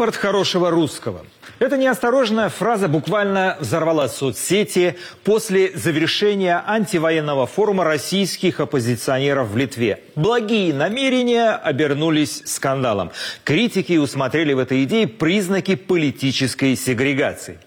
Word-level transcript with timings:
Паспорт 0.00 0.16
хорошего 0.16 0.70
русского. 0.70 1.26
Эта 1.58 1.76
неосторожная 1.76 2.48
фраза 2.48 2.88
буквально 2.88 3.58
взорвала 3.60 4.08
соцсети 4.08 4.96
после 5.24 5.72
завершения 5.76 6.64
антивоенного 6.66 7.46
форума 7.46 7.84
российских 7.84 8.60
оппозиционеров 8.60 9.50
в 9.50 9.58
Литве. 9.58 10.02
Благие 10.16 10.72
намерения 10.72 11.50
обернулись 11.50 12.44
скандалом. 12.46 13.10
Критики 13.44 13.98
усмотрели 13.98 14.54
в 14.54 14.58
этой 14.58 14.84
идее 14.84 15.06
признаки 15.06 15.74
политической 15.74 16.76
сегрегации. 16.76 17.58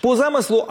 По 0.00 0.16
замыслу 0.16 0.66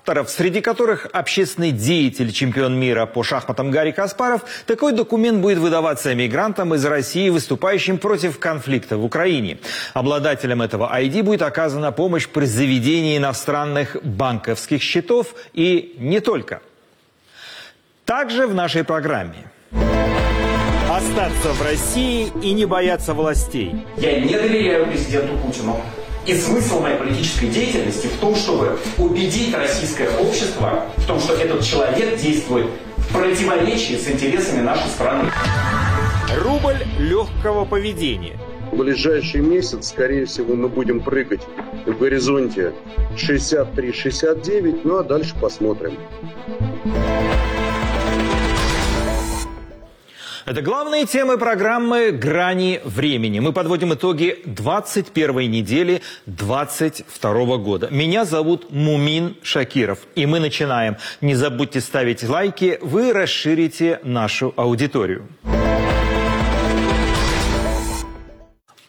авторов, 0.00 0.30
среди 0.30 0.60
которых 0.60 1.06
общественный 1.12 1.72
деятель, 1.72 2.32
чемпион 2.32 2.78
мира 2.78 3.06
по 3.06 3.22
шахматам 3.22 3.70
Гарри 3.70 3.90
Каспаров, 3.92 4.42
такой 4.66 4.92
документ 4.92 5.40
будет 5.40 5.58
выдаваться 5.58 6.14
мигрантам 6.14 6.74
из 6.74 6.84
России, 6.84 7.28
выступающим 7.28 7.98
против 7.98 8.38
конфликта 8.38 8.96
в 8.96 9.04
Украине. 9.04 9.58
Обладателям 9.92 10.62
этого 10.62 10.90
ID 10.98 11.22
будет 11.22 11.42
оказана 11.42 11.92
помощь 11.92 12.26
при 12.28 12.46
заведении 12.46 13.18
иностранных 13.18 13.96
банковских 14.02 14.82
счетов 14.82 15.34
и 15.52 15.94
не 15.98 16.20
только. 16.20 16.60
Также 18.06 18.46
в 18.46 18.54
нашей 18.54 18.84
программе. 18.84 19.50
Остаться 20.90 21.52
в 21.52 21.62
России 21.62 22.32
и 22.42 22.52
не 22.52 22.64
бояться 22.64 23.14
властей. 23.14 23.86
Я 23.96 24.18
не 24.18 24.34
доверяю 24.34 24.86
президенту 24.86 25.36
Путину. 25.38 25.80
И 26.30 26.34
смысл 26.36 26.78
моей 26.78 26.96
политической 26.96 27.48
деятельности 27.48 28.06
в 28.06 28.16
том, 28.20 28.36
чтобы 28.36 28.78
убедить 28.98 29.52
российское 29.52 30.08
общество 30.16 30.84
в 30.96 31.04
том, 31.04 31.18
что 31.18 31.34
этот 31.34 31.64
человек 31.64 32.20
действует 32.20 32.68
в 32.98 33.12
противоречии 33.12 33.96
с 33.96 34.08
интересами 34.08 34.60
нашей 34.60 34.88
страны. 34.90 35.28
Рубль 36.44 36.76
легкого 37.00 37.64
поведения. 37.64 38.38
В 38.70 38.76
ближайший 38.76 39.40
месяц, 39.40 39.88
скорее 39.88 40.24
всего, 40.24 40.54
мы 40.54 40.68
будем 40.68 41.00
прыгать 41.00 41.42
в 41.84 41.98
горизонте 41.98 42.74
63-69, 43.16 44.82
ну 44.84 44.98
а 44.98 45.02
дальше 45.02 45.34
посмотрим. 45.40 45.94
Это 50.46 50.62
главные 50.62 51.06
темы 51.06 51.36
программы 51.38 52.10
«Грани 52.12 52.80
времени». 52.84 53.40
Мы 53.40 53.52
подводим 53.52 53.92
итоги 53.94 54.40
21 54.46 55.50
недели 55.50 56.02
22 56.26 57.56
года. 57.58 57.88
Меня 57.90 58.24
зовут 58.24 58.70
Мумин 58.70 59.36
Шакиров. 59.42 59.98
И 60.14 60.26
мы 60.26 60.40
начинаем. 60.40 60.96
Не 61.20 61.34
забудьте 61.34 61.80
ставить 61.80 62.22
лайки, 62.22 62.78
вы 62.80 63.12
расширите 63.12 64.00
нашу 64.02 64.54
аудиторию. 64.56 65.28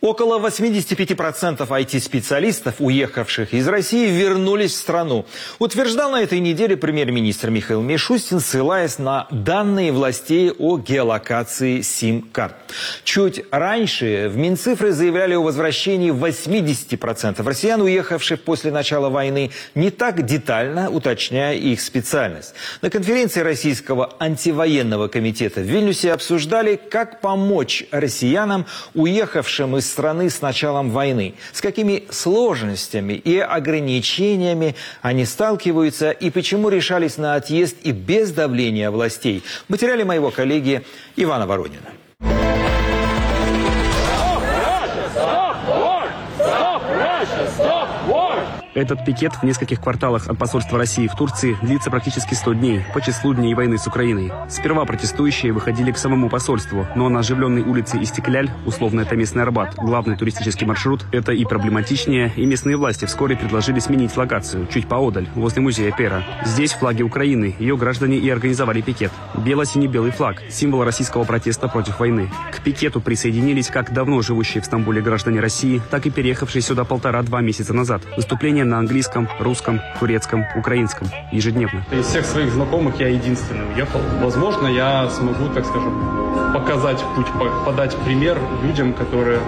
Около 0.01 0.39
85% 0.39 1.67
IT-специалистов, 1.67 2.75
уехавших 2.79 3.53
из 3.53 3.67
России, 3.67 4.09
вернулись 4.09 4.71
в 4.71 4.77
страну. 4.77 5.27
Утверждал 5.59 6.09
на 6.09 6.23
этой 6.23 6.39
неделе 6.39 6.75
премьер-министр 6.75 7.51
Михаил 7.51 7.83
Мишустин, 7.83 8.39
ссылаясь 8.39 8.97
на 8.97 9.27
данные 9.29 9.91
властей 9.91 10.49
о 10.49 10.79
геолокации 10.79 11.81
сим-карт. 11.81 12.55
Чуть 13.03 13.43
раньше 13.51 14.27
в 14.27 14.37
Минцифры 14.37 14.91
заявляли 14.91 15.35
о 15.35 15.43
возвращении 15.43 16.11
80% 16.11 17.43
россиян, 17.47 17.79
уехавших 17.79 18.41
после 18.41 18.71
начала 18.71 19.09
войны, 19.09 19.51
не 19.75 19.91
так 19.91 20.25
детально 20.25 20.89
уточняя 20.89 21.53
их 21.53 21.79
специальность. 21.79 22.55
На 22.81 22.89
конференции 22.89 23.41
Российского 23.41 24.15
антивоенного 24.17 25.09
комитета 25.09 25.61
в 25.61 25.65
Вильнюсе 25.65 26.11
обсуждали, 26.11 26.75
как 26.89 27.21
помочь 27.21 27.83
россиянам, 27.91 28.65
уехавшим 28.95 29.77
из 29.77 29.90
страны 29.91 30.29
с 30.29 30.41
началом 30.41 30.89
войны, 30.89 31.35
с 31.53 31.61
какими 31.61 32.03
сложностями 32.09 33.13
и 33.13 33.37
ограничениями 33.37 34.75
они 35.01 35.25
сталкиваются 35.25 36.11
и 36.11 36.29
почему 36.29 36.69
решались 36.69 37.17
на 37.17 37.35
отъезд 37.35 37.75
и 37.83 37.91
без 37.91 38.31
давления 38.31 38.89
властей. 38.89 39.43
В 39.67 39.69
материале 39.69 40.05
моего 40.05 40.31
коллеги 40.31 40.81
Ивана 41.15 41.45
Воронина. 41.45 42.00
Этот 48.73 49.03
пикет 49.03 49.33
в 49.33 49.43
нескольких 49.43 49.81
кварталах 49.81 50.29
от 50.29 50.37
посольства 50.37 50.77
России 50.77 51.07
в 51.07 51.15
Турции 51.15 51.57
длится 51.61 51.91
практически 51.91 52.35
100 52.35 52.53
дней, 52.53 52.85
по 52.93 53.01
числу 53.01 53.33
дней 53.33 53.53
войны 53.53 53.77
с 53.77 53.85
Украиной. 53.85 54.31
Сперва 54.49 54.85
протестующие 54.85 55.51
выходили 55.51 55.91
к 55.91 55.97
самому 55.97 56.29
посольству, 56.29 56.87
но 56.95 57.09
на 57.09 57.19
оживленной 57.19 57.63
улице 57.63 58.01
Истекляль, 58.01 58.49
условно 58.65 59.01
это 59.01 59.17
местный 59.17 59.43
Арбат, 59.43 59.75
главный 59.75 60.15
туристический 60.15 60.65
маршрут, 60.65 61.05
это 61.11 61.33
и 61.33 61.43
проблематичнее, 61.43 62.31
и 62.37 62.45
местные 62.45 62.77
власти 62.77 63.03
вскоре 63.03 63.35
предложили 63.35 63.79
сменить 63.79 64.15
локацию, 64.15 64.67
чуть 64.67 64.87
поодаль, 64.87 65.27
возле 65.35 65.61
музея 65.61 65.91
Пера. 65.91 66.23
Здесь 66.45 66.71
флаги 66.71 67.03
Украины, 67.03 67.53
ее 67.59 67.75
граждане 67.75 68.19
и 68.19 68.29
организовали 68.29 68.79
пикет. 68.79 69.11
Бело-сине-белый 69.35 70.11
флаг, 70.11 70.41
символ 70.49 70.85
российского 70.85 71.25
протеста 71.25 71.67
против 71.67 71.99
войны. 71.99 72.31
К 72.53 72.61
пикету 72.61 73.01
присоединились 73.01 73.67
как 73.67 73.91
давно 73.91 74.21
живущие 74.21 74.61
в 74.61 74.65
Стамбуле 74.65 75.01
граждане 75.01 75.41
России, 75.41 75.81
так 75.91 76.05
и 76.05 76.09
переехавшие 76.09 76.61
сюда 76.61 76.85
полтора-два 76.85 77.41
месяца 77.41 77.73
назад. 77.73 78.01
Выступление 78.15 78.60
на 78.65 78.79
английском, 78.79 79.27
русском, 79.39 79.81
турецком, 79.99 80.45
украинском 80.55 81.07
ежедневно. 81.31 81.83
Из 81.91 82.05
всех 82.05 82.25
своих 82.25 82.51
знакомых 82.51 82.99
я 82.99 83.07
единственный 83.09 83.71
уехал. 83.73 83.99
Возможно, 84.21 84.67
я 84.67 85.09
смогу, 85.09 85.49
так 85.53 85.65
скажем, 85.65 85.93
показать 86.53 87.03
путь, 87.15 87.27
подать 87.65 87.95
пример 88.03 88.39
людям, 88.63 88.93
которые 88.93 89.39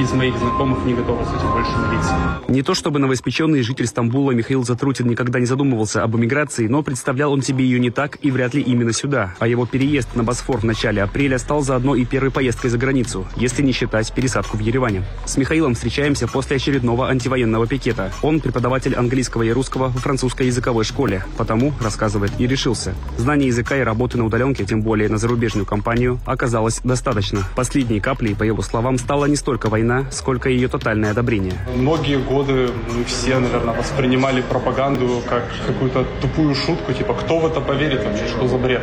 из 0.00 0.12
моих 0.12 0.36
знакомых 0.38 0.84
не 0.84 0.94
готовы 0.94 1.24
с 1.24 1.28
этим 1.28 1.52
больше 1.52 1.70
мириться. 1.70 2.14
Не 2.48 2.62
то 2.62 2.74
чтобы 2.74 2.98
новоиспеченный 2.98 3.62
житель 3.62 3.86
Стамбула 3.86 4.32
Михаил 4.32 4.64
Затрутин 4.64 5.06
никогда 5.06 5.40
не 5.40 5.46
задумывался 5.46 6.02
об 6.02 6.16
эмиграции, 6.16 6.66
но 6.66 6.82
представлял 6.82 7.32
он 7.32 7.42
себе 7.42 7.64
ее 7.64 7.80
не 7.80 7.90
так 7.90 8.18
и 8.22 8.30
вряд 8.30 8.54
ли 8.54 8.62
именно 8.62 8.92
сюда. 8.92 9.34
А 9.38 9.46
его 9.46 9.66
переезд 9.66 10.14
на 10.14 10.22
Босфор 10.22 10.58
в 10.58 10.64
начале 10.64 11.02
апреля 11.02 11.38
стал 11.38 11.62
заодно 11.62 11.94
и 11.94 12.04
первой 12.04 12.30
поездкой 12.30 12.70
за 12.70 12.78
границу, 12.78 13.26
если 13.36 13.62
не 13.62 13.72
считать 13.72 14.12
пересадку 14.12 14.56
в 14.56 14.60
Ереване. 14.60 15.02
С 15.24 15.36
Михаилом 15.36 15.74
встречаемся 15.74 16.28
после 16.28 16.56
очередного 16.56 17.08
антивоенного 17.08 17.66
пикета. 17.66 18.12
Он 18.22 18.40
преподаватель 18.40 18.94
английского 18.94 19.42
и 19.42 19.50
русского 19.50 19.88
в 19.88 19.98
французской 19.98 20.46
языковой 20.46 20.84
школе, 20.84 21.24
потому, 21.36 21.72
рассказывает, 21.80 22.32
и 22.38 22.46
решился. 22.46 22.94
Знание 23.16 23.48
языка 23.48 23.76
и 23.76 23.80
работы 23.80 24.18
на 24.18 24.26
удаленке, 24.26 24.64
тем 24.64 24.82
более 24.82 25.08
на 25.08 25.18
зарубежную 25.18 25.66
компанию, 25.66 26.13
оказалось 26.26 26.80
достаточно. 26.84 27.42
Последней 27.56 28.00
каплей, 28.00 28.34
по 28.34 28.42
его 28.42 28.62
словам, 28.62 28.98
стала 28.98 29.26
не 29.26 29.36
столько 29.36 29.68
война, 29.68 30.06
сколько 30.10 30.48
ее 30.48 30.68
тотальное 30.68 31.10
одобрение. 31.10 31.54
Многие 31.76 32.18
годы 32.18 32.70
мы 32.94 33.04
все, 33.04 33.38
наверное, 33.38 33.74
воспринимали 33.74 34.42
пропаганду 34.42 35.22
как 35.28 35.44
какую-то 35.66 36.06
тупую 36.20 36.54
шутку, 36.54 36.92
типа, 36.92 37.14
кто 37.14 37.38
в 37.38 37.46
это 37.46 37.60
поверит 37.60 38.04
вообще, 38.04 38.26
что 38.28 38.48
за 38.48 38.58
бред. 38.58 38.82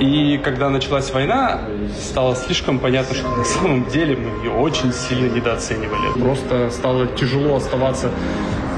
И 0.00 0.38
когда 0.38 0.70
началась 0.70 1.12
война, 1.12 1.60
стало 2.00 2.34
слишком 2.34 2.78
понятно, 2.78 3.14
что 3.14 3.28
на 3.28 3.44
самом 3.44 3.84
деле 3.90 4.16
мы 4.16 4.44
ее 4.44 4.50
очень 4.50 4.92
сильно 4.92 5.30
недооценивали. 5.30 6.18
Просто 6.18 6.70
стало 6.70 7.06
тяжело 7.06 7.56
оставаться 7.56 8.10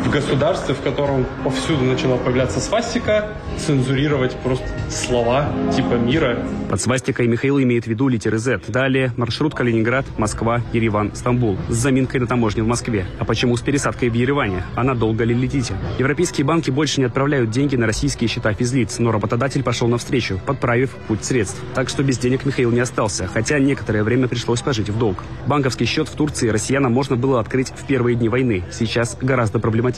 в 0.05 0.11
государстве, 0.11 0.75
в 0.75 0.81
котором 0.81 1.27
повсюду 1.45 1.85
начала 1.85 2.17
появляться 2.17 2.61
свастика, 2.61 3.29
цензурировать 3.59 4.37
просто 4.37 4.67
слова 4.91 5.49
типа 5.75 5.95
мира. 5.95 6.39
Под 6.69 6.81
свастикой 6.81 7.29
Михаил 7.29 7.61
имеет 7.61 7.85
в 7.85 7.87
виду 7.87 8.09
литеры 8.09 8.39
Z. 8.39 8.63
Далее 8.69 9.13
маршрут 9.17 9.55
Калининград, 9.55 10.05
Москва, 10.19 10.61
Ереван, 10.73 11.15
Стамбул 11.15 11.57
с 11.69 11.75
заминкой 11.75 12.21
на 12.21 12.27
таможне 12.27 12.63
в 12.63 12.67
Москве. 12.67 13.07
А 13.19 13.25
почему 13.25 13.57
с 13.57 13.61
пересадкой 13.61 14.09
в 14.09 14.15
Ереване? 14.15 14.65
А 14.75 14.83
надолго 14.83 15.25
ли 15.25 15.35
летите? 15.35 15.75
Европейские 15.99 16.45
банки 16.45 16.71
больше 16.71 17.01
не 17.01 17.07
отправляют 17.07 17.51
деньги 17.51 17.77
на 17.77 17.87
российские 17.87 18.29
счета 18.29 18.53
физлиц, 18.55 18.99
но 18.99 19.13
работодатель 19.13 19.63
пошел 19.63 19.87
навстречу, 19.89 20.41
подправив 20.45 20.91
путь 21.09 21.25
средств. 21.25 21.61
Так 21.75 21.89
что 21.89 22.03
без 22.03 22.19
денег 22.19 22.45
Михаил 22.45 22.71
не 22.73 22.81
остался, 22.81 23.27
хотя 23.27 23.59
некоторое 23.59 24.03
время 24.03 24.29
пришлось 24.29 24.63
пожить 24.63 24.89
в 24.89 24.99
долг. 24.99 25.19
Банковский 25.47 25.85
счет 25.85 26.09
в 26.09 26.17
Турции 26.17 26.49
россиянам 26.49 26.93
можно 26.93 27.17
было 27.17 27.39
открыть 27.39 27.69
в 27.71 27.87
первые 27.87 28.17
дни 28.17 28.29
войны. 28.29 28.65
Сейчас 28.73 29.17
гораздо 29.21 29.59
проблематичнее. 29.59 29.92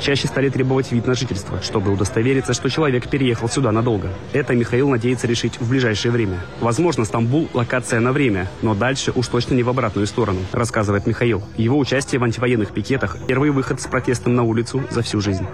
Чаще 0.00 0.28
стали 0.28 0.48
требовать 0.48 0.92
вид 0.92 1.06
на 1.06 1.14
жительство, 1.14 1.60
чтобы 1.62 1.92
удостовериться, 1.92 2.54
что 2.54 2.68
человек 2.68 3.08
переехал 3.08 3.48
сюда 3.48 3.72
надолго. 3.72 4.08
Это 4.32 4.54
Михаил 4.54 4.88
надеется 4.88 5.26
решить 5.26 5.60
в 5.60 5.68
ближайшее 5.68 6.12
время. 6.12 6.38
Возможно, 6.60 7.04
Стамбул– 7.04 7.48
локация 7.52 8.00
на 8.00 8.12
время, 8.12 8.48
но 8.62 8.74
дальше 8.74 9.12
уж 9.14 9.28
точно 9.28 9.54
не 9.54 9.62
в 9.62 9.68
обратную 9.68 10.06
сторону, 10.06 10.40
рассказывает 10.52 11.06
Михаил. 11.06 11.42
Его 11.56 11.78
участие 11.78 12.20
в 12.20 12.24
антивоенных 12.24 12.72
пикетах– 12.72 13.18
первый 13.26 13.50
выход 13.50 13.80
с 13.80 13.86
протестом 13.86 14.34
на 14.34 14.42
улицу 14.44 14.82
за 14.90 15.02
всю 15.02 15.20
жизнь. 15.20 15.46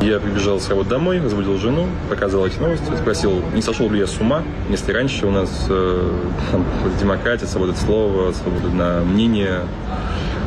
Я 0.00 0.18
прибежал 0.18 0.58
с 0.58 0.68
работы 0.68 0.88
домой, 0.88 1.20
разбудил 1.20 1.58
жену, 1.58 1.86
показал 2.08 2.46
эти 2.46 2.58
новости, 2.58 2.84
спросил, 2.96 3.42
не 3.54 3.60
сошел 3.60 3.90
ли 3.90 3.98
я 3.98 4.06
с 4.06 4.18
ума, 4.18 4.42
если 4.70 4.92
раньше 4.92 5.26
у 5.26 5.30
нас 5.30 5.66
э, 5.68 6.20
демократия, 7.00 7.46
свобода 7.46 7.76
слова, 7.76 8.32
свобода 8.32 8.68
на 8.70 9.00
мнение, 9.02 9.60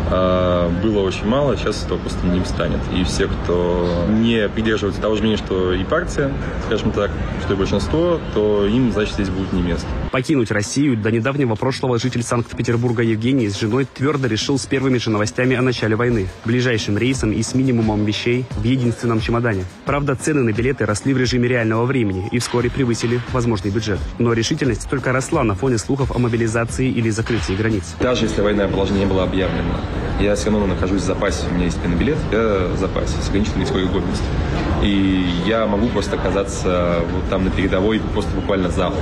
было 0.09 1.00
очень 1.00 1.25
мало, 1.25 1.55
сейчас 1.57 1.83
этого 1.83 1.97
просто 1.97 2.25
не 2.25 2.44
станет. 2.45 2.79
И 2.95 3.03
все, 3.03 3.27
кто 3.27 4.05
не 4.09 4.47
придерживается 4.50 5.01
того 5.01 5.15
же 5.15 5.21
мнения, 5.21 5.38
что 5.38 5.73
и 5.73 5.83
партия, 5.83 6.31
скажем 6.65 6.91
так, 6.91 7.11
что 7.44 7.53
и 7.53 7.57
большинство, 7.57 8.19
то 8.33 8.65
им, 8.65 8.91
значит, 8.91 9.13
здесь 9.15 9.29
будет 9.29 9.53
не 9.53 9.61
место. 9.61 9.88
Покинуть 10.11 10.51
Россию 10.51 10.97
до 10.97 11.11
недавнего 11.11 11.55
прошлого 11.55 11.97
житель 11.97 12.23
Санкт-Петербурга 12.23 13.01
Евгений 13.01 13.50
с 13.50 13.59
женой 13.59 13.88
твердо 13.91 14.27
решил 14.27 14.59
с 14.59 14.65
первыми 14.65 14.97
же 14.97 15.09
новостями 15.09 15.55
о 15.55 15.61
начале 15.61 15.95
войны. 15.95 16.27
Ближайшим 16.45 16.97
рейсом 16.97 17.31
и 17.31 17.41
с 17.41 17.55
минимумом 17.55 18.05
вещей 18.05 18.45
в 18.51 18.63
единственном 18.63 19.21
чемодане. 19.21 19.65
Правда, 19.85 20.15
цены 20.15 20.44
на 20.44 20.51
билеты 20.51 20.85
росли 20.85 21.13
в 21.13 21.17
режиме 21.17 21.47
реального 21.47 21.85
времени 21.85 22.27
и 22.31 22.39
вскоре 22.39 22.69
превысили 22.69 23.19
возможный 23.31 23.71
бюджет. 23.71 24.00
Но 24.19 24.33
решительность 24.33 24.89
только 24.89 25.11
росла 25.11 25.44
на 25.44 25.55
фоне 25.55 25.77
слухов 25.77 26.15
о 26.15 26.19
мобилизации 26.19 26.89
или 26.89 27.09
закрытии 27.09 27.53
границ. 27.53 27.95
Даже 28.00 28.25
если 28.25 28.41
военное 28.41 28.67
положение 28.67 29.05
не 29.05 29.11
было 29.11 29.23
объявлено, 29.23 29.79
я 30.19 30.35
все 30.35 30.49
равно 30.49 30.67
нахожусь 30.67 31.01
в 31.01 31.05
запасе, 31.05 31.45
у 31.49 31.53
меня 31.53 31.65
есть 31.65 31.77
билет, 31.99 32.17
я 32.31 32.69
в 32.73 32.77
запасе 32.77 33.15
с 33.21 33.29
ограниченной 33.29 33.65
годностью. 33.87 34.27
И 34.83 35.25
я 35.45 35.65
могу 35.65 35.88
просто 35.88 36.15
оказаться 36.15 37.00
вот 37.09 37.30
там 37.30 37.45
на 37.45 37.51
передовой 37.51 38.01
просто 38.13 38.35
буквально 38.35 38.69
завтра. 38.69 39.01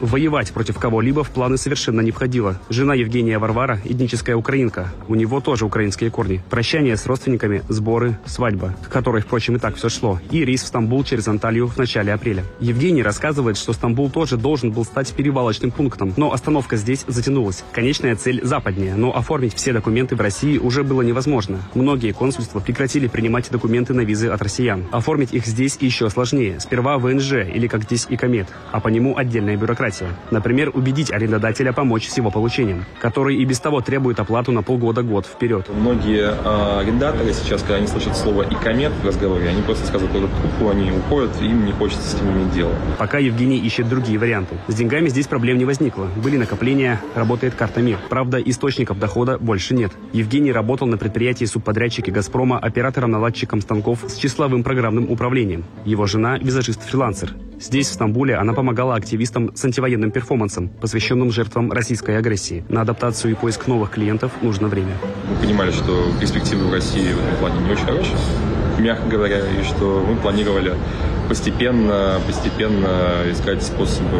Воевать 0.00 0.52
против 0.52 0.78
кого-либо 0.78 1.24
в 1.24 1.30
планы 1.30 1.56
совершенно 1.58 2.00
не 2.00 2.12
входило. 2.12 2.60
Жена 2.68 2.94
Евгения 2.94 3.38
Варвара– 3.38 3.80
этническая 3.84 4.36
украинка. 4.36 4.92
У 5.08 5.16
него 5.16 5.40
тоже 5.40 5.64
украинские 5.64 6.10
корни. 6.10 6.42
Прощание 6.48 6.96
с 6.96 7.06
родственниками, 7.06 7.62
сборы, 7.68 8.18
свадьба, 8.24 8.76
к 8.84 8.88
которой, 8.88 9.20
впрочем, 9.20 9.56
и 9.56 9.58
так 9.58 9.74
все 9.74 9.88
шло. 9.88 10.20
И 10.30 10.44
рейс 10.44 10.62
в 10.62 10.66
Стамбул 10.68 11.02
через 11.02 11.26
Анталию 11.26 11.66
в 11.66 11.76
начале 11.76 12.12
апреля. 12.12 12.44
Евгений 12.60 13.02
рассказывает, 13.02 13.56
что 13.56 13.72
Стамбул 13.72 14.10
тоже 14.10 14.36
должен 14.36 14.70
был 14.70 14.84
стать 14.84 15.12
перевалочным 15.12 15.72
пунктом. 15.72 16.14
Но 16.16 16.32
остановка 16.32 16.76
здесь 16.76 17.04
затянулась. 17.08 17.64
Конечная 17.72 18.14
цель 18.14 18.44
западнее, 18.44 18.94
но 18.94 19.16
оформить 19.16 19.54
все 19.54 19.72
документы 19.72 20.14
в 20.14 20.20
России 20.20 20.58
уже 20.58 20.84
было 20.84 21.02
невозможно. 21.02 21.58
Многие 21.74 22.12
консульства 22.12 22.60
прекратили 22.60 23.08
принимать 23.08 23.50
документы 23.50 23.92
на 23.92 24.02
визы 24.02 24.28
от 24.28 24.40
россиян. 24.40 24.84
Оформить 24.92 25.15
их 25.24 25.46
здесь 25.46 25.76
еще 25.80 26.10
сложнее. 26.10 26.60
Сперва 26.60 26.98
ВНЖ, 26.98 27.32
или 27.52 27.66
как 27.66 27.84
здесь 27.84 28.06
и 28.08 28.16
комет, 28.16 28.48
а 28.72 28.80
по 28.80 28.88
нему 28.88 29.16
отдельная 29.16 29.56
бюрократия. 29.56 30.08
Например, 30.30 30.70
убедить 30.74 31.12
арендодателя 31.12 31.72
помочь 31.72 32.08
с 32.08 32.16
его 32.16 32.30
получением, 32.30 32.84
который 33.00 33.36
и 33.36 33.44
без 33.44 33.60
того 33.60 33.80
требует 33.80 34.20
оплату 34.20 34.52
на 34.52 34.62
полгода-год 34.62 35.26
вперед. 35.26 35.68
Многие 35.68 36.34
э, 36.34 36.80
арендаторы 36.80 37.32
сейчас, 37.32 37.62
когда 37.62 37.76
они 37.76 37.86
слышат 37.86 38.16
слово 38.16 38.42
«икомет» 38.42 38.92
в 38.92 39.06
разговоре, 39.06 39.48
они 39.48 39.62
просто 39.62 39.86
сказывают 39.86 40.12
трубку, 40.12 40.70
они 40.70 40.90
уходят, 40.90 41.30
и 41.40 41.46
им 41.46 41.64
не 41.64 41.72
хочется 41.72 42.02
с 42.02 42.14
этим 42.14 42.30
иметь 42.32 42.52
дело. 42.52 42.72
Пока 42.98 43.18
Евгений 43.18 43.58
ищет 43.58 43.88
другие 43.88 44.18
варианты. 44.18 44.56
С 44.68 44.74
деньгами 44.74 45.08
здесь 45.08 45.26
проблем 45.26 45.58
не 45.58 45.64
возникло. 45.64 46.08
Были 46.16 46.36
накопления, 46.36 47.00
работает 47.14 47.54
карта 47.54 47.80
МИР. 47.80 47.98
Правда, 48.08 48.38
источников 48.38 48.98
дохода 48.98 49.38
больше 49.38 49.74
нет. 49.74 49.92
Евгений 50.12 50.52
работал 50.52 50.86
на 50.86 50.98
предприятии 50.98 51.44
субподрядчики 51.44 52.10
«Газпрома» 52.10 52.58
оператором-наладчиком 52.58 53.60
станков 53.60 54.04
с 54.06 54.16
числовым 54.16 54.62
программным 54.62 55.05
управлением. 55.10 55.64
Его 55.84 56.06
жена– 56.06 56.38
визажист-фрилансер. 56.40 57.34
Здесь, 57.58 57.88
в 57.88 57.94
Стамбуле, 57.94 58.36
она 58.36 58.52
помогала 58.52 58.94
активистам 58.94 59.54
с 59.54 59.64
антивоенным 59.64 60.10
перформансом, 60.10 60.68
посвященным 60.68 61.30
жертвам 61.30 61.72
российской 61.72 62.18
агрессии. 62.18 62.64
На 62.68 62.82
адаптацию 62.82 63.32
и 63.32 63.34
поиск 63.34 63.66
новых 63.66 63.90
клиентов 63.90 64.32
нужно 64.42 64.68
время. 64.68 64.92
Мы 65.30 65.36
понимали, 65.46 65.70
что 65.70 66.06
перспективы 66.20 66.68
в 66.68 66.72
России 66.72 67.12
в 67.12 67.18
этом 67.18 67.36
плане 67.38 67.60
не 67.66 67.72
очень 67.72 67.86
хорошие, 67.86 68.18
мягко 68.78 69.08
говоря, 69.08 69.38
и 69.38 69.62
что 69.64 70.04
мы 70.06 70.16
планировали 70.16 70.74
постепенно, 71.28 72.20
постепенно 72.26 73.30
искать 73.30 73.62
способы 73.62 74.18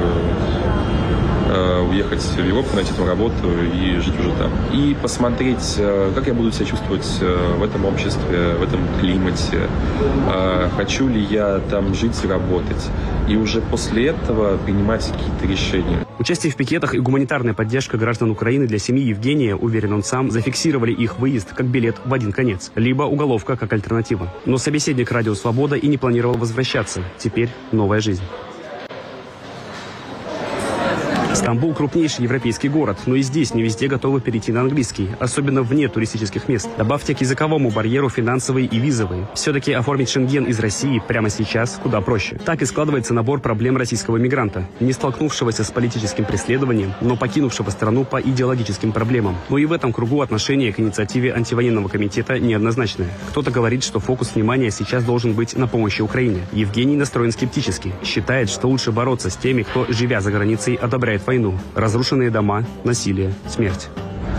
э, 1.48 1.80
уехать 1.90 2.22
в 2.22 2.46
Европу, 2.46 2.68
найти 2.74 2.92
там 2.94 3.06
работу 3.06 3.48
и 3.74 3.98
жить 3.98 4.18
уже 4.18 4.30
там. 4.32 4.50
И 4.72 4.96
посмотреть, 5.00 5.76
э, 5.78 6.12
как 6.14 6.26
я 6.26 6.34
буду 6.34 6.52
себя 6.52 6.66
чувствовать 6.66 7.06
э, 7.20 7.54
в 7.58 7.62
этом 7.62 7.84
обществе, 7.84 8.54
в 8.58 8.62
этом 8.62 8.80
климате, 9.00 9.68
хочу 10.76 11.08
ли 11.08 11.20
я 11.20 11.60
там 11.70 11.94
жить 11.94 12.18
и 12.24 12.28
работать. 12.28 12.90
И 13.28 13.36
уже 13.36 13.60
после 13.60 14.08
этого 14.08 14.56
принимать 14.58 15.10
какие-то 15.10 15.46
решения. 15.46 16.05
Участие 16.18 16.50
в 16.50 16.56
пикетах 16.56 16.94
и 16.94 16.98
гуманитарная 16.98 17.52
поддержка 17.52 17.98
граждан 17.98 18.30
Украины 18.30 18.66
для 18.66 18.78
семьи 18.78 19.04
Евгения, 19.04 19.54
уверен 19.54 19.92
он 19.92 20.02
сам, 20.02 20.30
зафиксировали 20.30 20.92
их 20.92 21.18
выезд 21.18 21.52
как 21.52 21.66
билет 21.66 21.96
в 22.04 22.12
один 22.12 22.32
конец, 22.32 22.72
либо 22.74 23.02
уголовка 23.02 23.56
как 23.56 23.72
альтернатива. 23.72 24.32
Но 24.46 24.56
собеседник 24.56 25.10
«Радио 25.12 25.34
Свобода» 25.34 25.76
и 25.76 25.86
не 25.86 25.98
планировал 25.98 26.36
возвращаться. 26.36 27.02
Теперь 27.18 27.50
новая 27.70 28.00
жизнь. 28.00 28.22
Стамбул– 31.46 31.74
крупнейший 31.76 32.24
европейский 32.24 32.68
город, 32.68 32.98
но 33.06 33.14
и 33.14 33.22
здесь 33.22 33.54
не 33.54 33.62
везде 33.62 33.86
готовы 33.86 34.20
перейти 34.20 34.50
на 34.50 34.62
английский, 34.62 35.10
особенно 35.20 35.62
вне 35.62 35.86
туристических 35.86 36.48
мест. 36.48 36.68
Добавьте 36.76 37.14
к 37.14 37.20
языковому 37.20 37.70
барьеру 37.70 38.08
финансовые 38.08 38.66
и 38.66 38.80
визовые. 38.80 39.28
Все-таки 39.34 39.72
оформить 39.72 40.08
шенген 40.08 40.46
из 40.46 40.58
России 40.58 41.00
прямо 41.06 41.30
сейчас 41.30 41.78
куда 41.80 42.00
проще. 42.00 42.36
Так 42.44 42.62
и 42.62 42.64
складывается 42.64 43.14
набор 43.14 43.38
проблем 43.38 43.76
российского 43.76 44.16
мигранта, 44.16 44.66
не 44.80 44.92
столкнувшегося 44.92 45.62
с 45.62 45.70
политическим 45.70 46.24
преследованием, 46.24 46.94
но 47.00 47.14
покинувшего 47.14 47.70
страну 47.70 48.04
по 48.04 48.20
идеологическим 48.20 48.90
проблемам. 48.90 49.36
Но 49.48 49.56
и 49.58 49.66
в 49.66 49.72
этом 49.72 49.92
кругу 49.92 50.22
отношение 50.22 50.72
к 50.72 50.80
инициативе 50.80 51.32
антивоенного 51.32 51.86
комитета 51.86 52.40
неоднозначное. 52.40 53.10
Кто-то 53.28 53.52
говорит, 53.52 53.84
что 53.84 54.00
фокус 54.00 54.34
внимания 54.34 54.72
сейчас 54.72 55.04
должен 55.04 55.32
быть 55.34 55.56
на 55.56 55.68
помощи 55.68 56.02
Украине. 56.02 56.40
Евгений 56.50 56.96
настроен 56.96 57.30
скептически. 57.30 57.92
Считает, 58.02 58.50
что 58.50 58.66
лучше 58.66 58.90
бороться 58.90 59.30
с 59.30 59.36
теми, 59.36 59.62
кто, 59.62 59.86
живя 59.88 60.20
за 60.20 60.32
границей, 60.32 60.74
одобряет 60.74 61.24
войну. 61.24 61.35
Разрушенные 61.74 62.30
дома, 62.30 62.64
насилие, 62.84 63.32
смерть. 63.48 63.88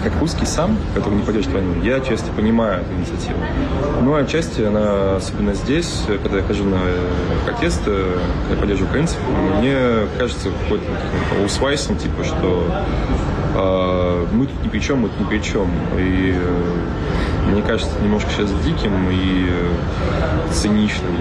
Как 0.03 0.13
русский 0.21 0.45
сам, 0.45 0.77
который 0.93 1.15
не 1.15 1.23
поддерживает 1.23 1.63
войну, 1.63 1.83
я 1.83 1.95
отчасти 1.97 2.29
понимаю 2.35 2.81
эту 2.81 2.93
инициативу. 2.93 3.39
Но 4.03 4.15
отчасти 4.15 4.61
она, 4.61 5.17
особенно 5.17 5.53
здесь, 5.53 6.03
когда 6.21 6.37
я 6.37 6.43
хожу 6.43 6.63
на 6.63 6.77
э, 6.77 7.45
протесты, 7.45 7.91
когда 8.41 8.53
я 8.53 8.57
поддерживаю 8.59 8.89
украинцев, 8.89 9.17
мне 9.59 10.07
кажется 10.17 10.49
какой-то 10.63 10.85
усвайсом, 11.43 11.97
типа, 11.97 12.23
что 12.23 12.85
э, 13.55 14.27
мы 14.31 14.45
тут 14.45 14.63
ни 14.63 14.69
при 14.69 14.79
чем, 14.79 14.99
мы 14.99 15.09
тут 15.09 15.19
ни 15.19 15.23
при 15.25 15.39
чем. 15.39 15.67
И 15.97 16.33
э, 16.35 17.51
мне 17.51 17.61
кажется, 17.61 17.93
немножко 18.03 18.29
сейчас 18.31 18.51
диким 18.63 19.09
и 19.09 19.47
э, 19.49 20.53
циничным. 20.53 21.11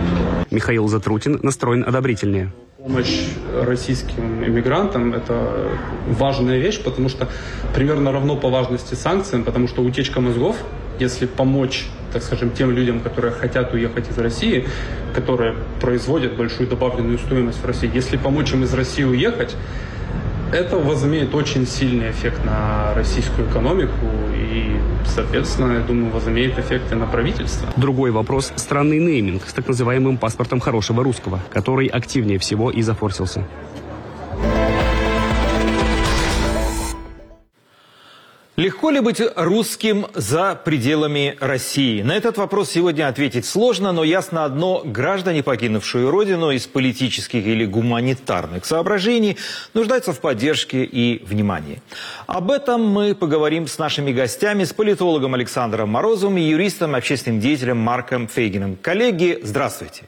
Михаил 0.50 0.86
Затрутин 0.88 1.40
настроен 1.42 1.84
одобрительнее. 1.86 2.52
Помощь 2.86 3.30
российским 3.52 4.44
иммигрантам– 4.44 5.12
это 5.14 5.72
важная 6.06 6.58
вещь, 6.58 6.80
потому 6.80 7.08
что 7.08 7.28
примерно 7.74 8.12
равно 8.12 8.36
по 8.36 8.48
важности 8.48 8.94
санкциям, 8.94 9.42
потому 9.42 9.66
что 9.66 9.82
утечка 9.82 10.20
мозгов, 10.20 10.56
если 11.00 11.26
помочь, 11.26 11.88
так 12.12 12.22
скажем, 12.22 12.52
тем 12.52 12.70
людям, 12.70 13.00
которые 13.00 13.32
хотят 13.32 13.74
уехать 13.74 14.08
из 14.08 14.16
России, 14.16 14.68
которые 15.16 15.56
производят 15.80 16.36
большую 16.36 16.68
добавленную 16.68 17.18
стоимость 17.18 17.60
в 17.60 17.66
России, 17.66 17.90
если 17.92 18.18
помочь 18.18 18.52
им 18.52 18.62
из 18.62 18.72
России 18.72 19.02
уехать, 19.02 19.56
это 20.52 20.76
возымеет 20.76 21.34
очень 21.34 21.66
сильный 21.66 22.12
эффект 22.12 22.44
на 22.44 22.94
российскую 22.94 23.50
экономику 23.50 24.06
соответственно, 25.08 25.74
я 25.74 25.80
думаю, 25.80 26.10
возымеет 26.10 26.58
эффекты 26.58 26.94
на 26.94 27.06
правительство. 27.06 27.68
Другой 27.76 28.10
вопрос– 28.10 28.52
странный 28.56 28.98
нейминг 28.98 29.42
с 29.46 29.52
так 29.52 29.68
называемым 29.68 30.18
паспортом 30.18 30.60
хорошего 30.60 31.02
русского, 31.02 31.40
который 31.50 31.86
активнее 31.86 32.38
всего 32.38 32.70
и 32.70 32.82
зафорсился. 32.82 33.46
Легко 38.56 38.88
ли 38.88 39.00
быть 39.00 39.20
русским 39.36 40.06
за 40.14 40.54
пределами 40.54 41.36
России? 41.40 42.00
На 42.00 42.16
этот 42.16 42.38
вопрос 42.38 42.70
сегодня 42.70 43.06
ответить 43.06 43.44
сложно, 43.44 43.92
но 43.92 44.02
ясно 44.02 44.46
одно– 44.46 44.80
граждане, 44.84 45.42
покинувшие 45.42 46.08
родину 46.08 46.50
из 46.50 46.66
политических 46.66 47.46
или 47.46 47.66
гуманитарных 47.66 48.64
соображений, 48.64 49.36
нуждаются 49.74 50.14
в 50.14 50.20
поддержке 50.20 50.84
и 50.84 51.22
внимании. 51.22 51.82
Об 52.26 52.50
этом 52.50 52.82
мы 52.82 53.14
поговорим 53.14 53.66
с 53.66 53.76
нашими 53.76 54.10
гостями, 54.10 54.64
с 54.64 54.72
политологом 54.72 55.34
Александром 55.34 55.90
Морозовым 55.90 56.38
и 56.38 56.40
юристом, 56.40 56.94
общественным 56.94 57.40
деятелем 57.40 57.76
Марком 57.76 58.26
Фейгином. 58.26 58.78
Коллеги, 58.80 59.38
здравствуйте. 59.42 60.04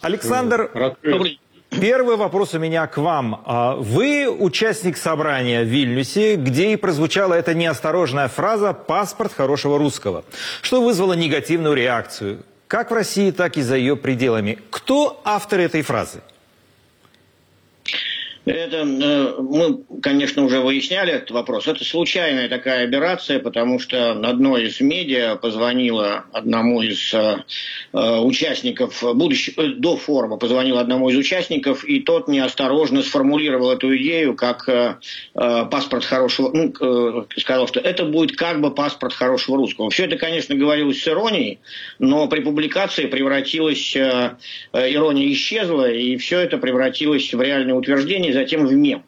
Александр, 0.00 0.68
Добрый 1.00 1.38
Первый 1.80 2.16
вопрос 2.16 2.54
у 2.54 2.58
меня 2.58 2.86
к 2.86 2.96
вам. 2.96 3.42
А 3.44 3.74
вы 3.74 4.28
участник 4.30 4.96
собрания 4.96 5.62
в 5.62 5.66
Вильнюсе, 5.66 6.36
где 6.36 6.72
и 6.72 6.76
прозвучала 6.76 7.34
эта 7.34 7.52
неосторожная 7.54 8.28
фраза 8.28 8.72
«паспорт 8.72 9.32
хорошего 9.34 9.78
русского», 9.78 10.24
что 10.62 10.82
вызвало 10.82 11.12
негативную 11.12 11.74
реакцию, 11.74 12.44
как 12.66 12.90
в 12.90 12.94
России, 12.94 13.30
так 13.30 13.58
и 13.58 13.62
за 13.62 13.76
ее 13.76 13.96
пределами. 13.96 14.58
Кто 14.70 15.20
автор 15.24 15.60
этой 15.60 15.82
фразы? 15.82 16.20
Это 18.46 18.76
э, 18.76 19.34
мы, 19.40 19.82
конечно, 20.00 20.44
уже 20.44 20.60
выясняли 20.60 21.12
этот 21.12 21.32
вопрос. 21.32 21.66
Это 21.66 21.84
случайная 21.84 22.48
такая 22.48 22.86
операция, 22.86 23.40
потому 23.40 23.80
что 23.80 24.12
одно 24.12 24.56
из 24.56 24.80
медиа 24.80 25.34
позвонило 25.34 26.26
одному 26.32 26.80
из 26.80 27.12
э, 27.12 27.38
э 27.92 28.18
участников 28.20 29.02
будущего 29.14 29.66
до 29.66 29.96
форума 29.96 30.36
позвонил 30.36 30.78
одному 30.78 31.10
из 31.10 31.16
участников, 31.16 31.84
и 31.84 31.98
тот 31.98 32.28
неосторожно 32.28 33.02
сформулировал 33.02 33.72
эту 33.72 33.96
идею 33.96 34.36
как 34.36 34.68
паспорт 35.34 36.04
хорошего, 36.04 36.50
ну, 36.52 37.26
сказал, 37.36 37.66
что 37.66 37.80
это 37.80 38.04
будет 38.04 38.36
как 38.36 38.60
бы 38.60 38.72
паспорт 38.72 39.12
хорошего 39.12 39.56
русского. 39.56 39.90
Все 39.90 40.04
это, 40.04 40.16
конечно, 40.16 40.54
говорилось 40.54 41.02
с 41.02 41.08
иронией, 41.08 41.58
но 41.98 42.28
при 42.28 42.40
публикации 42.40 43.06
превратилось, 43.06 43.96
ирония 43.96 45.32
исчезла, 45.32 45.90
и 45.90 46.16
все 46.16 46.40
это 46.40 46.58
превратилось 46.58 47.32
в 47.32 47.40
реальное 47.40 47.74
утверждение 47.74 48.35
затем 48.36 48.66
в 48.66 48.72
мем. 48.74 49.04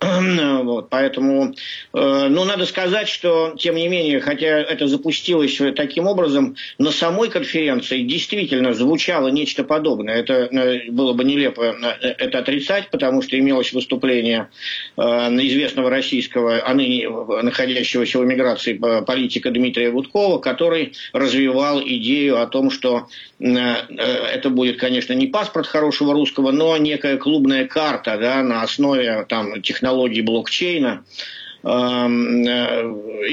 Вот, 0.00 0.90
поэтому, 0.90 1.54
э, 1.94 2.28
ну, 2.28 2.44
надо 2.44 2.66
сказать, 2.66 3.08
что, 3.08 3.54
тем 3.58 3.76
не 3.76 3.88
менее, 3.88 4.20
хотя 4.20 4.46
это 4.46 4.88
запустилось 4.88 5.58
таким 5.74 6.06
образом, 6.06 6.56
на 6.76 6.90
самой 6.90 7.30
конференции 7.30 8.02
действительно 8.02 8.74
звучало 8.74 9.28
нечто 9.28 9.64
подобное. 9.64 10.16
Это 10.16 10.34
э, 10.34 10.90
было 10.90 11.14
бы 11.14 11.24
нелепо 11.24 11.62
э, 11.62 12.08
это 12.18 12.38
отрицать, 12.40 12.90
потому 12.90 13.22
что 13.22 13.38
имелось 13.38 13.72
выступление 13.72 14.50
э, 14.98 15.02
известного 15.02 15.88
российского, 15.88 16.62
а 16.62 16.74
ныне 16.74 17.08
находящегося 17.08 18.18
в 18.18 18.24
эмиграции 18.24 18.74
политика 18.74 19.50
Дмитрия 19.50 19.90
Гудкова, 19.90 20.38
который 20.38 20.92
развивал 21.14 21.80
идею 21.80 22.42
о 22.42 22.46
том, 22.46 22.70
что 22.70 23.08
э, 23.40 23.46
э, 23.46 23.94
это 23.96 24.50
будет, 24.50 24.78
конечно, 24.78 25.14
не 25.14 25.26
паспорт 25.26 25.66
хорошего 25.66 26.12
русского, 26.12 26.50
но 26.50 26.76
некая 26.76 27.16
клубная 27.16 27.66
карта 27.66 28.18
да, 28.18 28.42
на 28.42 28.62
основе 28.62 29.24
там, 29.26 29.62
технологий 29.62 29.85
технологий 29.86 30.22
блокчейна. 30.22 31.04
Эм, 31.62 32.44
э, 32.44 32.82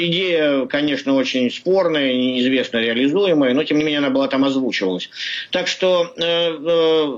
идея, 0.07 0.65
конечно, 0.65 1.15
очень 1.15 1.51
спорная, 1.51 2.13
неизвестно 2.13 2.77
реализуемая, 2.77 3.53
но 3.53 3.63
тем 3.63 3.77
не 3.77 3.83
менее 3.83 4.00
она 4.00 4.10
была 4.10 4.27
там 4.27 4.43
озвучивалась. 4.43 5.10
Так 5.51 5.67
что 5.67 6.13
э, 6.15 6.24
э, 6.24 7.17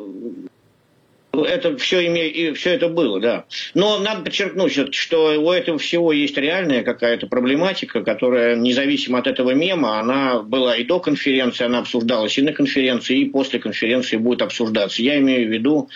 это 1.43 1.77
все, 1.77 2.05
име... 2.05 2.53
все 2.53 2.71
это 2.71 2.87
было, 2.87 3.19
да. 3.19 3.45
Но 3.73 3.99
надо 3.99 4.21
подчеркнуть, 4.21 4.95
что 4.95 5.41
у 5.41 5.51
этого 5.51 5.77
всего 5.77 6.11
есть 6.11 6.37
реальная 6.37 6.83
какая-то 6.83 7.27
проблематика, 7.27 8.03
которая, 8.03 8.55
независимо 8.55 9.19
от 9.19 9.27
этого 9.27 9.51
мема, 9.51 9.99
она 9.99 10.41
была 10.41 10.75
и 10.77 10.83
до 10.83 10.99
конференции, 10.99 11.65
она 11.65 11.79
обсуждалась 11.79 12.37
и 12.37 12.41
на 12.41 12.53
конференции, 12.53 13.19
и 13.19 13.25
после 13.25 13.59
конференции 13.59 14.17
будет 14.17 14.41
обсуждаться. 14.41 15.01
Я 15.01 15.19
имею 15.19 15.47
в 15.47 15.51
виду 15.51 15.89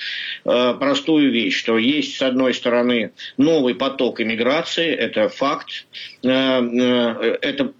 э, 0.45 0.73
простую 0.79 1.31
вещь, 1.31 1.57
что 1.57 1.77
есть, 1.77 2.17
с 2.17 2.21
одной 2.21 2.53
стороны, 2.53 3.11
новый 3.37 3.75
поток 3.75 4.21
иммиграции, 4.21 4.87
это 4.87 5.29
факт. 5.29 5.85
Э, 6.23 6.61
э, 6.61 7.37
это, 7.41 7.71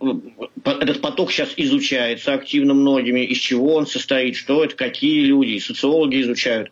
этот 0.66 1.02
поток 1.02 1.32
сейчас 1.32 1.50
изучается 1.58 2.34
активно 2.34 2.74
многими, 2.74 3.26
из 3.26 3.38
чего 3.38 3.76
он 3.76 3.88
состоит, 3.88 4.36
что 4.36 4.64
это, 4.64 4.76
какие 4.76 5.26
люди, 5.26 5.60
социологи 5.60 6.22
изучают. 6.22 6.72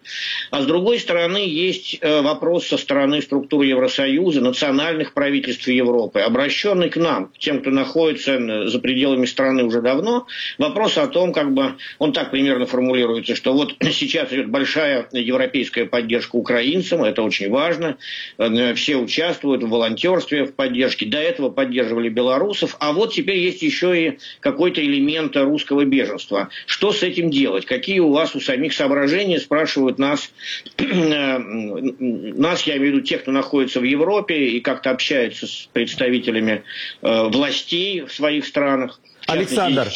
А 0.52 0.62
с 0.62 0.66
другой 0.66 0.77
другой 0.78 1.00
стороны, 1.00 1.38
есть 1.38 1.98
э, 2.02 2.22
вопрос 2.22 2.68
со 2.68 2.78
стороны 2.78 3.24
структуры 3.24 3.66
Евросоюза, 3.66 4.42
национальных 4.42 5.14
правительств 5.14 5.68
Европы, 5.68 6.20
обращенный 6.20 6.92
к 6.92 6.98
нам, 6.98 7.32
тем, 7.40 7.62
кто 7.62 7.72
находится 7.72 8.68
за 8.68 8.80
пределами 8.80 9.26
страны 9.26 9.64
уже 9.64 9.82
давно. 9.82 10.28
Вопрос 10.60 11.00
о 11.00 11.08
том, 11.08 11.34
как 11.34 11.52
бы, 11.56 11.78
он 11.98 12.14
так 12.14 12.30
примерно 12.30 12.68
формулируется, 12.68 13.36
что 13.36 13.54
вот 13.54 13.74
сейчас 13.92 14.32
идет 14.32 14.50
большая 14.52 15.08
европейская 15.14 15.86
поддержка 15.86 16.36
украинцам, 16.36 17.04
это 17.04 17.24
очень 17.24 17.50
важно, 17.50 17.98
э, 18.38 18.76
все 18.76 18.98
участвуют 18.98 19.64
в 19.64 19.70
волонтерстве, 19.70 20.46
в 20.46 20.54
поддержке, 20.54 21.08
до 21.08 21.18
этого 21.18 21.50
поддерживали 21.50 22.10
белорусов, 22.10 22.78
а 22.80 22.94
вот 22.94 23.14
теперь 23.14 23.40
есть 23.40 23.64
еще 23.64 24.00
и 24.00 24.20
какой-то 24.42 24.80
элемент 24.80 25.36
русского 25.38 25.86
беженства. 25.86 26.50
Что 26.68 26.92
с 26.92 27.02
этим 27.02 27.32
делать? 27.32 27.66
Какие 27.66 28.00
у 28.00 28.12
вас 28.12 28.36
у 28.36 28.40
самих 28.40 28.74
соображения, 28.74 29.40
спрашивают 29.40 29.98
нас 29.98 30.30
Э, 30.66 30.67
нас, 30.78 32.64
я 32.64 32.78
имею 32.78 32.94
в 32.94 32.96
виду 32.96 33.06
тех, 33.06 33.22
кто 33.22 33.32
находится 33.32 33.80
в 33.80 33.84
Европе 33.84 34.50
и 34.50 34.60
как-то 34.60 34.92
общается 34.92 35.48
с 35.48 35.70
представителями 35.74 36.64
э, 37.02 37.24
властей 37.30 38.02
в 38.02 38.14
своих 38.14 38.46
странах. 38.46 39.00
Александр, 39.28 39.88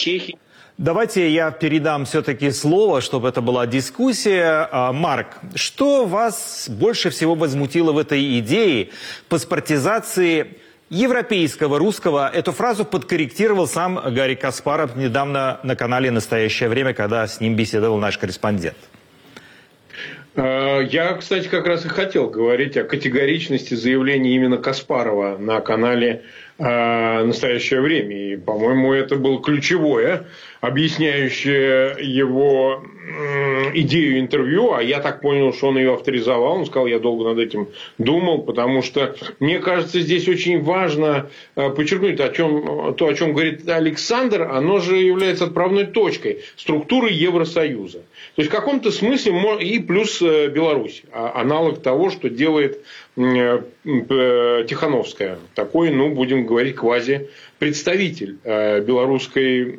Давайте 0.77 1.29
я 1.29 1.51
передам 1.51 2.05
все-таки 2.05 2.49
слово, 2.49 3.01
чтобы 3.01 3.29
это 3.29 3.41
была 3.41 3.67
дискуссия. 3.67 4.67
А, 4.71 4.91
Марк, 4.91 5.27
что 5.53 6.05
вас 6.05 6.67
больше 6.69 7.11
всего 7.11 7.35
возмутило 7.35 7.91
в 7.91 7.99
этой 7.99 8.39
идее 8.39 8.89
паспортизации 9.29 10.57
европейского 10.89 11.77
русского? 11.77 12.27
Эту 12.33 12.51
фразу 12.51 12.83
подкорректировал 12.83 13.67
сам 13.67 14.01
Гарри 14.03 14.33
Каспаров 14.33 14.95
недавно 14.95 15.59
на 15.61 15.75
канале 15.75 16.09
«Настоящее 16.09 16.67
время», 16.67 16.95
когда 16.95 17.27
с 17.27 17.39
ним 17.39 17.55
беседовал 17.55 17.99
наш 17.99 18.17
корреспондент. 18.17 18.77
Э, 20.35 20.81
я, 20.89 21.13
кстати, 21.13 21.47
как 21.47 21.67
раз 21.67 21.85
и 21.85 21.89
хотел 21.89 22.29
говорить 22.29 22.77
о 22.77 22.83
категоричности 22.83 23.73
заявления 23.73 24.35
именно 24.35 24.57
Каспарова 24.57 25.37
на 25.37 25.59
канале 25.59 26.23
э, 26.57 27.23
«Настоящее 27.23 27.81
время». 27.81 28.33
И, 28.33 28.37
по-моему, 28.37 28.93
это 28.93 29.17
было 29.17 29.41
ключевое, 29.41 30.27
объясняющее 30.61 31.97
его 31.99 32.83
идею 33.73 34.19
интервью, 34.19 34.73
а 34.73 34.81
я 34.81 34.99
так 34.99 35.21
понял, 35.21 35.53
что 35.53 35.67
он 35.67 35.77
ее 35.77 35.93
авторизовал. 35.93 36.59
Он 36.59 36.65
сказал, 36.65 36.87
я 36.87 36.99
долго 36.99 37.25
над 37.25 37.39
этим 37.39 37.67
думал, 37.97 38.43
потому 38.43 38.81
что, 38.81 39.15
мне 39.39 39.59
кажется, 39.59 39.99
здесь 39.99 40.27
очень 40.27 40.61
важно 40.61 41.29
э, 41.55 41.69
подчеркнуть 41.69 42.19
о 42.19 42.29
чем, 42.29 42.93
то, 42.95 43.07
о 43.07 43.13
чем 43.13 43.33
говорит 43.33 43.67
Александр, 43.67 44.43
оно 44.43 44.79
же 44.79 44.97
является 44.97 45.45
отправной 45.45 45.85
точкой 45.85 46.41
структуры 46.55 47.09
Евросоюза. 47.09 47.99
То 48.35 48.41
есть 48.41 48.49
в 48.49 48.55
каком-то 48.55 48.91
смысле 48.91 49.31
и 49.59 49.79
плюс 49.79 50.21
э, 50.21 50.47
Беларусь, 50.49 51.03
а 51.11 51.39
аналог 51.41 51.81
того, 51.81 52.11
что 52.11 52.29
делает 52.29 52.83
э, 53.17 53.63
Тихановская. 53.83 55.39
Такой, 55.55 55.89
ну, 55.89 56.09
будем 56.09 56.45
говорить, 56.45 56.75
квази 56.75 57.29
представитель 57.61 58.39
э, 58.43 58.81
белорусской 58.81 59.77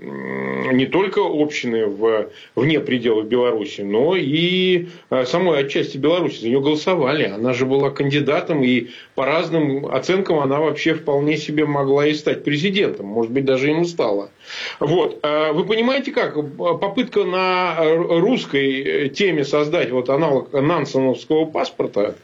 не 0.72 0.86
только 0.86 1.18
общины 1.18 1.86
в, 1.86 2.28
вне 2.54 2.78
пределов 2.78 3.26
Беларуси, 3.26 3.80
но 3.80 4.14
и 4.14 4.86
э, 5.10 5.24
самой 5.24 5.58
отчасти 5.58 5.98
Беларуси. 5.98 6.42
За 6.42 6.46
нее 6.46 6.60
голосовали. 6.60 7.24
Она 7.24 7.52
же 7.54 7.66
была 7.66 7.90
кандидатом, 7.90 8.62
и 8.62 8.90
по 9.16 9.26
разным 9.26 9.86
оценкам 9.86 10.38
она 10.38 10.60
вообще 10.60 10.94
вполне 10.94 11.36
себе 11.36 11.66
могла 11.66 12.06
и 12.06 12.14
стать 12.14 12.44
президентом. 12.44 13.06
Может 13.06 13.32
быть, 13.32 13.44
даже 13.44 13.70
ему 13.70 13.84
стала. 13.84 14.30
Вот. 14.78 15.18
Э, 15.24 15.50
вы 15.50 15.64
понимаете 15.64 16.12
как? 16.12 16.34
Попытка 16.56 17.24
на 17.24 17.78
русской 17.84 19.08
теме 19.08 19.42
создать 19.42 19.90
вот 19.90 20.08
аналог 20.08 20.52
нансеновского 20.52 21.46
паспорта, 21.46 22.14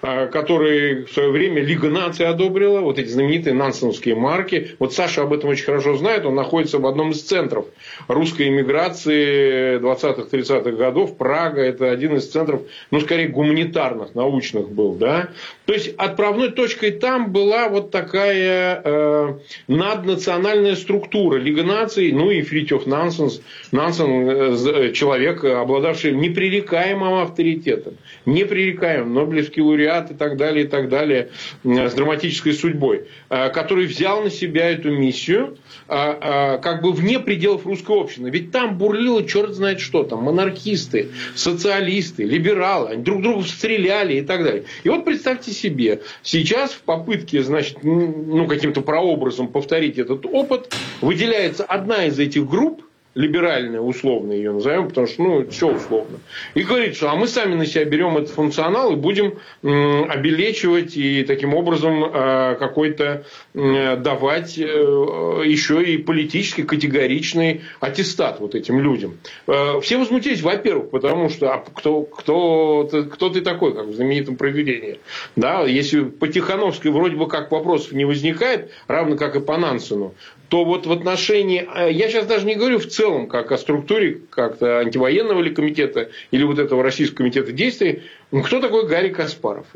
который 0.00 1.04
в 1.04 1.12
свое 1.12 1.30
время 1.30 1.62
Лига 1.62 1.88
наций 1.88 2.26
одобрила, 2.26 2.80
вот 2.80 2.98
эти 2.98 3.08
знаменитые 3.08 3.54
нансеновские 3.54 4.14
марки. 4.14 4.76
Вот 4.78 4.94
Саша 4.94 5.22
об 5.22 5.32
этом 5.32 5.50
очень 5.50 5.64
хорошо 5.64 5.96
знает, 5.96 6.24
он 6.24 6.34
находится 6.34 6.78
в 6.78 6.86
одном 6.86 7.10
из 7.10 7.22
центров 7.22 7.66
русской 8.06 8.48
иммиграции 8.48 9.78
20-30-х 9.78 10.70
годов. 10.72 11.16
Прага– 11.16 11.62
это 11.62 11.90
один 11.90 12.16
из 12.16 12.28
центров, 12.28 12.62
ну, 12.90 13.00
скорее, 13.00 13.28
гуманитарных, 13.28 14.14
научных 14.14 14.70
был, 14.70 14.94
да. 14.94 15.30
То 15.66 15.72
есть, 15.72 15.94
отправной 15.96 16.50
точкой 16.50 16.92
там 16.92 17.32
была 17.32 17.68
вот 17.68 17.90
такая 17.90 18.80
э, 18.84 19.34
наднациональная 19.68 20.76
структура 20.76 21.36
Лига 21.36 21.62
наций, 21.62 22.12
ну, 22.12 22.30
и 22.30 22.42
Фритьев 22.42 22.86
Нансенс, 22.86 23.40
Нансен, 23.72 24.28
э, 24.28 24.92
человек, 24.92 25.44
обладавший 25.44 26.12
непререкаемым 26.12 27.22
авторитетом, 27.22 27.94
непререкаемым, 28.26 29.14
Нобелевский 29.14 29.62
лауреат 29.68 30.10
и 30.10 30.14
так 30.14 30.36
далее, 30.36 30.64
и 30.64 30.68
так 30.68 30.88
далее, 30.88 31.30
э, 31.64 31.88
с 31.88 31.94
драматической 31.94 32.52
судьбой, 32.52 33.06
э, 33.30 33.50
который 33.50 33.86
взял 33.86 34.22
на 34.22 34.30
себя 34.30 34.70
эту 34.70 34.90
миссию 34.90 35.56
а, 35.90 36.18
а, 36.20 36.58
как 36.58 36.82
бы 36.82 36.92
вне 36.92 37.18
пределов 37.18 37.64
русской 37.64 37.98
общины. 37.98 38.28
Ведь 38.28 38.50
там 38.50 38.76
бурлило 38.76 39.26
черт 39.26 39.54
знает 39.54 39.80
что 39.80 40.04
там. 40.04 40.22
Монархисты, 40.22 41.08
социалисты, 41.34 42.24
либералы. 42.24 42.90
Они 42.90 43.02
друг 43.02 43.22
друга 43.22 43.42
стреляли 43.44 44.18
и 44.18 44.22
так 44.22 44.44
далее. 44.44 44.64
И 44.84 44.88
вот 44.90 45.06
представьте 45.06 45.50
себе, 45.50 46.02
сейчас 46.22 46.72
в 46.72 46.82
попытке, 46.82 47.42
значит, 47.42 47.82
ну, 47.82 48.46
каким-то 48.46 48.82
прообразом 48.82 49.48
повторить 49.48 49.98
этот 49.98 50.26
опыт, 50.26 50.74
выделяется 51.00 51.64
одна 51.64 52.04
из 52.04 52.18
этих 52.18 52.46
групп, 52.46 52.82
либеральная, 53.18 53.80
условно 53.80 54.32
ее 54.32 54.52
назовем, 54.52 54.88
потому 54.88 55.08
что, 55.08 55.22
ну, 55.22 55.50
все 55.50 55.74
условно. 55.74 56.20
И 56.54 56.62
говорит, 56.62 56.94
что 56.94 57.10
а 57.10 57.16
мы 57.16 57.26
сами 57.26 57.54
на 57.54 57.66
себя 57.66 57.84
берем 57.84 58.16
этот 58.16 58.30
функционал 58.30 58.92
и 58.92 58.96
будем 58.96 59.34
обелечивать 59.62 60.96
и 60.96 61.24
таким 61.24 61.52
образом 61.52 62.04
э, 62.04 62.54
какой-то 62.60 63.24
давать 63.54 64.56
э, 64.56 64.62
еще 64.62 65.82
и 65.82 65.98
политически 65.98 66.62
категоричный 66.62 67.62
аттестат 67.80 68.38
вот 68.38 68.54
этим 68.54 68.80
людям. 68.80 69.18
Э, 69.48 69.80
все 69.80 69.98
возмутились, 69.98 70.40
во-первых, 70.40 70.90
потому 70.90 71.28
что 71.28 71.54
а 71.54 71.58
кто, 71.58 72.02
кто, 72.02 72.88
кто 73.10 73.30
ты 73.30 73.40
такой, 73.40 73.74
как 73.74 73.86
в 73.86 73.94
знаменитом 73.94 74.36
проведении. 74.36 75.00
Да, 75.34 75.62
если 75.62 76.04
по 76.04 76.28
Тихановской 76.28 76.92
вроде 76.92 77.16
бы 77.16 77.26
как 77.26 77.50
вопросов 77.50 77.90
не 77.90 78.04
возникает, 78.04 78.70
равно 78.86 79.16
как 79.16 79.34
и 79.34 79.40
по 79.40 79.56
Нансену, 79.56 80.14
то 80.48 80.64
вот 80.64 80.86
в 80.86 80.92
отношении, 80.92 81.68
э, 81.74 81.92
я 81.92 82.08
сейчас 82.08 82.26
даже 82.26 82.46
не 82.46 82.54
говорю 82.54 82.78
в 82.78 82.86
целом, 82.86 83.26
как 83.26 83.52
о 83.52 83.58
структуре 83.58 84.20
как-то 84.30 84.78
антивоенного 84.78 85.40
ли 85.40 85.54
комитета 85.54 86.10
или 86.30 86.42
вот 86.42 86.58
этого 86.58 86.82
Российского 86.82 87.18
комитета 87.18 87.52
действий, 87.52 88.04
ну, 88.30 88.42
кто 88.42 88.60
такой 88.60 88.86
Гарри 88.86 89.10
Каспаров? 89.10 89.66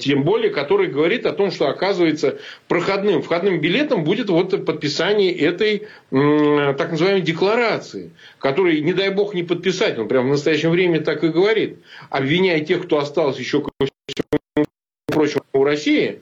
Тем 0.00 0.22
более, 0.24 0.50
который 0.50 0.88
говорит 0.88 1.26
о 1.26 1.32
том, 1.32 1.50
что 1.50 1.68
оказывается 1.68 2.38
проходным, 2.68 3.22
входным 3.22 3.60
билетом 3.60 4.04
будет 4.04 4.28
вот 4.28 4.64
подписание 4.64 5.32
этой 5.32 5.88
так 6.10 6.90
называемой 6.90 7.22
декларации, 7.22 8.12
которой, 8.38 8.80
не 8.80 8.92
дай 8.92 9.10
бог, 9.10 9.34
не 9.34 9.42
подписать, 9.42 9.98
он 9.98 10.08
прямо 10.08 10.28
в 10.28 10.30
настоящее 10.30 10.70
время 10.70 11.00
так 11.00 11.24
и 11.24 11.28
говорит, 11.28 11.78
обвиняя 12.10 12.60
тех, 12.60 12.84
кто 12.84 12.98
остался 12.98 13.40
еще 13.40 13.60
ко 13.60 13.70
всему 13.80 14.66
прочему 15.06 15.44
у 15.52 15.64
России, 15.64 16.20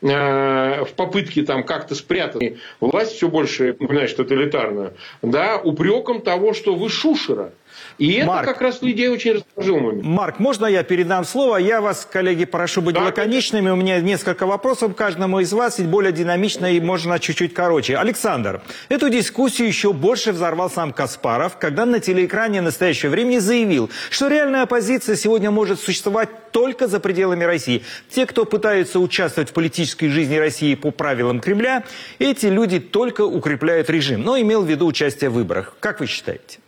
в 0.00 0.88
попытке 0.96 1.42
там 1.42 1.64
как-то 1.64 1.94
спрятать 1.94 2.56
власть 2.80 3.12
все 3.12 3.28
больше 3.28 3.76
напоминает 3.78 4.14
тоталитарную, 4.16 4.92
да, 5.22 5.58
упреком 5.58 6.20
того, 6.20 6.52
что 6.52 6.74
вы 6.74 6.90
шушера. 6.90 7.52
И 7.98 8.22
Марк, 8.22 8.42
это 8.42 8.52
как 8.52 8.62
раз 8.62 8.82
людей 8.82 9.08
очень 9.08 9.42
момент. 9.56 10.04
Марк, 10.04 10.38
можно 10.38 10.66
я 10.66 10.82
передам 10.82 11.24
слово? 11.24 11.56
Я 11.58 11.80
вас, 11.80 12.06
коллеги, 12.10 12.44
прошу 12.44 12.82
быть 12.82 12.94
да, 12.94 13.02
лаконичными. 13.02 13.70
У 13.70 13.76
меня 13.76 14.00
несколько 14.00 14.46
вопросов 14.46 14.94
каждому 14.96 15.40
из 15.40 15.52
вас, 15.52 15.78
и 15.78 15.84
более 15.84 16.12
динамично, 16.12 16.72
и 16.72 16.80
можно 16.80 17.18
чуть-чуть 17.18 17.54
короче. 17.54 17.96
Александр, 17.96 18.62
эту 18.88 19.10
дискуссию 19.10 19.68
еще 19.68 19.92
больше 19.92 20.32
взорвал 20.32 20.70
сам 20.70 20.92
Каспаров, 20.92 21.56
когда 21.58 21.86
на 21.86 22.00
телеэкране 22.00 22.60
в 22.60 22.64
настоящее 22.64 23.10
время 23.10 23.38
заявил, 23.38 23.90
что 24.10 24.28
реальная 24.28 24.62
оппозиция 24.62 25.16
сегодня 25.16 25.50
может 25.50 25.80
существовать 25.80 26.28
только 26.50 26.86
за 26.86 27.00
пределами 27.00 27.44
России. 27.44 27.82
Те, 28.10 28.26
кто 28.26 28.44
пытаются 28.44 29.00
участвовать 29.00 29.50
в 29.50 29.52
политической 29.52 30.08
жизни 30.08 30.36
России 30.36 30.74
по 30.74 30.90
правилам 30.90 31.40
Кремля, 31.40 31.84
эти 32.18 32.46
люди 32.46 32.80
только 32.80 33.22
укрепляют 33.22 33.90
режим, 33.90 34.22
но 34.22 34.38
имел 34.40 34.62
в 34.62 34.68
виду 34.68 34.86
участие 34.86 35.30
в 35.30 35.34
выборах. 35.34 35.76
Как 35.80 36.00
вы 36.00 36.06
считаете? 36.06 36.58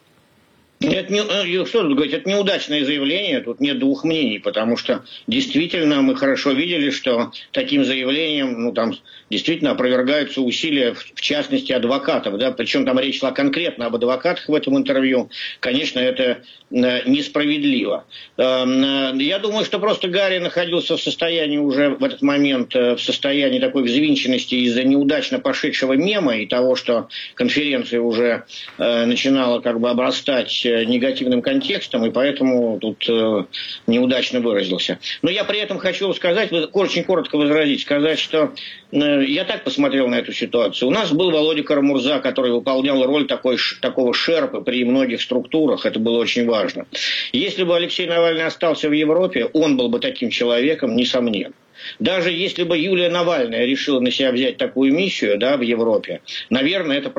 Это 0.93 1.13
не, 1.13 1.21
э, 1.21 1.67
что 1.67 1.83
тут 1.83 1.95
говорить, 1.95 2.15
это 2.15 2.29
неудачное 2.29 2.85
заявление, 2.85 3.41
тут 3.41 3.61
нет 3.61 3.79
двух 3.79 4.05
мнений, 4.05 4.39
потому 4.39 4.77
что 4.77 5.05
действительно 5.27 6.01
мы 6.03 6.15
хорошо 6.15 6.53
видели, 6.53 6.91
что 6.91 7.33
таким 7.51 7.85
заявлением, 7.85 8.63
ну 8.63 8.73
там 8.73 8.93
действительно 9.31 9.73
опровергаются 9.73 10.41
усилия, 10.41 10.95
в 10.95 11.21
частности, 11.21 11.73
адвокатов, 11.73 12.39
да, 12.39 12.53
причем 12.53 12.85
там 12.85 12.99
речь 12.99 13.21
шла 13.21 13.33
конкретно 13.33 13.87
об 13.87 13.97
адвокатах 13.97 14.49
в 14.49 14.55
этом 14.55 14.77
интервью, 14.77 15.31
конечно, 15.61 15.99
это 15.99 16.43
э, 16.71 17.09
несправедливо. 17.09 18.05
Эм, 18.37 19.19
э, 19.19 19.23
я 19.25 19.39
думаю, 19.39 19.65
что 19.65 19.79
просто 19.79 20.09
Гарри 20.09 20.39
находился 20.39 20.97
в 20.97 21.03
состоянии 21.03 21.59
уже 21.59 21.91
в 21.91 22.05
этот 22.05 22.23
момент, 22.23 22.75
в 22.75 22.99
состоянии 22.99 23.59
такой 23.59 23.83
взвинченности 23.85 24.55
из-за 24.55 24.85
неудачно 24.85 25.39
пошедшего 25.39 25.95
мема 25.95 26.37
и 26.37 26.47
того, 26.47 26.77
что 26.77 27.09
конференция 27.35 28.01
уже 28.01 28.45
начинала 28.79 29.61
как 29.61 29.81
бы 29.81 29.91
обрастать 29.91 30.67
Э, 30.77 30.85
негативным 30.85 31.43
контекстом, 31.43 32.05
и 32.05 32.11
поэтому 32.11 32.79
тут 32.79 33.09
э, 33.09 33.45
неудачно 33.87 34.41
выразился. 34.41 34.99
Но 35.23 35.31
я 35.31 35.45
при 35.45 35.59
этом 35.59 35.79
хочу 35.79 36.13
сказать, 36.13 36.51
очень 36.73 37.05
коротко 37.05 37.37
возразить, 37.37 37.83
сказать, 37.83 38.19
что 38.19 38.53
э, 38.93 39.16
я 39.23 39.45
так 39.45 39.65
посмотрел 39.65 40.09
на 40.09 40.17
эту 40.17 40.33
ситуацию. 40.33 40.89
У 40.89 40.91
нас 40.91 41.13
был 41.13 41.31
Володя 41.31 41.63
Карамурза, 41.63 42.19
который 42.21 42.53
выполнял 42.53 43.05
роль 43.05 43.27
такой, 43.27 43.59
такого 43.81 44.15
шерпа 44.15 44.61
при 44.61 44.85
многих 44.85 45.23
структурах, 45.23 45.87
это 45.87 45.99
было 45.99 46.19
очень 46.19 46.47
важно. 46.47 46.87
Если 47.33 47.65
бы 47.65 47.77
Алексей 47.77 48.07
Навальный 48.07 48.45
остался 48.45 48.89
в 48.89 48.93
Европе, 48.93 49.47
он 49.53 49.77
был 49.77 49.89
бы 49.89 50.01
таким 50.01 50.31
человеком, 50.31 50.97
несомненно. 50.97 51.55
Даже 51.99 52.31
если 52.31 52.63
бы 52.65 52.79
Юлия 52.79 53.09
Навальная 53.09 53.65
решила 53.65 54.01
на 54.01 54.11
себя 54.11 54.33
взять 54.33 54.57
такую 54.57 54.93
миссию 54.93 55.39
да, 55.39 55.57
в 55.57 55.63
Европе, 55.63 56.21
наверное, 56.51 56.99
это 56.99 57.11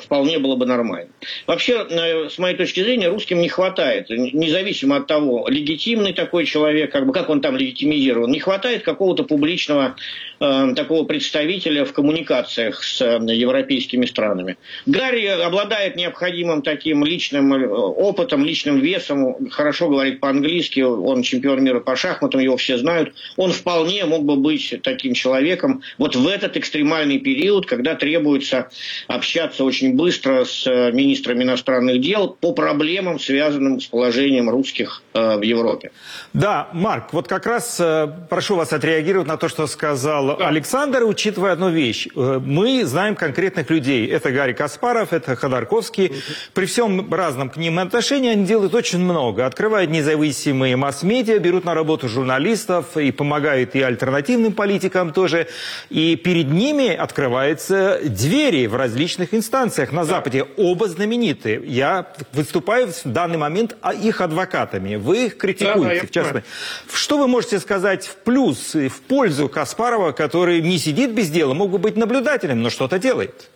вполне 0.00 0.38
было 0.38 0.56
бы 0.56 0.66
нормально. 0.66 1.10
Вообще, 1.46 1.86
э, 1.88 2.28
с 2.28 2.38
моей 2.38 2.56
точки 2.56 2.80
зрения, 2.80 3.08
русским 3.08 3.40
не 3.40 3.48
хватает, 3.48 4.10
независимо 4.10 4.96
от 4.96 5.06
того, 5.06 5.46
легитимный 5.48 6.12
такой 6.12 6.46
человек, 6.46 6.92
как, 6.92 7.06
бы, 7.06 7.12
как 7.12 7.28
он 7.30 7.40
там 7.40 7.56
легитимизирован, 7.56 8.30
не 8.30 8.40
хватает 8.40 8.82
какого-то 8.82 9.24
публичного 9.24 9.96
э, 10.40 10.74
такого 10.74 11.04
представителя 11.04 11.84
в 11.84 11.92
коммуникациях 11.92 12.82
с 12.82 13.00
э, 13.00 13.18
европейскими 13.34 14.06
странами. 14.06 14.56
Гарри 14.86 15.26
обладает 15.26 15.96
необходимым 15.96 16.62
таким 16.62 17.04
личным 17.04 17.54
э, 17.54 17.66
опытом, 17.68 18.44
личным 18.44 18.80
весом, 18.80 19.48
хорошо 19.50 19.88
говорит 19.88 20.20
по-английски, 20.20 20.80
он 20.80 21.22
чемпион 21.22 21.62
мира 21.64 21.80
по 21.80 21.96
шахматам, 21.96 22.40
его 22.40 22.56
все 22.56 22.78
знают. 22.78 23.14
Он 23.36 23.52
вполне 23.52 24.01
мог 24.06 24.24
бы 24.24 24.36
быть 24.36 24.74
таким 24.82 25.14
человеком 25.14 25.82
вот 25.98 26.16
в 26.16 26.26
этот 26.26 26.56
экстремальный 26.56 27.18
период, 27.18 27.66
когда 27.66 27.94
требуется 27.94 28.68
общаться 29.08 29.64
очень 29.64 29.94
быстро 29.94 30.44
с 30.44 30.66
э, 30.66 30.92
министрами 30.92 31.44
иностранных 31.44 32.00
дел 32.00 32.36
по 32.40 32.52
проблемам, 32.52 33.18
связанным 33.18 33.80
с 33.80 33.86
положением 33.86 34.50
русских 34.50 35.02
э, 35.14 35.36
в 35.36 35.42
Европе. 35.42 35.90
Да, 36.32 36.68
Марк, 36.72 37.12
вот 37.12 37.28
как 37.28 37.46
раз 37.46 37.78
э, 37.78 38.08
прошу 38.28 38.56
вас 38.56 38.72
отреагировать 38.72 39.28
на 39.28 39.36
то, 39.36 39.48
что 39.48 39.66
сказал 39.66 40.36
да. 40.38 40.48
Александр, 40.48 41.04
учитывая 41.04 41.52
одну 41.52 41.70
вещь. 41.70 42.08
Э, 42.16 42.40
мы 42.44 42.84
знаем 42.84 43.14
конкретных 43.14 43.70
людей. 43.70 44.06
Это 44.06 44.30
Гарри 44.30 44.52
Каспаров, 44.52 45.12
это 45.12 45.36
Ходорковский. 45.36 46.12
При 46.54 46.66
всем 46.66 47.12
разном 47.12 47.50
к 47.50 47.56
ним 47.56 47.78
отношении 47.78 48.30
они 48.30 48.44
делают 48.44 48.74
очень 48.74 48.98
много. 48.98 49.44
Открывают 49.46 49.90
независимые 49.90 50.76
масс-медиа, 50.76 51.38
берут 51.38 51.64
на 51.64 51.74
работу 51.74 52.08
журналистов 52.08 52.96
и 52.96 53.12
помогают 53.12 53.74
и 53.74 53.82
альтернативным 53.92 54.52
политикам 54.52 55.12
тоже. 55.12 55.48
И 55.90 56.16
перед 56.16 56.50
ними 56.50 56.88
открываются 56.94 58.00
двери 58.04 58.66
в 58.66 58.74
различных 58.76 59.34
инстанциях 59.34 59.92
на 59.92 60.04
Западе. 60.04 60.46
Оба 60.56 60.88
знаменитые. 60.88 61.62
Я 61.64 62.06
выступаю 62.32 62.88
в 62.88 63.02
данный 63.04 63.38
момент 63.38 63.76
их 64.02 64.20
адвокатами. 64.20 64.96
Вы 64.96 65.26
их 65.26 65.36
критикуете, 65.36 66.00
да, 66.00 66.06
в 66.06 66.10
частности. 66.10 66.48
Что 66.92 67.18
вы 67.18 67.28
можете 67.28 67.58
сказать 67.58 68.06
в 68.06 68.16
плюс 68.16 68.74
в 68.74 69.00
пользу 69.02 69.48
Каспарова, 69.48 70.12
который 70.12 70.60
не 70.60 70.78
сидит 70.78 71.12
без 71.12 71.30
дела, 71.30 71.54
мог 71.54 71.70
бы 71.70 71.78
быть 71.78 71.96
наблюдателем, 71.96 72.62
но 72.62 72.70
что-то 72.70 72.98
делает? 72.98 73.50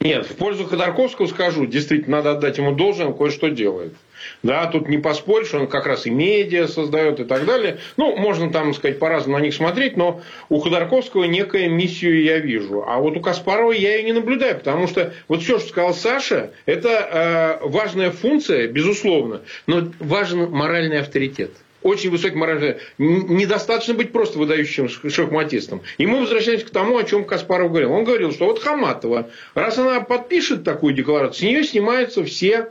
Нет, 0.00 0.26
в 0.26 0.36
пользу 0.36 0.64
Ходорковского 0.64 1.26
скажу. 1.26 1.66
Действительно, 1.66 2.18
надо 2.18 2.32
отдать 2.32 2.58
ему 2.58 2.72
должное, 2.72 3.06
он 3.06 3.16
кое-что 3.16 3.48
делает. 3.48 3.94
Да, 4.42 4.66
тут 4.66 4.88
не 4.88 4.98
поспоришь, 4.98 5.54
он 5.54 5.66
как 5.66 5.86
раз 5.86 6.06
и 6.06 6.10
медиа 6.10 6.66
создает 6.66 7.20
и 7.20 7.24
так 7.24 7.44
далее. 7.44 7.78
Ну, 7.96 8.16
можно 8.16 8.50
там 8.52 8.74
сказать 8.74 8.98
по-разному 8.98 9.38
на 9.38 9.42
них 9.42 9.54
смотреть, 9.54 9.96
но 9.96 10.20
у 10.48 10.60
Ходорковского 10.60 11.24
некая 11.24 11.68
миссию 11.68 12.22
я 12.22 12.38
вижу. 12.38 12.84
А 12.86 12.98
вот 12.98 13.16
у 13.16 13.20
Каспарова 13.20 13.72
я 13.72 13.96
ее 13.96 14.04
не 14.04 14.12
наблюдаю, 14.12 14.56
потому 14.56 14.86
что 14.86 15.12
вот 15.28 15.42
все, 15.42 15.58
что 15.58 15.68
сказал 15.68 15.94
Саша, 15.94 16.50
это 16.66 17.60
э, 17.62 17.66
важная 17.66 18.10
функция, 18.10 18.68
безусловно, 18.68 19.42
но 19.66 19.88
важен 19.98 20.50
моральный 20.50 21.00
авторитет 21.00 21.50
очень 21.82 22.10
высокий 22.10 22.36
моральный... 22.36 22.76
Недостаточно 22.98 23.94
быть 23.94 24.12
просто 24.12 24.38
выдающим 24.38 24.88
шахматистом. 24.88 25.82
И 25.96 26.06
мы 26.06 26.20
возвращаемся 26.20 26.66
к 26.66 26.70
тому, 26.70 26.98
о 26.98 27.04
чем 27.04 27.24
Каспаров 27.24 27.70
говорил. 27.70 27.92
Он 27.92 28.04
говорил, 28.04 28.32
что 28.32 28.46
вот 28.46 28.60
Хаматова, 28.60 29.30
раз 29.54 29.78
она 29.78 30.00
подпишет 30.00 30.64
такую 30.64 30.94
декларацию, 30.94 31.38
с 31.38 31.42
нее 31.42 31.64
снимаются 31.64 32.24
все 32.24 32.70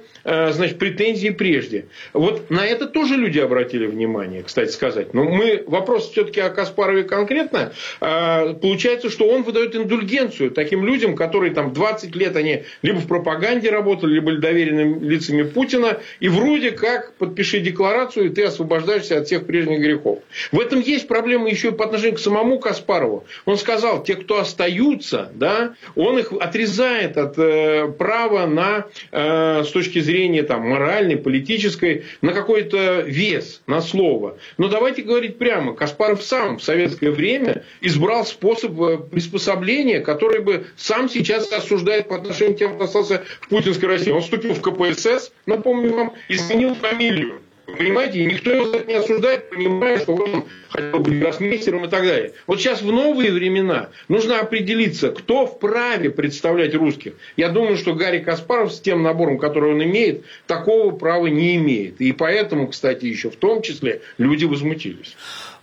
значит, 0.52 0.78
претензии 0.78 1.30
прежде. 1.30 1.86
Вот 2.13 2.50
на 2.50 2.66
это 2.66 2.86
тоже 2.86 3.16
люди 3.16 3.40
обратили 3.40 3.86
внимание, 3.86 4.44
кстати 4.44 4.72
сказать. 4.72 5.13
Но 5.13 5.24
мы, 5.24 5.63
вопрос 5.68 6.12
все-таки 6.12 6.42
о 6.42 6.50
Каспарове 6.50 7.04
конкретно. 7.04 7.72
Э, 8.02 8.54
получается, 8.54 9.10
что 9.10 9.28
он 9.28 9.44
выдает 9.44 9.76
индульгенцию 9.76 10.52
таким 10.52 10.86
людям, 10.86 11.16
которые 11.16 11.54
там 11.54 11.74
20 11.74 12.16
лет 12.16 12.36
они 12.36 12.63
либо 12.82 13.00
в 13.00 13.08
пропаганде 13.08 13.70
работали, 13.70 14.16
либо 14.16 14.28
были 14.28 14.38
доверенными 14.38 15.08
лицами 15.08 15.44
Путина, 15.44 16.00
и 16.20 16.28
вроде 16.28 16.72
как 16.72 17.13
подпиши 17.13 17.62
декларацию, 17.62 18.26
и 18.26 18.30
ты 18.30 18.44
освобождаешь 18.44 18.98
избавишься 18.98 19.18
от 19.18 19.28
всех 19.28 19.46
прежних 19.46 19.80
грехов. 19.80 20.20
В 20.52 20.60
этом 20.60 20.80
есть 20.82 21.08
проблема 21.08 21.50
еще 21.50 21.70
и 21.70 21.72
по 21.72 21.86
отношению 21.86 22.16
к 22.16 22.20
самому 22.20 22.60
Каспарову. 22.60 23.26
Он 23.46 23.58
сказал, 23.58 24.04
те, 24.04 24.16
кто 24.16 24.40
остаются, 24.40 25.32
да, 25.34 25.74
он 25.96 26.20
их 26.20 26.32
отрезает 26.32 27.18
от 27.18 27.38
э, 27.38 27.88
права 27.98 28.46
на, 28.48 28.86
э, 29.12 29.63
с 29.63 29.70
точки 29.70 30.00
зрения 30.00 30.17
там, 30.44 30.68
моральной, 30.68 31.18
политической, 31.18 32.06
на 32.22 32.34
какой-то 32.34 33.02
вес, 33.02 33.62
на 33.68 33.82
слово. 33.82 34.38
Но 34.58 34.68
давайте 34.68 35.02
говорить 35.04 35.38
прямо, 35.38 35.74
Каспаров 35.74 36.24
сам 36.24 36.58
в 36.58 36.64
советское 36.64 37.12
время 37.12 37.64
избрал 37.82 38.26
способ 38.26 38.80
э, 38.82 38.98
приспособления, 38.98 40.00
который 40.00 40.42
бы 40.42 40.68
сам 40.76 41.10
сейчас 41.10 41.52
осуждает 41.52 42.08
по 42.08 42.16
отношению 42.16 42.56
к 42.56 42.60
тем, 42.60 42.76
кто 42.76 42.86
остался 42.86 43.24
в 43.42 43.50
путинской 43.50 43.90
России. 43.90 44.12
Он 44.12 44.22
вступил 44.22 44.54
в 44.54 44.62
КПСС, 44.62 45.32
напомню 45.46 45.94
вам, 45.94 46.14
и 46.28 46.36
сменил 46.38 46.76
фамилию. 46.76 47.42
Понимаете, 47.68 48.24
никто 48.26 48.50
его 48.50 48.80
не 48.88 48.94
осуждает, 48.94 49.50
понимая, 49.50 50.00
что 50.00 50.16
он 50.16 50.46
хотел 50.70 51.00
быть 51.00 51.20
гроссмейстером 51.20 51.84
и 51.84 51.90
так 51.90 52.04
далее. 52.04 52.32
Вот 52.48 52.60
сейчас 52.60 52.82
в 52.82 52.90
новые 52.90 53.34
времена 53.34 53.90
нужно 54.08 54.40
определиться, 54.40 55.12
кто 55.12 55.46
вправе 55.46 56.10
представлять 56.10 56.74
русских. 56.76 57.14
Я 57.36 57.50
думаю, 57.50 57.76
что 57.76 57.94
Гарри 57.94 58.20
Каспаров 58.20 58.72
с 58.72 58.80
тем 58.80 59.04
набором, 59.04 59.38
который 59.38 59.74
он 59.74 59.84
имеет, 59.84 60.24
такого 60.46 60.92
права 60.92 61.28
не 61.28 61.58
имеет. 61.58 62.00
И 62.00 62.14
поэтому, 62.14 62.70
кстати, 62.70 63.06
еще 63.06 63.30
в 63.30 63.36
том 63.36 63.62
числе 63.62 64.02
люди 64.18 64.46
возмутились. 64.46 65.18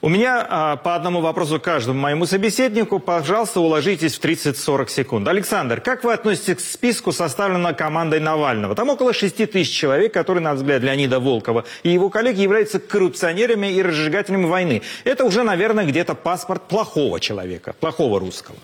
У 0.04 0.10
меня 0.10 0.46
а, 0.46 0.76
по 0.76 0.96
одному 0.96 1.22
вопросу 1.22 1.58
каждому 1.58 1.98
моему 1.98 2.26
собеседнику. 2.26 2.98
Пожалуйста, 2.98 3.60
уложитесь 3.60 4.18
в 4.18 4.20
30-40 4.22 4.88
секунд. 4.90 5.26
Александр, 5.26 5.80
как 5.80 6.04
вы 6.04 6.12
относитесь 6.12 6.56
к 6.56 6.60
списку, 6.60 7.10
составленному 7.10 7.74
командой 7.74 8.20
Навального? 8.20 8.74
Там 8.74 8.90
около 8.90 9.14
6 9.14 9.50
тысяч 9.50 9.74
человек, 9.74 10.12
которые, 10.12 10.44
на 10.44 10.52
взгляд 10.52 10.82
Леонида 10.82 11.20
Волкова 11.20 11.64
и 11.84 11.88
его 11.88 12.10
коллеги, 12.10 12.42
являются 12.42 12.80
коррупционерами 12.80 13.68
и 13.68 13.80
разжигателями 13.80 14.44
войны. 14.44 14.82
Это 15.04 15.24
уже, 15.24 15.42
наверное, 15.42 15.86
где-то 15.86 16.14
паспорт 16.14 16.68
плохого 16.68 17.18
человека, 17.18 17.74
плохого 17.80 18.20
русского. 18.20 18.58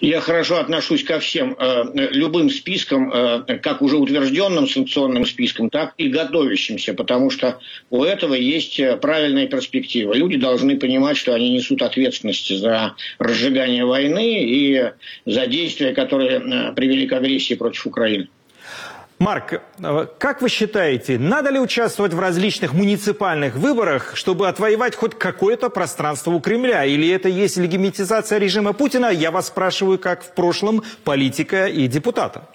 Я 0.00 0.20
хорошо 0.20 0.58
отношусь 0.58 1.04
ко 1.04 1.20
всем 1.20 1.56
э, 1.58 1.84
любым 2.10 2.50
спискам, 2.50 3.10
э, 3.12 3.58
как 3.58 3.80
уже 3.80 3.96
утвержденным 3.96 4.68
санкционным 4.68 5.24
спискам, 5.24 5.70
так 5.70 5.94
и 5.96 6.08
готовящимся, 6.08 6.92
потому 6.92 7.30
что 7.30 7.60
у 7.90 8.04
этого 8.04 8.34
есть 8.34 8.78
э, 8.78 8.96
правильная 8.96 9.46
перспектива. 9.46 10.12
Люди 10.12 10.36
должны 10.36 10.78
понимать, 10.78 11.16
что 11.16 11.34
они 11.34 11.50
несут 11.50 11.82
ответственность 11.82 12.54
за 12.58 12.94
разжигание 13.18 13.84
войны 13.84 14.44
и 14.44 14.92
за 15.24 15.46
действия, 15.46 15.92
которые 15.94 16.40
э, 16.40 16.72
привели 16.74 17.06
к 17.06 17.12
агрессии 17.12 17.54
против 17.54 17.86
Украины. 17.86 18.28
Марк, 19.18 19.62
э, 19.78 20.06
как 20.18 20.42
вы 20.42 20.50
считаете, 20.50 21.18
надо 21.18 21.48
ли 21.48 21.58
участвовать 21.58 22.12
в 22.12 22.20
различных 22.20 22.74
муниципальных 22.74 23.56
выборах, 23.56 24.14
чтобы 24.14 24.46
отвоевать 24.46 24.94
хоть 24.94 25.18
какое-то 25.18 25.70
пространство 25.70 26.32
у 26.32 26.40
Кремля? 26.40 26.84
Или 26.84 27.08
это 27.08 27.30
есть 27.30 27.56
легимитизация 27.56 28.38
режима 28.38 28.74
Путина? 28.74 29.06
Я 29.06 29.30
вас 29.30 29.46
спрашиваю, 29.46 29.98
как 29.98 30.22
в 30.22 30.32
прошлом 30.32 30.82
политика 31.02 31.66
и 31.66 31.86
депутата. 31.86 32.46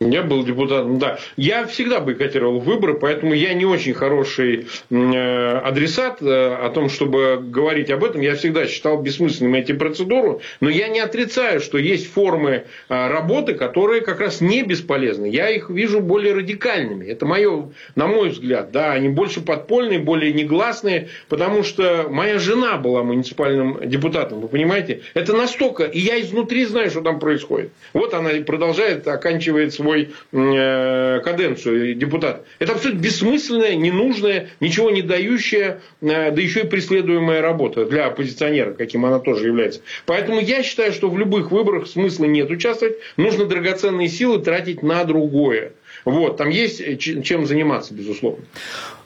Я 0.00 0.22
был 0.22 0.44
депутатом, 0.44 0.98
да. 0.98 1.18
Я 1.36 1.66
всегда 1.66 2.00
бойкотировал 2.00 2.60
выборы, 2.60 2.94
поэтому 2.94 3.34
я 3.34 3.54
не 3.54 3.64
очень 3.64 3.94
хороший 3.94 4.66
э, 4.90 5.58
адресат 5.58 6.20
э, 6.22 6.54
о 6.54 6.70
том, 6.70 6.88
чтобы 6.88 7.38
говорить 7.40 7.90
об 7.90 8.04
этом. 8.04 8.20
Я 8.20 8.34
всегда 8.34 8.66
считал 8.66 9.00
бессмысленным 9.00 9.54
эти 9.54 9.72
процедуры, 9.72 10.40
но 10.60 10.68
я 10.70 10.88
не 10.88 11.00
отрицаю, 11.00 11.60
что 11.60 11.78
есть 11.78 12.12
формы 12.12 12.64
э, 12.88 13.08
работы, 13.08 13.54
которые 13.54 14.00
как 14.00 14.20
раз 14.20 14.40
не 14.40 14.62
бесполезны. 14.62 15.26
Я 15.26 15.50
их 15.50 15.70
вижу 15.70 16.00
более 16.00 16.34
радикальными. 16.34 17.06
Это 17.06 17.26
мое, 17.26 17.70
на 17.94 18.06
мой 18.06 18.30
взгляд, 18.30 18.72
да, 18.72 18.92
они 18.92 19.08
больше 19.08 19.40
подпольные, 19.40 19.98
более 19.98 20.32
негласные, 20.32 21.08
потому 21.28 21.62
что 21.62 22.06
моя 22.10 22.38
жена 22.38 22.76
была 22.76 23.02
муниципальным 23.02 23.88
депутатом, 23.88 24.40
вы 24.40 24.48
понимаете? 24.48 25.02
Это 25.14 25.32
настолько, 25.32 25.84
и 25.84 26.00
я 26.00 26.20
изнутри 26.20 26.64
знаю, 26.64 26.90
что 26.90 27.02
там 27.02 27.20
происходит. 27.20 27.70
Вот 27.92 28.14
она 28.14 28.30
продолжает, 28.44 29.06
оканчивает 29.06 29.72
свой 29.72 29.91
свой 29.92 30.12
э, 30.32 31.20
каденцию 31.20 31.94
депутат. 31.94 32.44
Это 32.58 32.72
абсолютно 32.72 33.00
бессмысленная, 33.00 33.74
ненужная, 33.74 34.48
ничего 34.60 34.90
не 34.90 35.02
дающая, 35.02 35.80
э, 36.00 36.30
да 36.30 36.40
еще 36.40 36.60
и 36.60 36.66
преследуемая 36.66 37.42
работа 37.42 37.84
для 37.84 38.06
оппозиционера, 38.06 38.72
каким 38.72 39.04
она 39.04 39.18
тоже 39.18 39.46
является. 39.46 39.80
Поэтому 40.06 40.40
я 40.40 40.62
считаю, 40.62 40.92
что 40.92 41.08
в 41.10 41.18
любых 41.18 41.50
выборах 41.50 41.86
смысла 41.86 42.24
нет 42.24 42.50
участвовать. 42.50 42.96
Нужно 43.16 43.44
драгоценные 43.44 44.08
силы 44.08 44.40
тратить 44.40 44.82
на 44.82 45.04
другое. 45.04 45.72
Вот, 46.04 46.36
там 46.36 46.48
есть 46.48 46.98
чем 46.98 47.46
заниматься, 47.46 47.94
безусловно. 47.94 48.44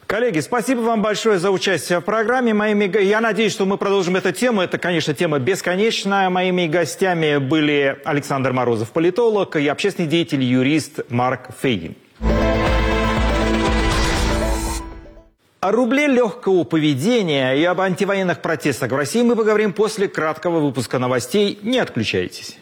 Коллеги, 0.06 0.38
спасибо 0.38 0.82
вам 0.82 1.02
большое 1.02 1.40
за 1.40 1.50
участие 1.50 1.98
в 1.98 2.04
программе. 2.04 2.54
Моими... 2.54 3.02
Я 3.02 3.20
надеюсь, 3.20 3.50
что 3.50 3.66
мы 3.66 3.76
продолжим 3.76 4.14
эту 4.14 4.30
тему. 4.30 4.60
Это, 4.60 4.78
конечно, 4.78 5.14
тема 5.14 5.40
бесконечная. 5.40 6.30
Моими 6.30 6.68
гостями 6.68 7.38
были 7.38 7.98
Александр 8.04 8.52
Морозов, 8.52 8.92
политолог, 8.92 9.56
и 9.56 9.66
общественный 9.66 10.08
деятель, 10.08 10.44
юрист 10.44 11.00
Марк 11.08 11.48
Фейгин. 11.60 11.96
О 15.58 15.72
рубле 15.72 16.06
легкого 16.06 16.62
поведения 16.62 17.54
и 17.54 17.64
об 17.64 17.80
антивоенных 17.80 18.40
протестах 18.40 18.92
в 18.92 18.96
России 18.96 19.22
мы 19.22 19.34
поговорим 19.34 19.72
после 19.72 20.06
краткого 20.06 20.60
выпуска 20.60 21.00
новостей. 21.00 21.58
Не 21.62 21.80
отключайтесь. 21.80 22.56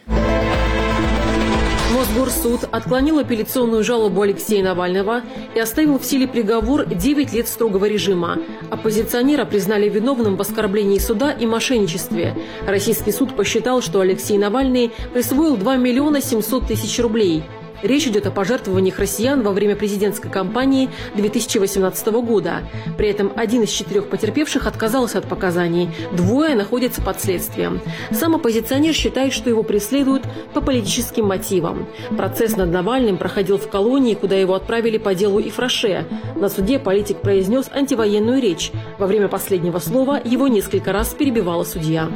Мосгорсуд 1.95 2.67
отклонил 2.73 3.19
апелляционную 3.19 3.81
жалобу 3.81 4.21
Алексея 4.21 4.61
Навального 4.61 5.21
и 5.55 5.59
оставил 5.59 5.97
в 5.97 6.03
силе 6.03 6.27
приговор 6.27 6.85
9 6.85 7.31
лет 7.31 7.47
строгого 7.47 7.85
режима. 7.85 8.37
Оппозиционера 8.69 9.45
признали 9.45 9.87
виновным 9.87 10.35
в 10.35 10.41
оскорблении 10.41 10.99
суда 10.99 11.31
и 11.31 11.45
мошенничестве. 11.45 12.35
Российский 12.67 13.13
суд 13.13 13.33
посчитал, 13.37 13.81
что 13.81 14.01
Алексей 14.01 14.37
Навальный 14.37 14.91
присвоил 15.13 15.55
2 15.55 15.77
миллиона 15.77 16.19
700 16.19 16.67
тысяч 16.67 16.99
рублей– 16.99 17.43
Речь 17.85 18.07
идет 18.07 18.25
о 18.25 18.31
пожертвованиях 18.31 18.97
россиян 18.97 19.43
во 19.43 19.51
время 19.51 19.75
президентской 19.75 20.29
кампании 20.29 20.89
2018 21.13 22.07
года. 22.07 22.63
При 22.97 23.09
этом 23.09 23.31
один 23.35 23.61
из 23.61 23.69
четырех 23.69 24.09
потерпевших 24.09 24.65
отказался 24.65 25.19
от 25.19 25.25
показаний, 25.25 25.91
двое 26.11 26.55
находятся 26.55 27.03
под 27.03 27.21
следствием. 27.21 27.79
Сам 28.09 28.33
оппозиционер 28.33 28.95
считает, 28.95 29.33
что 29.33 29.51
его 29.51 29.61
преследуют 29.61 30.23
по 30.55 30.61
политическим 30.61 31.25
мотивам. 31.25 31.85
Процесс 32.17 32.57
над 32.57 32.71
Навальным 32.71 33.17
проходил 33.17 33.59
в 33.59 33.69
колонии, 33.69 34.15
куда 34.15 34.35
его 34.35 34.55
отправили 34.55 34.97
по 34.97 35.13
делу 35.13 35.39
Ифраше. 35.39 36.07
На 36.35 36.49
суде 36.49 36.79
политик 36.79 37.17
произнес 37.17 37.69
антивоенную 37.71 38.41
речь. 38.41 38.71
Во 38.97 39.05
время 39.05 39.27
последнего 39.27 39.77
слова 39.77 40.19
его 40.25 40.47
несколько 40.47 40.91
раз 40.91 41.13
перебивала 41.13 41.63
судья. 41.63 42.09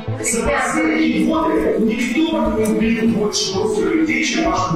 Никто 1.78 2.58
не 2.58 2.66
убил 2.66 3.20
больше 3.20 3.54
людей, 3.94 4.24
чем 4.26 4.52
ваш 4.52 4.72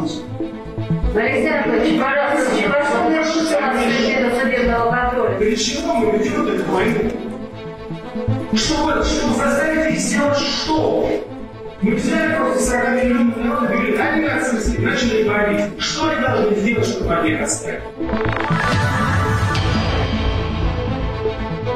Алексей 1.15 1.47
Анатольевич, 1.47 2.01
пожалуйста, 2.01 2.51
прошу 3.07 3.39
судебного 4.41 4.91
контроля. 4.91 5.37
Для 5.37 5.55
чего 5.55 5.93
мы 5.93 6.17
ведем 6.17 6.47
эту 6.47 6.71
войну? 6.71 7.11
Чтобы, 8.53 9.03
чтобы 9.03 9.35
заставить 9.35 9.93
их 9.93 9.99
сделать 9.99 10.37
что? 10.37 11.09
Мы 11.81 11.95
взяли 11.95 12.35
просто 12.35 12.63
40 12.63 13.03
миллионов 13.03 13.37
народа, 13.37 13.67
говорили, 13.67 13.97
они 13.97 14.25
нацисты, 14.25 14.81
начали 14.81 15.23
говорить, 15.23 15.61
что 15.79 16.09
они 16.09 16.21
должны 16.21 16.55
сделать, 16.55 16.87
чтобы 16.87 17.13
они 17.13 17.33
отстали. 17.33 17.81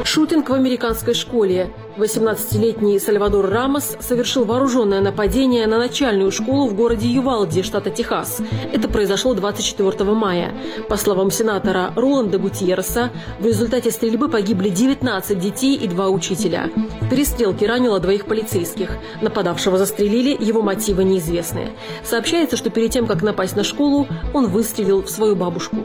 Шутинг 0.03 0.49
в 0.49 0.53
американской 0.53 1.13
школе. 1.13 1.69
18-летний 1.97 2.99
Сальвадор 2.99 3.49
Рамос 3.49 3.97
совершил 3.99 4.45
вооруженное 4.45 5.01
нападение 5.01 5.65
на 5.65 5.79
начальную 5.79 6.31
школу 6.31 6.67
в 6.67 6.75
городе 6.75 7.07
Ювалди, 7.07 7.63
штата 7.63 7.89
Техас. 7.89 8.39
Это 8.71 8.87
произошло 8.87 9.33
24 9.33 10.03
мая. 10.11 10.53
По 10.89 10.97
словам 10.97 11.31
сенатора 11.31 11.91
Роланда 11.95 12.37
Гутьерреса, 12.37 13.09
в 13.39 13.45
результате 13.45 13.89
стрельбы 13.89 14.29
погибли 14.29 14.69
19 14.69 15.39
детей 15.39 15.75
и 15.75 15.87
два 15.87 16.09
учителя. 16.09 16.69
В 17.01 17.09
перестрелке 17.09 17.65
ранило 17.65 17.99
двоих 17.99 18.25
полицейских. 18.25 18.91
Нападавшего 19.21 19.77
застрелили, 19.77 20.37
его 20.39 20.61
мотивы 20.61 21.03
неизвестны. 21.03 21.71
Сообщается, 22.03 22.57
что 22.57 22.69
перед 22.69 22.91
тем, 22.91 23.07
как 23.07 23.23
напасть 23.23 23.55
на 23.55 23.63
школу, 23.63 24.07
он 24.33 24.47
выстрелил 24.47 25.01
в 25.01 25.09
свою 25.09 25.35
бабушку. 25.35 25.77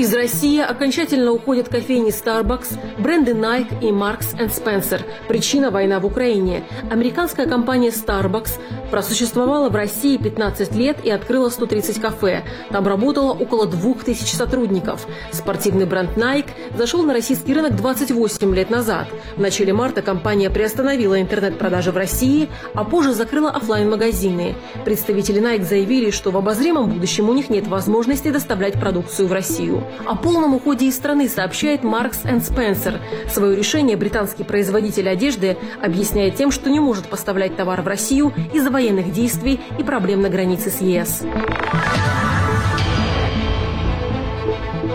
Из 0.00 0.14
России 0.14 0.58
окончательно 0.58 1.30
уходят 1.30 1.68
кофейни 1.68 2.08
Starbucks, 2.08 2.78
бренды 2.98 3.32
Nike 3.32 3.82
и 3.82 3.92
Marks 3.92 4.34
Spencer. 4.34 5.02
Причина– 5.28 5.70
война 5.70 6.00
в 6.00 6.06
Украине. 6.06 6.64
Американская 6.90 7.46
компания 7.46 7.90
Starbucks 7.90 8.52
просуществовала 8.90 9.68
в 9.68 9.76
России 9.76 10.16
15 10.16 10.74
лет 10.74 10.96
и 11.04 11.10
открыла 11.10 11.50
130 11.50 12.00
кафе. 12.00 12.44
Там 12.70 12.88
работало 12.88 13.32
около 13.32 13.66
2000 13.66 14.34
сотрудников. 14.34 15.06
Спортивный 15.32 15.84
бренд 15.84 16.16
Nike 16.16 16.48
зашел 16.78 17.02
на 17.02 17.12
российский 17.12 17.52
рынок 17.52 17.76
28 17.76 18.54
лет 18.54 18.70
назад. 18.70 19.06
В 19.36 19.40
начале 19.40 19.74
марта 19.74 20.00
компания 20.00 20.48
приостановила 20.48 21.20
интернет-продажи 21.20 21.92
в 21.92 21.96
России, 21.98 22.48
а 22.72 22.84
позже 22.84 23.12
закрыла 23.12 23.50
офлайн 23.50 23.90
магазины 23.90 24.54
Представители 24.86 25.42
Nike 25.42 25.64
заявили, 25.64 26.10
что 26.10 26.30
в 26.30 26.38
обозримом 26.38 26.88
будущем 26.88 27.28
у 27.28 27.34
них 27.34 27.50
нет 27.50 27.66
возможности 27.66 28.30
доставлять 28.30 28.80
продукцию 28.80 29.28
в 29.28 29.32
Россию. 29.32 29.84
О 30.06 30.16
полном 30.16 30.54
уходе 30.54 30.86
из 30.86 30.96
страны 30.96 31.28
сообщает 31.28 31.82
Marks 31.82 32.24
Spencer. 32.24 32.98
Свое 33.28 33.56
решение 33.56 33.96
британский 33.96 34.44
производитель 34.44 35.08
одежды 35.08 35.56
объясняет 35.82 36.36
тем, 36.36 36.50
что 36.50 36.70
не 36.70 36.80
может 36.80 37.08
поставлять 37.08 37.56
товар 37.56 37.82
в 37.82 37.86
Россию 37.86 38.32
из-за 38.52 38.70
военных 38.70 39.12
действий 39.12 39.60
и 39.78 39.82
проблем 39.82 40.22
на 40.22 40.28
границе 40.28 40.70
с 40.70 40.80
ЕС. 40.80 41.24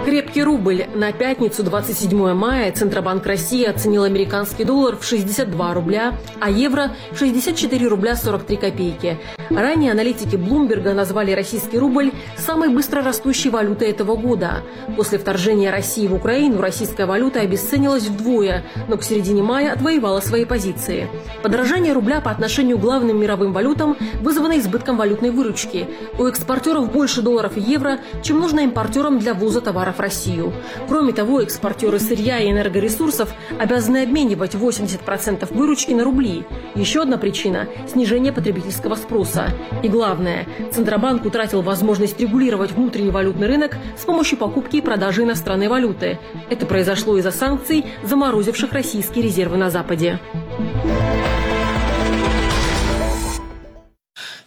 Крепкий 0.06 0.44
рубль. 0.44 0.86
На 0.94 1.12
пятницу, 1.12 1.64
27 1.64 2.34
мая, 2.34 2.72
Центробанк 2.72 3.26
России 3.26 3.66
оценил 3.66 4.04
американский 4.04 4.64
доллар 4.64 4.98
в 4.98 5.04
62 5.04 5.74
рубля, 5.74 6.14
а 6.40 6.52
евро 6.52 6.92
в 7.12 7.18
64 7.18 7.88
рубля 7.88 8.16
43 8.16 8.56
копейки. 8.56 9.18
Ранее 9.50 9.92
аналитики 9.92 10.36
Блумберга 10.36 10.94
назвали 10.94 11.32
российский 11.32 11.78
рубль 11.78 12.12
самой 12.38 12.70
быстрорастущей 12.70 13.50
валютой 13.50 13.90
этого 13.90 14.16
года. 14.16 14.64
После 14.96 15.18
вторжения 15.18 15.72
России 15.72 16.08
в 16.08 16.14
Украину 16.14 16.62
российская 16.62 17.06
валюта 17.06 17.42
обесценилась 17.42 18.08
вдвое, 18.08 18.64
но 18.88 18.98
к 18.98 19.04
середине 19.04 19.44
мая 19.44 19.74
отвоевала 19.74 20.20
свои 20.20 20.46
позиции. 20.46 21.08
Подорожание 21.44 21.94
рубля 21.94 22.22
по 22.22 22.32
отношению 22.32 22.78
к 22.78 22.82
главным 22.82 23.20
мировым 23.20 23.54
валютам 23.54 23.98
вызвано 24.22 24.58
избытком 24.60 24.98
валютной 24.98 25.30
выручки. 25.30 25.88
У 26.18 26.26
экспортеров 26.26 26.92
больше 26.92 27.22
долларов 27.22 27.58
и 27.58 27.62
евро, 27.62 28.00
чем 28.24 28.40
нужно 28.40 28.62
импортерам 28.62 29.20
для 29.20 29.34
ввоза 29.34 29.62
товаров 29.62 29.98
в 29.98 30.00
Россию. 30.00 30.54
Кроме 30.88 31.14
того, 31.14 31.42
экспортеры 31.42 32.00
сырья 32.00 32.40
и 32.40 32.52
энергоресурсов 32.52 33.34
обязаны 33.60 34.04
обменивать 34.04 34.56
80% 34.56 35.54
выручки 35.54 35.92
на 35.92 36.04
рубли. 36.04 36.46
Еще 36.76 37.02
одна 37.02 37.18
причина– 37.18 37.68
снижение 37.88 38.34
потребительского 38.34 38.96
спроса. 38.96 39.35
И 39.84 39.90
главное, 39.90 40.46
Центробанк 40.72 41.26
утратил 41.26 41.62
возможность 41.62 42.20
регулировать 42.20 42.72
внутренний 42.72 43.12
валютный 43.12 43.48
рынок 43.48 43.78
с 43.98 44.06
помощью 44.06 44.38
покупки 44.38 44.78
и 44.78 44.82
продажи 44.82 45.24
иностранной 45.24 45.68
валюты. 45.68 46.20
Это 46.50 46.66
произошло 46.66 47.18
из-за 47.18 47.32
санкций, 47.32 47.86
заморозивших 48.04 48.72
российские 48.74 49.24
резервы 49.24 49.58
на 49.58 49.70
Западе. 49.70 50.20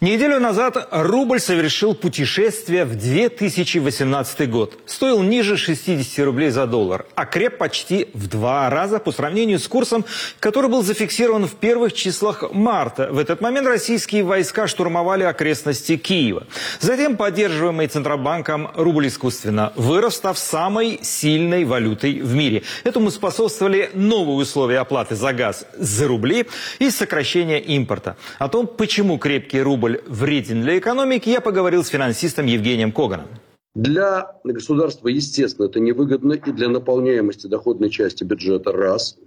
Неделю 0.01 0.39
назад 0.39 0.87
рубль 0.91 1.41
совершил 1.41 1.93
путешествие 1.93 2.85
в 2.85 2.95
2018 2.95 4.49
год. 4.49 4.79
Стоил 4.85 5.21
ниже 5.21 5.57
60 5.57 6.25
рублей 6.25 6.51
за 6.51 6.67
доллар, 6.67 7.05
а 7.15 7.25
креп 7.25 7.57
почти 7.57 8.07
в 8.13 8.27
два 8.27 8.69
раза 8.69 8.99
по 8.99 9.11
сравнению 9.11 9.59
с 9.59 9.67
курсом, 9.67 10.05
который 10.39 10.69
был 10.69 10.83
зафиксирован 10.83 11.47
в 11.47 11.55
первых 11.55 11.91
числах 11.91 12.45
марта. 12.53 13.09
В 13.11 13.17
этот 13.17 13.41
момент 13.41 13.67
российские 13.67 14.23
войска 14.23 14.67
штурмовали 14.67 15.23
окрестности 15.23 15.97
Киева. 15.97 16.47
Затем 16.79 17.17
поддерживаемый 17.17 17.87
Центробанком 17.87 18.71
рубль 18.75 19.09
искусственно 19.09 19.73
вырос, 19.75 20.15
став 20.15 20.39
самой 20.39 20.99
сильной 21.01 21.65
валютой 21.65 22.21
в 22.21 22.33
мире. 22.35 22.63
Этому 22.85 23.11
способствовали 23.11 23.89
новые 23.93 24.37
условия 24.37 24.79
оплаты 24.79 25.15
за 25.15 25.33
газ 25.33 25.65
за 25.77 26.07
рубли 26.07 26.47
и 26.79 26.89
сокращение 26.89 27.59
импорта. 27.59 28.15
О 28.37 28.47
том, 28.47 28.65
почему 28.65 29.17
крепкий 29.17 29.61
рубль 29.61 29.88
рубль 29.89 30.01
вреден 30.07 30.61
для 30.61 30.77
экономики, 30.77 31.29
я 31.29 31.41
поговорил 31.41 31.83
с 31.83 31.87
финансистом 31.87 32.45
Евгением 32.45 32.91
Коганом. 32.91 33.27
Для 33.75 34.35
государства, 34.43 35.07
естественно, 35.07 35.67
это 35.67 35.79
невыгодно 35.79 36.33
и 36.33 36.51
для 36.51 36.69
наполняемости 36.69 37.47
доходной 37.47 37.89
части 37.89 38.23
бюджета– 38.23 38.71
раз, 38.73 39.17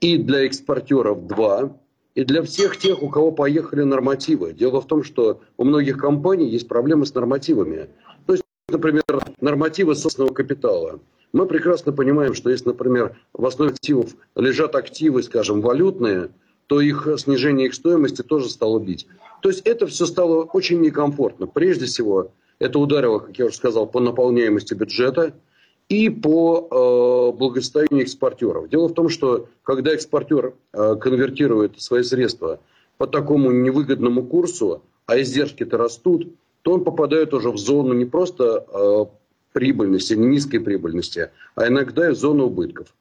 и 0.00 0.18
для 0.18 0.46
экспортеров– 0.46 1.26
два, 1.28 1.76
и 2.14 2.24
для 2.24 2.42
всех 2.42 2.76
тех, 2.76 3.02
у 3.02 3.08
кого 3.08 3.32
поехали 3.32 3.82
нормативы. 3.82 4.52
Дело 4.52 4.80
в 4.80 4.86
том, 4.86 5.04
что 5.04 5.40
у 5.56 5.64
многих 5.64 5.98
компаний 5.98 6.48
есть 6.48 6.68
проблемы 6.68 7.06
с 7.06 7.14
нормативами. 7.14 7.88
То 8.26 8.34
есть, 8.34 8.44
например, 8.68 9.04
нормативы 9.40 9.94
собственного 9.94 10.32
капитала. 10.32 11.00
Мы 11.32 11.46
прекрасно 11.46 11.92
понимаем, 11.92 12.34
что 12.34 12.50
если, 12.50 12.66
например, 12.66 13.16
в 13.32 13.46
основе 13.46 13.72
активов 13.72 14.14
лежат 14.36 14.74
активы, 14.76 15.22
скажем, 15.22 15.60
валютные, 15.60 16.30
то 16.66 16.80
их 16.80 17.08
снижение 17.16 17.66
их 17.66 17.74
стоимости 17.74 18.22
тоже 18.22 18.48
стало 18.48 18.78
бить. 18.78 19.06
То 19.44 19.50
есть 19.50 19.60
это 19.66 19.86
все 19.86 20.06
стало 20.06 20.44
очень 20.44 20.80
некомфортно. 20.80 21.46
Прежде 21.46 21.84
всего, 21.84 22.32
это 22.58 22.78
ударило, 22.78 23.18
как 23.18 23.38
я 23.38 23.44
уже 23.44 23.56
сказал, 23.56 23.86
по 23.86 24.00
наполняемости 24.00 24.72
бюджета 24.72 25.34
и 25.90 26.08
по 26.08 26.66
э, 27.30 27.36
благосостоянию 27.36 28.04
экспортеров. 28.04 28.70
Дело 28.70 28.88
в 28.88 28.94
том, 28.94 29.10
что 29.10 29.50
когда 29.62 29.92
экспортер 29.92 30.54
э, 30.72 30.96
конвертирует 30.98 31.78
свои 31.78 32.02
средства 32.04 32.60
по 32.96 33.06
такому 33.06 33.50
невыгодному 33.52 34.22
курсу, 34.22 34.82
а 35.04 35.20
издержки-то 35.20 35.76
растут, 35.76 36.26
то 36.62 36.72
он 36.72 36.82
попадает 36.82 37.34
уже 37.34 37.50
в 37.50 37.58
зону 37.58 37.92
не 37.92 38.06
просто 38.06 38.64
э, 38.66 39.04
прибыльности, 39.52 40.14
низкой 40.14 40.60
прибыльности, 40.60 41.32
а 41.54 41.68
иногда 41.68 42.08
и 42.08 42.12
в 42.12 42.16
зону 42.16 42.46
убытков. 42.46 42.94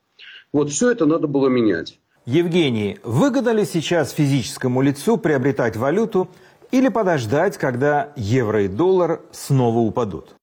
Вот 0.51 0.71
все 0.71 0.91
это 0.91 1.05
надо 1.05 1.27
было 1.27 1.47
менять. 1.47 2.01
Евгений, 2.25 2.99
выгодно 3.03 3.49
ли 3.49 3.65
сейчас 3.65 4.11
физическому 4.11 4.81
лицу 4.81 5.17
приобретать 5.17 5.75
валюту 5.75 6.29
или 6.71 6.87
подождать, 6.87 7.57
когда 7.57 8.13
евро 8.15 8.63
и 8.63 8.69
доллар 8.69 9.21
снова 9.31 9.79
упадут? 9.79 10.33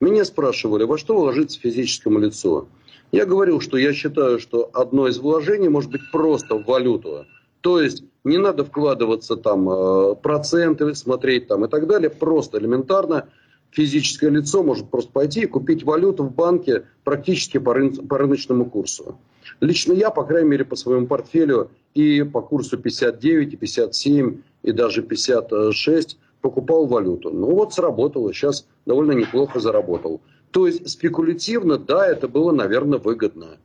Меня 0.00 0.24
спрашивали, 0.24 0.84
во 0.84 0.96
что 0.96 1.18
вложиться 1.18 1.58
физическому 1.58 2.20
лицу. 2.20 2.68
Я 3.10 3.26
говорил, 3.26 3.60
что 3.60 3.76
я 3.78 3.92
считаю, 3.92 4.38
что 4.38 4.70
одно 4.72 5.08
из 5.08 5.18
вложений 5.18 5.70
может 5.70 5.90
быть 5.90 6.08
просто 6.12 6.54
в 6.54 6.64
валюту. 6.64 7.26
То 7.62 7.80
есть 7.80 8.04
не 8.22 8.38
надо 8.38 8.64
вкладываться 8.64 9.34
там 9.36 9.68
э, 9.68 10.14
проценты, 10.14 10.94
смотреть 10.94 11.48
там 11.48 11.64
и 11.64 11.68
так 11.68 11.88
далее. 11.88 12.10
Просто 12.10 12.58
элементарно 12.58 13.28
физическое 13.70 14.30
лицо 14.30 14.62
может 14.62 14.90
просто 14.90 15.12
пойти 15.12 15.42
и 15.42 15.46
купить 15.46 15.84
валюту 15.84 16.24
в 16.24 16.34
банке 16.34 16.84
практически 17.04 17.58
по, 17.58 17.74
рын 17.74 17.94
по 18.06 18.18
рыночному 18.18 18.66
курсу. 18.66 19.18
Лично 19.60 19.92
я, 19.92 20.10
по 20.10 20.24
крайней 20.24 20.48
мере, 20.48 20.64
по 20.64 20.76
своему 20.76 21.06
портфелю 21.06 21.70
и 21.94 22.22
по 22.22 22.40
курсу 22.42 22.78
59, 22.78 23.54
и 23.54 23.56
57, 23.56 24.40
и 24.62 24.72
даже 24.72 25.02
56 25.02 26.18
покупал 26.40 26.86
валюту. 26.86 27.30
Ну 27.30 27.54
вот 27.54 27.74
сработало, 27.74 28.32
сейчас 28.32 28.66
довольно 28.86 29.12
неплохо 29.12 29.60
заработал. 29.60 30.20
То 30.50 30.66
есть 30.66 30.88
спекулятивно, 30.88 31.78
да, 31.78 32.06
это 32.06 32.28
было, 32.28 32.52
наверное, 32.52 32.98
выгодно. 32.98 33.58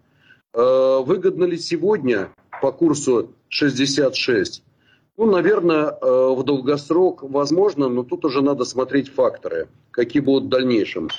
Э, 0.53 0.99
выгодно 1.03 1.45
ли 1.45 1.57
сегодня 1.57 2.29
по 2.61 2.71
курсу 2.71 3.31
66? 3.49 4.63
Ну, 5.15 5.29
наверное, 5.29 5.91
э, 5.91 6.33
в 6.35 6.43
долгосрок 6.43 7.21
возможно, 7.21 7.87
но 7.87 8.03
тут 8.03 8.25
уже 8.25 8.41
надо 8.41 8.65
смотреть 8.65 9.09
факторы, 9.09 9.67
какие 9.91 10.23
будут 10.23 10.45
в 10.45 10.49
дальнейшем. 10.49 11.09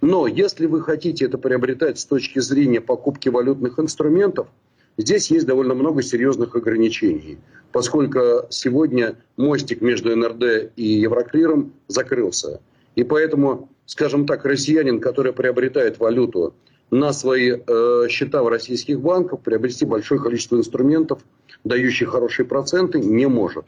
Но 0.00 0.26
если 0.26 0.64
вы 0.64 0.80
хотите 0.80 1.26
это 1.26 1.36
приобретать 1.36 1.98
с 1.98 2.06
точки 2.06 2.38
зрения 2.38 2.80
покупки 2.80 3.28
валютных 3.28 3.78
инструментов, 3.78 4.48
здесь 4.96 5.30
есть 5.30 5.46
довольно 5.46 5.74
много 5.74 6.02
серьезных 6.02 6.56
ограничений, 6.56 7.36
поскольку 7.72 8.46
сегодня 8.48 9.16
мостик 9.36 9.82
между 9.82 10.16
НРД 10.16 10.72
и 10.76 10.84
Евроклиром 10.84 11.74
закрылся. 11.88 12.62
И 12.94 13.04
поэтому, 13.04 13.68
скажем 13.84 14.26
так, 14.26 14.46
россиянин, 14.46 14.98
который 14.98 15.34
приобретает 15.34 15.98
валюту 15.98 16.54
на 16.90 17.12
свои 17.12 17.52
э, 17.52 18.06
счета 18.08 18.42
в 18.42 18.48
российских 18.48 19.00
банках, 19.00 19.40
приобрести 19.40 19.84
большое 19.84 20.22
количество 20.22 20.56
инструментов, 20.56 21.20
дающих 21.66 22.10
хорошие 22.10 22.46
проценты, 22.46 23.00
не 23.00 23.26
может. 23.26 23.66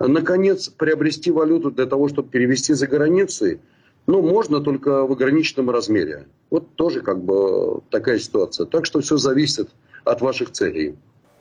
Наконец, 0.00 0.68
приобрести 0.68 1.30
валюту 1.30 1.70
для 1.70 1.86
того, 1.86 2.08
чтобы 2.08 2.30
перевести 2.30 2.72
за 2.72 2.86
границей, 2.86 3.60
ну, 4.06 4.22
можно 4.22 4.60
только 4.60 5.06
в 5.06 5.12
ограниченном 5.12 5.70
размере. 5.70 6.26
Вот 6.50 6.74
тоже 6.74 7.02
как 7.02 7.22
бы 7.22 7.80
такая 7.90 8.18
ситуация. 8.18 8.66
Так 8.66 8.86
что 8.86 9.00
все 9.00 9.18
зависит 9.18 9.68
от 10.04 10.22
ваших 10.22 10.50
целей. 10.52 10.96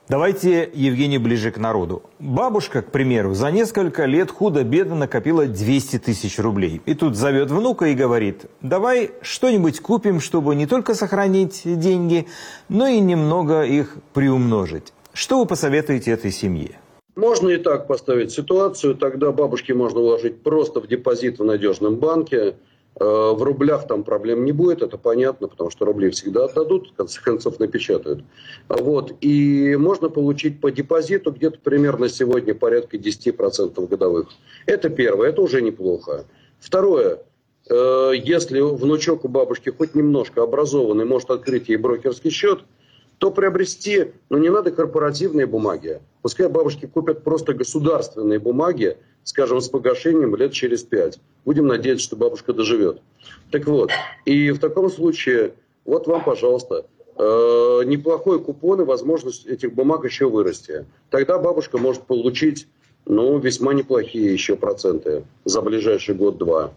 Давайте, 0.09 0.69
Евгений, 0.73 1.19
ближе 1.19 1.51
к 1.51 1.57
народу. 1.57 2.01
Бабушка, 2.17 2.81
к 2.81 2.91
примеру, 2.91 3.35
за 3.35 3.51
несколько 3.51 4.05
лет 4.05 4.31
худо-бедно 4.31 4.95
накопила 4.95 5.45
200 5.45 5.99
тысяч 5.99 6.39
рублей. 6.39 6.81
И 6.87 6.95
тут 6.95 7.15
зовет 7.15 7.51
внука 7.51 7.85
и 7.85 7.93
говорит, 7.93 8.45
давай 8.61 9.11
что-нибудь 9.21 9.79
купим, 9.81 10.19
чтобы 10.19 10.55
не 10.55 10.65
только 10.65 10.95
сохранить 10.95 11.61
деньги, 11.63 12.25
но 12.69 12.87
и 12.87 12.99
немного 12.99 13.61
их 13.61 13.97
приумножить. 14.13 14.93
Что 15.19 15.39
вы 15.39 15.45
посоветуете 15.45 16.11
этой 16.11 16.31
семье? 16.31 16.79
Можно 17.17 17.49
и 17.49 17.57
так 17.57 17.87
поставить 17.87 18.31
ситуацию, 18.31 18.95
тогда 18.95 19.33
бабушке 19.33 19.73
можно 19.73 19.99
вложить 19.99 20.41
просто 20.43 20.79
в 20.79 20.87
депозит 20.87 21.39
в 21.39 21.43
надежном 21.43 21.97
банке, 21.97 22.55
Э, 22.99 23.33
в 23.33 23.41
рублях 23.43 23.87
там 23.87 24.03
проблем 24.03 24.43
не 24.43 24.51
будет, 24.51 24.81
это 24.81 24.97
понятно, 24.97 25.47
потому 25.47 25.69
что 25.69 25.85
рубли 25.85 26.09
всегда 26.09 26.45
отдадут, 26.45 26.89
в 26.89 26.95
конце 26.95 27.21
концов 27.21 27.59
напечатают. 27.59 28.23
Вот. 28.67 29.13
И 29.21 29.75
можно 29.77 30.09
получить 30.09 30.59
по 30.59 30.69
депозиту 30.69 31.31
где-то 31.31 31.59
примерно 31.63 32.09
сегодня 32.09 32.53
порядка 32.53 32.97
10% 32.97 33.87
годовых. 33.87 34.27
Это 34.65 34.89
первое, 34.89 35.29
это 35.29 35.41
уже 35.41 35.61
неплохо. 35.61 36.25
Второе, 36.59 37.19
э, 37.69 38.11
если 38.21 38.59
внучок 38.59 39.23
у 39.23 39.29
бабушки 39.29 39.69
хоть 39.69 39.95
немножко 39.95 40.43
образованный, 40.43 41.05
может 41.05 41.29
открыть 41.29 41.69
ей 41.69 41.77
брокерский 41.77 42.31
счет, 42.31 42.63
то 43.19 43.31
приобрести, 43.31 44.13
ну 44.29 44.37
не 44.37 44.49
надо 44.49 44.71
корпоративные 44.71 45.45
бумаги. 45.45 45.99
Пускай 46.21 46.47
бабушки 46.47 46.85
купят 46.87 47.23
просто 47.23 47.53
государственные 47.53 48.39
бумаги, 48.39 48.97
скажем, 49.23 49.61
с 49.61 49.67
погашением 49.67 50.35
лет 50.35 50.53
через 50.53 50.83
пять. 50.83 51.19
Будем 51.45 51.67
надеяться, 51.67 52.05
что 52.05 52.15
бабушка 52.15 52.53
доживет. 52.53 53.01
Так 53.51 53.67
вот, 53.67 53.91
и 54.25 54.51
в 54.51 54.59
таком 54.59 54.89
случае, 54.89 55.53
вот 55.85 56.07
вам, 56.07 56.23
пожалуйста, 56.23 56.85
э, 57.17 57.81
неплохой 57.85 58.41
купон 58.41 58.81
и 58.81 58.85
возможность 58.85 59.45
этих 59.45 59.73
бумаг 59.73 60.05
еще 60.05 60.29
вырасти. 60.29 60.85
Тогда 61.09 61.37
бабушка 61.37 61.77
может 61.77 62.03
получить, 62.03 62.67
ну, 63.05 63.37
весьма 63.37 63.73
неплохие 63.73 64.31
еще 64.31 64.55
проценты 64.55 65.25
за 65.43 65.61
ближайший 65.61 66.15
год-два. 66.15 66.71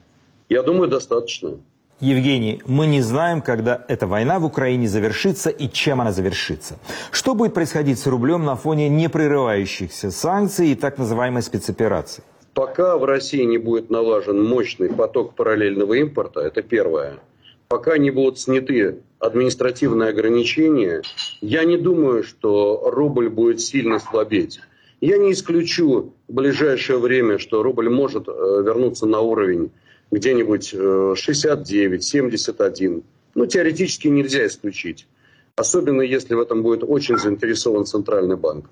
Я 0.48 0.62
думаю, 0.62 0.88
достаточно. 0.88 1.58
Евгений, 2.02 2.60
мы 2.66 2.86
не 2.86 3.00
знаем, 3.00 3.40
когда 3.40 3.84
эта 3.86 4.08
война 4.08 4.40
в 4.40 4.44
Украине 4.44 4.88
завершится 4.88 5.50
и 5.50 5.68
чем 5.68 6.00
она 6.00 6.10
завершится. 6.10 6.76
Что 7.12 7.36
будет 7.36 7.54
происходить 7.54 7.96
с 8.00 8.08
рублем 8.08 8.44
на 8.44 8.56
фоне 8.56 8.88
непрерывающихся 8.88 10.10
санкций 10.10 10.72
и 10.72 10.74
так 10.74 10.98
называемой 10.98 11.42
спецоперации? 11.42 12.24
Пока 12.54 12.98
в 12.98 13.04
России 13.04 13.44
не 13.44 13.56
будет 13.56 13.88
налажен 13.88 14.42
мощный 14.42 14.88
поток 14.88 15.36
параллельного 15.36 15.94
импорта, 15.94 16.40
это 16.40 16.62
первое. 16.62 17.20
Пока 17.68 17.96
не 17.98 18.10
будут 18.10 18.40
сняты 18.40 18.96
административные 19.20 20.08
ограничения, 20.08 21.02
я 21.40 21.62
не 21.62 21.76
думаю, 21.76 22.24
что 22.24 22.90
рубль 22.90 23.28
будет 23.28 23.60
сильно 23.60 24.00
слабеть. 24.00 24.58
Я 25.00 25.18
не 25.18 25.30
исключу 25.30 26.14
в 26.26 26.32
ближайшее 26.32 26.98
время, 26.98 27.38
что 27.38 27.62
рубль 27.62 27.88
может 27.88 28.26
э, 28.26 28.32
вернуться 28.32 29.06
на 29.06 29.20
уровень 29.20 29.70
где-нибудь 30.12 30.74
69, 31.16 32.00
э, 32.00 32.02
71. 32.02 33.02
Ну, 33.34 33.46
теоретически 33.46 34.08
нельзя 34.08 34.46
исключить. 34.46 35.08
Особенно 35.56 36.02
если 36.02 36.34
в 36.34 36.40
этом 36.40 36.62
будет 36.62 36.84
очень 36.84 37.18
заинтересован 37.18 37.86
Центральный 37.86 38.36
банк. 38.36 38.66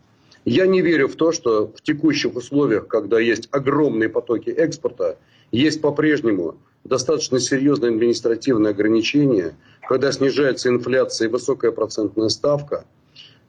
Я 0.44 0.66
не 0.66 0.81
верю 0.81 1.09
в 1.09 1.16
то, 1.16 1.33
что 1.33 1.72
в 1.74 1.83
текущих 1.83 2.35
условиях, 2.35 2.87
когда 2.87 3.18
есть 3.20 3.48
огромные 3.50 4.09
потоки 4.09 4.50
экспорта, 4.50 5.18
есть 5.50 5.81
по-прежнему 5.81 6.57
достаточно 6.85 7.40
серьезные 7.40 7.90
административные 7.90 8.70
ограничения, 8.70 9.55
когда 9.87 10.12
снижается 10.12 10.68
инфляция 10.68 11.29
и 11.29 11.31
высокая 11.31 11.72
процентная 11.72 12.29
ставка. 12.29 12.85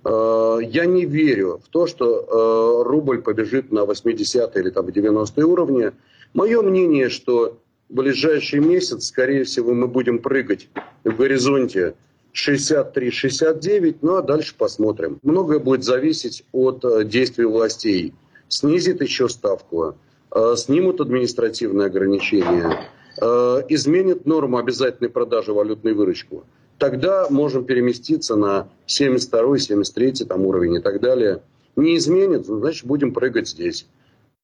Э, 0.04 0.58
я 0.62 0.86
не 0.86 1.06
верю 1.06 1.62
в 1.66 1.70
то, 1.70 1.88
что 1.88 2.84
э, 2.84 2.90
рубль 2.90 3.22
побежит 3.22 3.72
на 3.72 3.86
80 3.86 4.58
или 4.58 4.70
там 4.70 4.92
90 4.92 5.46
уровни. 5.46 5.92
Мое 6.34 6.62
мнение, 6.62 7.10
что 7.10 7.61
ближайший 7.92 8.60
месяц, 8.60 9.06
скорее 9.06 9.44
всего, 9.44 9.74
мы 9.74 9.88
будем 9.88 10.20
прыгать 10.20 10.70
в 11.04 11.16
горизонте 11.16 11.96
63-69, 12.34 13.98
ну 14.02 14.16
а 14.16 14.22
дальше 14.22 14.56
посмотрим. 14.58 15.20
Многое 15.22 15.60
будет 15.60 15.84
зависеть 15.84 16.44
от 16.52 16.84
э, 16.86 17.04
действий 17.04 17.46
властей. 17.46 18.14
Снизит 18.48 19.02
еще 19.02 19.28
ставку, 19.30 19.96
э, 20.34 20.54
снимут 20.58 21.02
административные 21.02 21.88
ограничения, 21.88 22.88
э, 23.22 23.26
изменят 23.70 24.26
норму 24.26 24.58
обязательной 24.58 25.10
продажи 25.10 25.54
валютной 25.54 25.94
выручку. 25.94 26.46
Тогда 26.78 27.28
можем 27.30 27.66
переместиться 27.66 28.36
на 28.36 28.70
72 28.86 29.60
73 29.60 30.26
там 30.26 30.46
уровень 30.46 30.76
и 30.76 30.82
так 30.82 31.00
далее. 31.02 31.44
Не 31.76 31.98
изменит, 31.98 32.46
значит 32.46 32.86
будем 32.86 33.14
прыгать 33.14 33.48
здесь. 33.48 33.88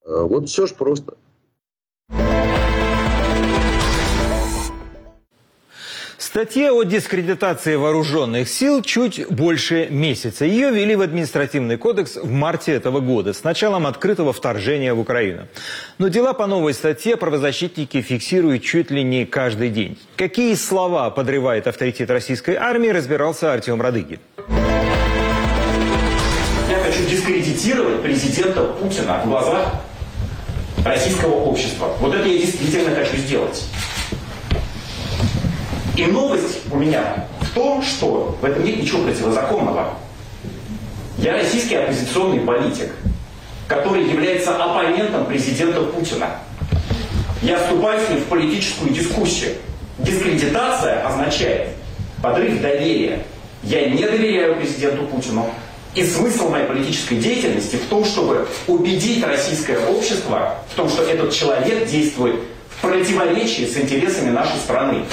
Вот 0.06 0.48
все 0.48 0.68
же 0.68 0.76
просто. 0.76 1.18
Статья 6.38 6.72
о 6.72 6.84
дискредитации 6.84 7.78
вооруженных 7.78 8.48
сил 8.48 8.84
чуть 8.84 9.28
больше 9.28 9.88
месяца. 9.90 10.46
Ее 10.46 10.70
ввели 10.70 10.96
в 10.96 11.02
административный 11.02 11.78
кодекс 11.78 12.16
в 12.16 12.30
марте 12.30 12.74
этого 12.74 13.00
года, 13.00 13.34
с 13.34 13.44
началом 13.44 13.88
открытого 13.88 14.34
вторжения 14.34 14.94
в 14.94 15.00
Украину. 15.00 15.48
Но 15.98 16.10
дела 16.10 16.34
по 16.34 16.46
новой 16.46 16.76
статье 16.76 17.18
правозащитники 17.18 18.04
фиксируют 18.04 18.62
чуть 18.62 18.92
ли 18.92 19.02
не 19.02 19.26
каждый 19.26 19.70
день. 19.70 19.98
Какие 20.16 20.54
слова 20.54 21.10
подрывает 21.10 21.66
авторитет 21.66 22.12
российской 22.12 22.54
армии, 22.54 22.90
разбирался 22.90 23.52
Артем 23.52 23.82
Радыгин. 23.82 24.20
Я 26.70 26.84
хочу 26.84 27.04
дискредитировать 27.10 28.04
президента 28.04 28.62
Путина 28.62 29.24
в 29.26 29.28
глазах 29.28 29.74
российского 30.86 31.34
общества. 31.34 31.96
Вот 32.00 32.14
это 32.14 32.28
я 32.28 32.38
действительно 32.38 32.94
хочу 32.94 33.18
сделать. 33.18 33.64
И 35.98 36.06
новость 36.06 36.60
у 36.72 36.78
меня 36.78 37.26
в 37.42 37.50
том, 37.56 37.82
что 37.82 38.38
в 38.40 38.46
этом 38.46 38.64
нет 38.64 38.80
ничего 38.80 39.02
противозаконного. 39.02 39.96
Я 41.18 41.34
российский 41.34 41.74
оппозиционный 41.74 42.40
политик, 42.40 42.92
который 43.68 44.08
является 44.08 44.56
оппонентом 44.64 45.26
президента 45.26 45.82
Путина. 45.82 46.30
Я 47.42 47.58
вступаю 47.58 48.00
с 48.00 48.10
ним 48.10 48.20
в 48.20 48.26
политическую 48.26 48.94
дискуссию. 48.94 49.56
Дискредитация 49.98 51.04
означает 51.04 51.70
подрыв 52.22 52.62
доверия. 52.62 53.24
Я 53.64 53.90
не 53.90 54.04
доверяю 54.04 54.58
президенту 54.58 55.04
Путину. 55.08 55.50
И 55.96 56.06
смысл 56.06 56.50
моей 56.50 56.68
политической 56.68 57.16
деятельности 57.16 57.78
в 57.78 57.86
том, 57.90 58.06
чтобы 58.06 58.48
убедить 58.68 59.26
российское 59.26 59.80
общество 59.88 60.58
в 60.72 60.76
том, 60.76 60.90
что 60.90 61.02
этот 61.02 61.34
человек 61.34 61.88
действует 61.88 62.36
в 62.70 62.82
противоречии 62.82 63.66
с 63.66 63.76
интересами 63.78 64.30
нашей 64.30 64.58
страны. 64.58 65.04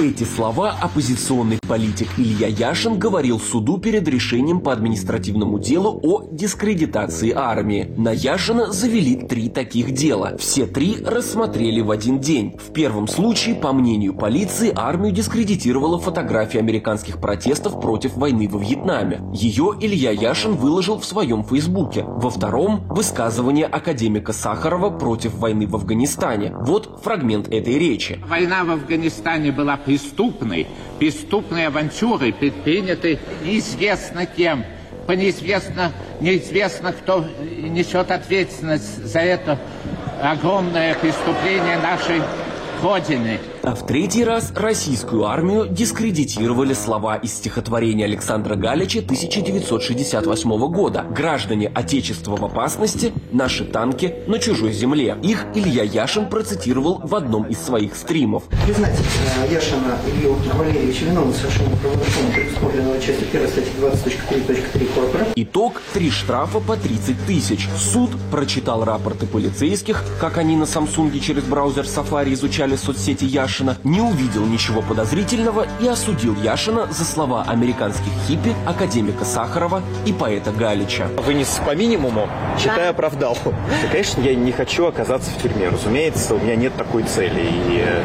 Эти 0.00 0.22
слова 0.22 0.76
оппозиционный 0.80 1.58
политик 1.66 2.06
Илья 2.18 2.46
Яшин 2.46 3.00
говорил 3.00 3.40
суду 3.40 3.78
перед 3.78 4.06
решением 4.06 4.60
по 4.60 4.72
административному 4.72 5.58
делу 5.58 5.98
о 6.04 6.22
дискредитации 6.30 7.32
армии. 7.34 7.92
На 7.96 8.12
Яшина 8.12 8.70
завели 8.70 9.16
три 9.16 9.48
таких 9.48 9.90
дела. 9.90 10.36
Все 10.38 10.66
три 10.66 10.98
рассмотрели 11.04 11.80
в 11.80 11.90
один 11.90 12.20
день. 12.20 12.56
В 12.64 12.72
первом 12.72 13.08
случае, 13.08 13.56
по 13.56 13.72
мнению 13.72 14.14
полиции, 14.14 14.72
армию 14.72 15.12
дискредитировала 15.12 15.98
фотография 15.98 16.60
американских 16.60 17.20
протестов 17.20 17.80
против 17.80 18.16
войны 18.16 18.48
во 18.48 18.60
Вьетнаме. 18.60 19.20
Ее 19.34 19.74
Илья 19.80 20.12
Яшин 20.12 20.54
выложил 20.54 21.00
в 21.00 21.04
своем 21.04 21.42
фейсбуке. 21.42 22.04
Во 22.06 22.30
втором– 22.30 22.86
высказывание 22.88 23.66
академика 23.66 24.32
Сахарова 24.32 24.90
против 24.90 25.34
войны 25.34 25.66
в 25.66 25.74
Афганистане. 25.74 26.54
Вот 26.60 27.00
фрагмент 27.02 27.48
этой 27.48 27.80
речи. 27.80 28.20
Война 28.28 28.62
в 28.62 28.70
Афганистане 28.70 29.50
была 29.50 29.76
преступной, 29.88 30.66
преступной 30.98 31.66
авантюрой, 31.66 32.34
предпринятой 32.34 33.18
неизвестно 33.42 34.26
кем, 34.26 34.66
по 35.06 35.12
неизвестно, 35.12 35.92
неизвестно, 36.20 36.92
кто 36.92 37.24
несет 37.40 38.10
ответственность 38.10 39.02
за 39.02 39.20
это 39.20 39.58
огромное 40.22 40.94
преступление 40.94 41.78
нашей 41.78 42.20
Родины. 42.82 43.38
А 43.62 43.74
в 43.74 43.86
третий 43.86 44.24
раз 44.24 44.52
российскую 44.54 45.26
армию 45.26 45.66
дискредитировали 45.68 46.72
слова 46.74 47.16
из 47.16 47.34
стихотворения 47.34 48.04
Александра 48.04 48.54
Галича 48.54 49.00
1968 49.00 50.50
года. 50.68 51.04
«Граждане 51.10 51.68
Отечества 51.74 52.36
в 52.36 52.44
опасности, 52.44 53.12
наши 53.32 53.64
танки 53.64 54.14
на 54.26 54.38
чужой 54.38 54.72
земле». 54.72 55.16
Их 55.22 55.46
Илья 55.54 55.82
Яшин 55.82 56.28
процитировал 56.28 57.00
в 57.02 57.14
одном 57.14 57.44
из 57.44 57.58
своих 57.58 57.96
стримов. 57.96 58.44
Признать 58.64 58.94
э, 58.94 59.52
Яшина 59.52 59.98
Илью 60.06 60.36
Валерьевича 60.54 61.04
виновным 61.06 61.34
совершенно 61.34 61.76
правонарушения, 61.76 62.34
предусмотренного 62.34 63.00
частью 63.00 63.26
1 63.32 63.48
статьи 63.48 63.72
20.3.3 63.80 64.94
Корпора. 64.94 65.26
Итог– 65.34 65.82
три 65.92 66.10
штрафа 66.10 66.60
по 66.60 66.76
30 66.76 67.26
тысяч. 67.26 67.68
Суд 67.76 68.10
прочитал 68.30 68.84
рапорты 68.84 69.26
полицейских, 69.26 70.04
как 70.20 70.38
они 70.38 70.56
на 70.56 70.66
Самсунге 70.66 71.20
через 71.20 71.44
браузер 71.44 71.84
Safari 71.84 72.32
изучали 72.34 72.76
соцсети 72.76 73.24
Яшина, 73.24 73.47
Яшина, 73.48 73.78
не 73.82 74.02
увидел 74.02 74.44
ничего 74.44 74.82
подозрительного 74.82 75.66
и 75.80 75.88
осудил 75.88 76.36
Яшина 76.36 76.86
за 76.92 77.02
слова 77.06 77.46
американских 77.48 78.12
хиппи, 78.26 78.54
академика 78.66 79.24
Сахарова 79.24 79.82
и 80.04 80.12
поэта 80.12 80.52
Галича. 80.52 81.06
Вынес 81.16 81.58
по 81.64 81.74
минимуму, 81.74 82.28
считая 82.58 82.90
оправдал. 82.90 83.38
Конечно, 83.90 84.20
я 84.20 84.34
не 84.34 84.52
хочу 84.52 84.86
оказаться 84.86 85.30
в 85.30 85.42
тюрьме. 85.42 85.70
Разумеется, 85.70 86.34
у 86.34 86.38
меня 86.38 86.56
нет 86.56 86.74
такой 86.76 87.04
цели. 87.04 87.40
И 87.40 87.82
э, 87.86 88.02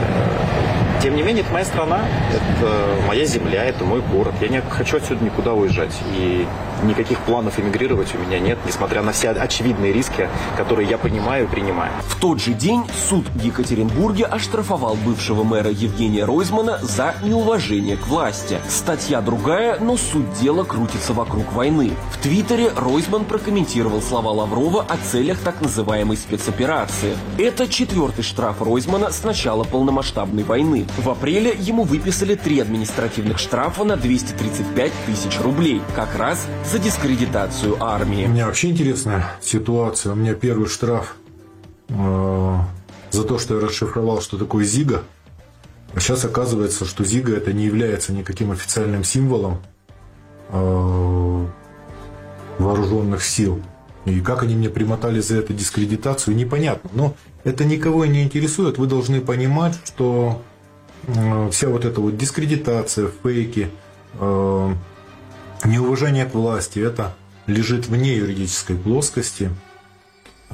тем 1.02 1.18
не 1.18 1.24
менее, 1.24 1.44
это 1.44 1.52
моя 1.52 1.66
страна, 1.66 2.00
это 2.32 3.06
моя 3.06 3.26
земля, 3.26 3.66
это 3.66 3.84
мой 3.84 4.00
город. 4.00 4.36
Я 4.40 4.48
не 4.48 4.62
хочу 4.62 4.96
отсюда 4.96 5.26
никуда 5.26 5.52
уезжать. 5.52 5.94
И 6.16 6.48
никаких 6.84 7.20
планов 7.20 7.60
эмигрировать 7.60 8.14
у 8.16 8.18
меня 8.18 8.40
нет, 8.40 8.58
несмотря 8.66 9.02
на 9.02 9.12
все 9.12 9.30
очевидные 9.30 9.94
риски, 9.94 10.30
которые 10.58 10.90
я 10.90 10.98
понимаю 10.98 11.46
и 11.46 11.48
принимаю. 11.48 11.92
В 12.08 12.20
тот 12.20 12.40
же 12.40 12.54
день 12.54 12.84
суд 13.10 13.26
в 13.34 13.44
Екатеринбурге 13.44 14.26
оштрафовал 14.26 14.96
бывшего 14.96 15.44
мэра 15.44 15.70
Евгения 15.70 16.26
Ройзмана 16.26 16.80
за 16.82 17.16
неуважение 17.24 17.98
к 17.98 18.08
власти. 18.08 18.60
Статья 18.70 19.22
другая, 19.22 19.80
но 19.80 19.98
суть 19.98 20.32
дела 20.42 20.64
крутится 20.64 21.14
вокруг 21.14 21.52
войны. 21.54 21.92
В 22.12 22.22
Твиттере 22.22 22.72
Ройзман 22.76 23.26
прокомментировал 23.26 24.02
слова 24.02 24.32
Лаврова 24.32 24.86
о 24.88 24.98
целях 24.98 25.40
так 25.40 25.62
называемой 25.62 26.18
спецоперации. 26.18 27.16
Это 27.38 27.68
четвертый 27.68 28.24
штраф 28.24 28.62
Ройзмана 28.62 29.12
с 29.12 29.24
начала 29.24 29.64
полномасштабной 29.64 30.44
войны. 30.44 30.86
В 30.98 31.10
апреле 31.10 31.56
ему 31.60 31.84
выписали 31.84 32.36
три 32.36 32.60
административных 32.60 33.40
штрафа 33.40 33.84
на 33.84 33.98
235 33.98 34.92
тысяч 35.06 35.40
рублей. 35.40 35.82
Как 35.96 36.16
раз 36.16 36.48
за 36.74 36.80
дискредитацию 36.80 37.84
армии. 37.84 38.26
У 38.26 38.30
меня 38.30 38.48
вообще 38.48 38.72
интересная 38.72 39.28
ситуация. 39.44 40.14
У 40.14 40.16
меня 40.16 40.34
первый 40.34 40.68
штраф 40.68 41.18
э, 41.90 42.58
за 43.12 43.24
то, 43.26 43.38
что 43.38 43.60
я 43.60 43.68
расшифровал, 43.68 44.22
что 44.22 44.40
такое 44.40 44.66
ЗИГа. 44.66 45.04
А 45.94 46.00
сейчас 46.00 46.26
оказывается, 46.26 46.86
что 46.86 47.06
ЗИГа 47.06 47.36
это 47.36 47.54
не 47.54 47.66
является 47.66 48.12
никаким 48.12 48.50
официальным 48.50 49.04
символом 49.04 49.62
э, 50.50 51.46
вооруженных 52.58 53.24
сил. 53.24 53.62
И 54.06 54.20
как 54.22 54.42
они 54.42 54.56
мне 54.56 54.70
примотали 54.70 55.20
за 55.20 55.36
это 55.38 55.54
дискредитацию, 55.54 56.36
непонятно. 56.36 56.90
Но 56.96 57.14
это 57.44 57.66
никого 57.66 58.04
не 58.08 58.24
интересует. 58.24 58.80
Вы 58.80 58.88
должны 58.88 59.22
понимать, 59.22 59.78
что 59.86 60.42
э, 61.06 61.50
вся 61.52 61.70
вот 61.70 61.86
эта 61.86 62.02
вот 62.02 62.18
дискредитация, 62.18 63.12
фейки, 63.22 63.70
э, 64.20 64.74
неуважение 65.66 66.26
к 66.26 66.34
власти, 66.34 66.80
это 66.80 67.16
лежит 67.48 67.88
вне 67.88 68.18
юридической 68.18 68.76
плоскости. 68.76 69.50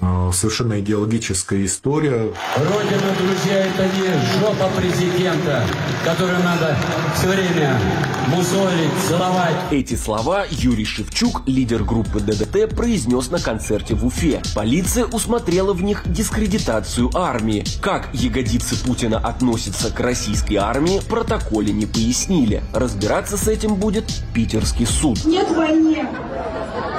Э, 0.02 0.32
совершенно 0.34 0.80
идеологическая 0.80 1.66
история. 1.66 2.32
Родина, 2.56 3.16
друзья, 3.18 3.66
это 3.66 3.84
не 3.84 4.40
жопа 4.40 4.70
президента, 4.78 5.64
которую 6.06 6.40
надо 6.40 6.78
все 7.16 7.28
время 7.28 7.78
мусолить, 8.28 8.92
целовать. 9.08 9.56
Эти 9.72 9.96
слова 9.96 10.46
Юрий 10.50 10.86
Шевчук, 10.86 11.42
лидер 11.48 11.84
группы 11.84 12.20
ДДТ, 12.20 12.74
произнес 12.74 13.30
на 13.30 13.40
концерте 13.40 13.96
в 13.96 14.06
Уфе. 14.06 14.42
Полиция 14.56 15.06
усмотрела 15.06 15.74
в 15.74 15.84
них 15.84 16.04
дискредитацию 16.06 17.12
армии. 17.14 17.66
Как 17.82 18.10
ягодицы 18.14 18.82
Путина 18.84 19.18
относятся 19.18 19.92
к 19.92 20.00
российской 20.00 20.56
армии, 20.56 21.02
протоколе 21.10 21.74
не 21.74 21.86
пояснили. 21.86 22.64
Разбираться 22.74 23.38
с 23.38 23.48
этим 23.48 23.76
будет 23.76 24.06
питерский 24.34 24.86
суд. 24.86 25.26
Нет 25.26 25.50
войне! 25.52 26.08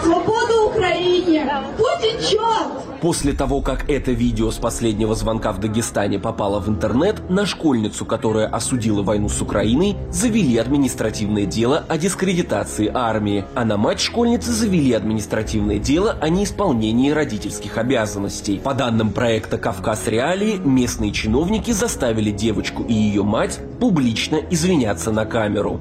Свобода 0.02 0.62
Украине! 0.64 1.46
Путин 1.78 2.20
черт! 2.20 2.89
После 3.00 3.32
того, 3.32 3.62
как 3.62 3.88
это 3.88 4.12
видео 4.12 4.50
с 4.50 4.56
последнего 4.56 5.14
звонка 5.14 5.52
в 5.52 5.60
Дагестане 5.60 6.18
попало 6.18 6.60
в 6.60 6.68
интернет, 6.68 7.30
на 7.30 7.46
школьницу, 7.46 8.04
которая 8.04 8.46
осудила 8.46 9.02
войну 9.02 9.30
с 9.30 9.40
Украиной, 9.40 9.96
завели 10.10 10.58
административное 10.58 11.46
дело 11.46 11.84
о 11.88 11.96
дискредитации 11.96 12.90
армии, 12.92 13.46
а 13.54 13.64
на 13.64 13.78
мать 13.78 14.00
школьницы 14.00 14.52
завели 14.52 14.92
административное 14.92 15.78
дело 15.78 16.16
о 16.20 16.28
неисполнении 16.28 17.10
родительских 17.10 17.78
обязанностей. 17.78 18.60
По 18.62 18.74
данным 18.74 19.12
проекта 19.12 19.56
«Кавказ 19.56 20.06
Реалии», 20.06 20.60
местные 20.62 21.12
чиновники 21.12 21.70
заставили 21.70 22.30
девочку 22.30 22.82
и 22.82 22.92
ее 22.92 23.22
мать 23.22 23.60
публично 23.80 24.40
извиняться 24.50 25.10
на 25.10 25.24
камеру. 25.24 25.80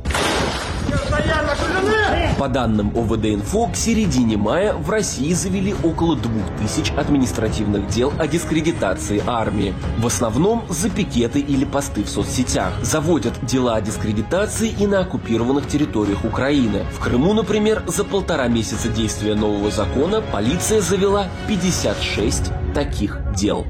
По 2.39 2.47
данным 2.47 2.93
ОВД-инфо, 2.95 3.67
к 3.67 3.75
середине 3.75 4.37
мая 4.37 4.73
в 4.73 4.89
России 4.89 5.33
завели 5.33 5.75
около 5.83 6.15
2000 6.15 6.93
административных 6.97 7.89
дел 7.89 8.13
о 8.17 8.27
дискредитации 8.27 9.21
армии. 9.27 9.73
В 9.97 10.07
основном 10.07 10.63
за 10.69 10.89
пикеты 10.89 11.41
или 11.41 11.65
посты 11.65 12.01
в 12.01 12.09
соцсетях. 12.09 12.71
Заводят 12.81 13.33
дела 13.45 13.75
о 13.75 13.81
дискредитации 13.81 14.69
и 14.69 14.87
на 14.87 15.01
оккупированных 15.01 15.67
территориях 15.67 16.23
Украины. 16.23 16.85
В 16.93 16.99
Крыму, 16.99 17.33
например, 17.33 17.83
за 17.87 18.05
полтора 18.05 18.47
месяца 18.47 18.87
действия 18.87 19.35
нового 19.35 19.69
закона 19.69 20.21
полиция 20.21 20.79
завела 20.79 21.27
56 21.49 22.51
таких 22.73 23.19
дел. 23.35 23.67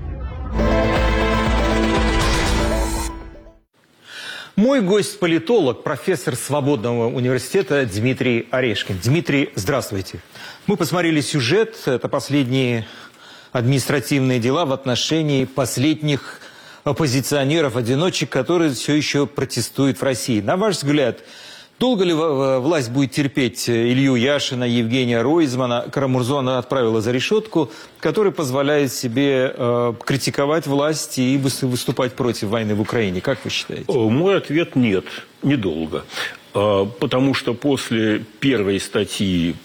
Мой 4.59 4.81
гость– 4.81 5.19
политолог, 5.21 5.83
профессор 5.83 6.35
Свободного 6.35 7.07
университета 7.07 7.85
Дмитрий 7.85 8.45
Орешкин. 8.51 8.99
Дмитрий, 9.01 9.51
здравствуйте. 9.55 10.19
Мы 10.67 10.75
посмотрели 10.75 11.21
сюжет. 11.21 11.77
Это 11.85 12.09
последние 12.09 12.85
административные 13.53 14.37
дела 14.37 14.65
в 14.65 14.73
отношении 14.73 15.45
последних 15.45 16.41
оппозиционеров-одиночек, 16.83 18.29
которые 18.29 18.73
все 18.73 18.95
еще 18.95 19.27
протестуют 19.27 20.01
в 20.01 20.03
России. 20.03 20.41
На 20.41 20.57
ваш 20.57 20.75
взгляд, 20.75 21.23
Долго 21.79 22.03
ли 22.03 22.13
власть 22.13 22.91
будет 22.91 23.11
терпеть 23.11 23.69
Илью 23.69 24.15
Яшина, 24.15 24.65
Евгения 24.65 25.21
Ройзмана? 25.21 25.85
Карамурзона 25.89 26.57
отправила 26.57 26.99
за 26.99 27.13
решетку, 27.13 27.71
который 28.01 28.33
позволяет 28.33 28.91
себе 28.91 29.53
э, 29.55 29.93
критиковать 30.05 30.67
власть 30.67 31.17
и 31.19 31.37
выступать 31.37 32.13
против 32.13 32.49
войны 32.49 32.75
в 32.75 32.81
Украине. 32.81 33.21
Как 33.21 33.45
вы 33.45 33.49
считаете? 33.49 33.85
Мой 33.91 34.37
ответ 34.37 34.75
нет, 34.75 35.05
недолго. 35.41 36.03
Потому 36.51 37.33
что 37.33 37.53
после 37.53 38.25
первой 38.39 38.79
статьи 38.79 39.55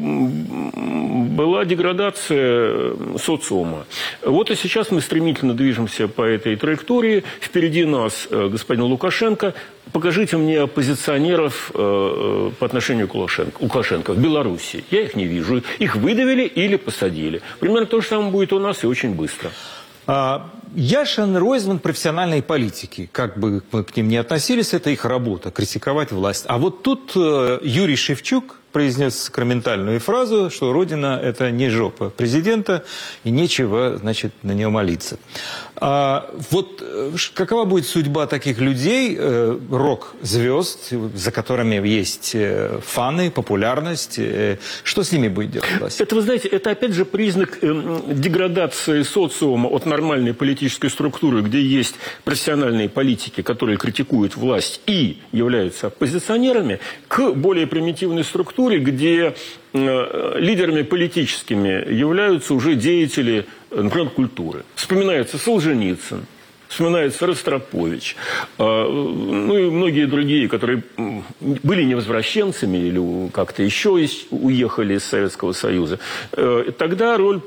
была 1.34 1.66
деградация 1.66 2.96
социума. 3.18 3.86
Вот 4.24 4.50
и 4.50 4.56
сейчас 4.56 4.90
мы 4.90 5.02
стремительно 5.02 5.54
движемся 5.54 5.73
по 6.16 6.22
этой 6.22 6.56
траектории. 6.56 7.24
Впереди 7.42 7.86
нас 7.86 8.28
э, 8.30 8.50
господин 8.50 8.86
Лукашенко. 8.86 9.54
Покажите 9.92 10.38
мне 10.38 10.62
оппозиционеров 10.62 11.72
э, 11.74 11.78
э, 11.78 12.52
по 12.60 12.66
отношению 12.66 13.08
к 13.08 13.16
Лукашенко, 13.16 13.62
Лукашенко 13.62 14.14
в 14.14 14.20
Беларуси. 14.20 14.84
Я 14.92 15.02
их 15.02 15.16
не 15.16 15.26
вижу. 15.26 15.62
Их 15.80 15.96
выдавили 15.96 16.44
или 16.44 16.78
посадили. 16.78 17.42
Примерно 17.60 17.86
то 17.86 18.02
же 18.02 18.08
самое 18.08 18.32
будет 18.32 18.54
у 18.54 18.60
нас 18.60 18.84
и 18.84 18.88
очень 18.88 19.14
быстро. 19.14 19.52
А, 20.08 20.50
Яшин, 20.76 21.38
Ройзман– 21.38 21.80
профессиональные 21.80 22.42
политики. 22.42 23.10
Как 23.12 23.38
бы 23.38 23.64
мы 23.72 23.84
к 23.84 23.96
ним 23.96 24.08
не 24.08 24.18
относились, 24.18 24.74
это 24.74 24.90
их 24.90 25.06
работа– 25.06 25.52
критиковать 25.52 26.12
власть. 26.12 26.46
А 26.48 26.58
вот 26.58 26.84
тут 26.84 27.16
Юрий 27.16 27.96
Шевчук– 27.96 28.60
произнес 28.74 29.16
сакраментальную 29.16 30.00
фразу, 30.00 30.50
что 30.50 30.74
Родина– 30.74 31.20
это 31.24 31.52
не 31.52 31.70
жопа 31.70 32.10
президента, 32.10 32.84
и 33.24 33.30
нечего, 33.30 33.98
значит, 33.98 34.34
на 34.42 34.52
нее 34.52 34.70
молиться. 34.70 35.18
А 35.76 36.30
вот 36.52 36.82
э, 36.82 37.12
какова 37.34 37.66
будет 37.66 37.86
судьба 37.86 38.26
таких 38.26 38.60
людей, 38.60 39.16
э, 39.18 39.60
рок-звезд, 39.70 40.92
за 41.16 41.32
которыми 41.32 41.88
есть 41.88 42.32
э, 42.34 42.80
фаны, 42.84 43.32
популярность? 43.32 44.16
Э, 44.18 44.58
что 44.84 45.04
с 45.04 45.12
ними 45.12 45.28
будет 45.28 45.52
делать 45.52 45.70
власть? 45.80 46.02
Это, 46.02 46.16
вы 46.16 46.22
знаете, 46.22 46.48
это 46.48 46.72
опять 46.72 46.94
же 46.94 47.06
признак 47.06 47.60
э, 47.62 48.02
деградации 48.08 49.04
социума 49.04 49.68
от 49.68 49.86
нормальной 49.86 50.34
политической 50.64 50.90
структуры, 50.90 51.42
где 51.42 51.62
есть 51.62 51.96
профессиональные 52.24 52.88
политики, 52.88 53.42
которые 53.42 53.78
критикуют 53.78 54.38
власть 54.38 54.82
и 54.88 55.18
являются 55.34 55.88
оппозиционерами, 55.88 56.80
к 57.10 57.34
более 57.34 57.68
примитивной 57.68 58.24
структуре, 58.24 58.80
где 58.80 59.34
э, 59.74 60.40
лидерами 60.40 60.84
политическими 60.84 61.94
являются 61.94 62.54
уже 62.54 62.76
деятели, 62.76 63.46
например, 63.72 64.10
культуры. 64.10 64.64
Вспоминается 64.76 65.38
Солженицын, 65.38 66.26
вспоминается 66.70 67.28
Ростропович, 67.28 68.16
э, 68.58 68.64
ну 68.64 69.58
и 69.58 69.70
многие 69.70 70.06
другие, 70.06 70.48
которые 70.48 70.84
были 71.42 71.84
невозвращенцами 71.84 72.78
или 72.78 73.30
как-то 73.32 73.64
еще 73.64 73.90
уехали 74.32 74.96
из 74.96 75.04
Советского 75.04 75.52
Союза. 75.52 76.00
Э, 76.32 76.72
тогда 76.78 77.18
роль 77.18 77.42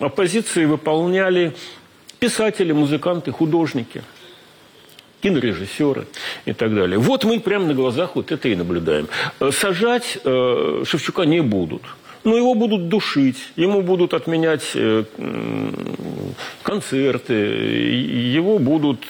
оппозиции 0.00 0.64
выполняли 0.64 1.54
писатели, 2.24 2.72
музыканты, 2.72 3.32
художники– 3.32 4.02
кинорежиссеры 5.24 6.06
и 6.44 6.52
так 6.52 6.74
далее. 6.74 6.98
Вот 6.98 7.24
мы 7.24 7.40
прямо 7.40 7.66
на 7.66 7.74
глазах 7.74 8.14
вот 8.14 8.32
это 8.32 8.48
и 8.48 8.56
наблюдаем. 8.56 9.08
Э, 9.40 9.50
сажать 9.52 10.18
э, 10.24 10.84
Шевчука 10.86 11.22
не 11.24 11.40
будут. 11.40 11.82
Но 12.24 12.36
его 12.36 12.54
будут 12.54 12.88
душить, 12.88 13.36
ему 13.56 13.82
будут 13.82 14.14
отменять 14.14 14.70
э, 14.74 15.04
концерты, 16.62 17.34
его 17.34 18.58
будут 18.58 19.00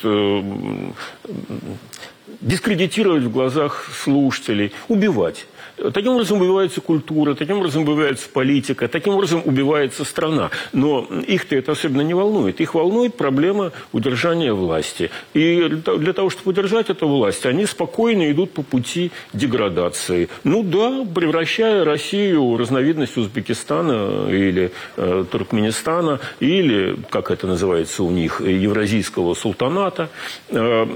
дискредитировать 2.40 3.22
в 3.22 3.30
глазах 3.30 3.88
слушателей, 4.02 4.72
убивать. 4.88 5.46
Таким 5.76 6.12
образом 6.12 6.40
убивается 6.40 6.80
культура, 6.80 7.34
таким 7.34 7.58
образом 7.58 7.82
убивается 7.82 8.28
политика, 8.28 8.86
таким 8.86 9.14
образом 9.14 9.42
убивается 9.44 10.04
страна. 10.04 10.50
Но 10.72 11.06
их-то 11.26 11.56
это 11.56 11.72
особенно 11.72 12.02
не 12.02 12.14
волнует. 12.14 12.60
Их 12.60 12.74
волнует 12.74 13.16
проблема 13.16 13.72
удержания 13.92 14.52
власти. 14.52 15.10
И 15.34 15.68
для 15.68 16.12
того, 16.12 16.30
чтобы 16.30 16.50
удержать 16.50 16.90
эту 16.90 17.08
власть, 17.08 17.44
они 17.44 17.66
спокойно 17.66 18.30
идут 18.30 18.52
по 18.52 18.62
пути 18.62 19.10
деградации. 19.32 20.28
Ну 20.44 20.62
да, 20.62 21.04
превращая 21.12 21.84
Россию 21.84 22.50
в 22.50 22.56
разновидность 22.56 23.16
Узбекистана 23.16 24.28
или 24.30 24.70
э, 24.96 25.24
Туркменистана, 25.30 26.20
или, 26.38 26.96
как 27.10 27.30
это 27.30 27.46
называется 27.48 28.04
у 28.04 28.10
них, 28.10 28.40
Евразийского 28.40 29.34
султаната. 29.34 30.08
Э, 30.50 30.86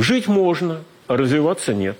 жить 0.00 0.26
можно, 0.26 0.78
а 1.06 1.16
развиваться 1.16 1.74
нет. 1.74 1.98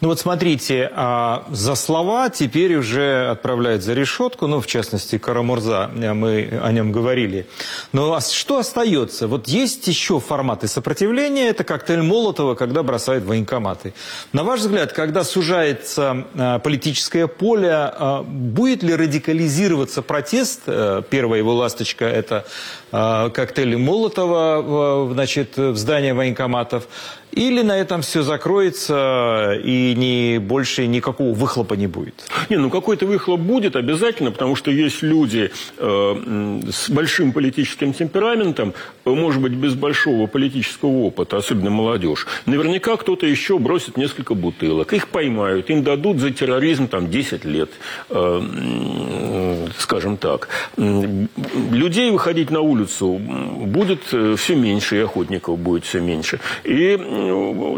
Ну 0.00 0.08
вот 0.08 0.18
смотрите, 0.18 0.90
а 0.94 1.44
за 1.50 1.74
слова 1.74 2.28
теперь 2.28 2.76
уже 2.76 3.28
отправляют 3.30 3.82
за 3.82 3.94
решетку, 3.94 4.46
ну 4.46 4.60
в 4.60 4.66
частности 4.66 5.18
Карамурза, 5.18 5.90
э, 5.94 6.12
мы 6.12 6.60
о 6.62 6.72
нем 6.72 6.92
говорили. 6.92 7.46
Но 7.92 8.18
что 8.20 8.58
остается? 8.58 9.28
Вот 9.28 9.48
есть 9.48 9.86
еще 9.86 10.20
форматы 10.20 10.68
сопротивления, 10.68 11.48
это 11.48 11.64
коктейль 11.64 12.02
Молотова, 12.02 12.54
когда 12.54 12.82
бросают 12.82 13.24
военкоматы. 13.24 13.94
На 14.32 14.44
ваш 14.44 14.60
взгляд, 14.60 14.92
когда 14.92 15.24
сужается 15.24 16.24
э, 16.34 16.58
политическое 16.58 17.26
поле, 17.26 17.70
э, 17.70 18.22
будет 18.22 18.82
ли 18.82 18.94
радикализироваться 18.94 20.02
протест? 20.02 20.62
Первая 20.64 21.38
его 21.38 21.54
ласточка– 21.54 22.04
это 22.06 22.44
коктейли 22.90 23.76
Молотова 23.76 25.10
значит, 25.12 25.56
в 25.56 25.76
здании 25.76 26.12
военкоматов. 26.12 26.86
Или 27.32 27.62
на 27.62 27.78
этом 27.78 28.02
все 28.02 28.22
закроется 28.22 29.54
и 29.62 29.94
не, 29.94 30.38
больше 30.38 30.86
никакого 30.86 31.34
выхлопа 31.34 31.74
не 31.74 31.86
будет? 31.86 32.14
Не, 32.50 32.56
ну 32.56 32.70
какой-то 32.70 33.06
выхлоп 33.06 33.40
будет 33.40 33.76
обязательно, 33.76 34.30
потому 34.30 34.56
что 34.56 34.70
есть 34.70 35.02
люди 35.02 35.50
э, 35.78 36.60
с 36.70 36.90
большим 36.90 37.32
политическим 37.32 37.92
темпераментом, 37.92 38.74
может 39.04 39.40
быть, 39.40 39.52
без 39.52 39.74
большого 39.74 40.26
политического 40.26 40.90
опыта, 40.90 41.36
особенно 41.36 41.70
молодежь. 41.70 42.26
Наверняка 42.46 42.96
кто-то 42.96 43.26
еще 43.26 43.58
бросит 43.58 43.96
несколько 43.96 44.34
бутылок. 44.34 44.92
Их 44.92 45.08
поймают, 45.08 45.70
им 45.70 45.82
дадут 45.82 46.18
за 46.18 46.30
терроризм 46.30 46.88
там 46.88 47.10
10 47.10 47.44
лет, 47.44 47.70
э, 48.10 49.68
скажем 49.78 50.16
так. 50.16 50.48
Людей 50.76 52.10
выходить 52.10 52.50
на 52.50 52.60
улицу 52.60 53.20
будет 53.66 54.00
э, 54.12 54.34
все 54.36 54.54
меньше, 54.54 54.96
и 54.96 55.00
охотников 55.00 55.58
будет 55.58 55.84
все 55.84 56.00
меньше. 56.00 56.40
И 56.64 56.98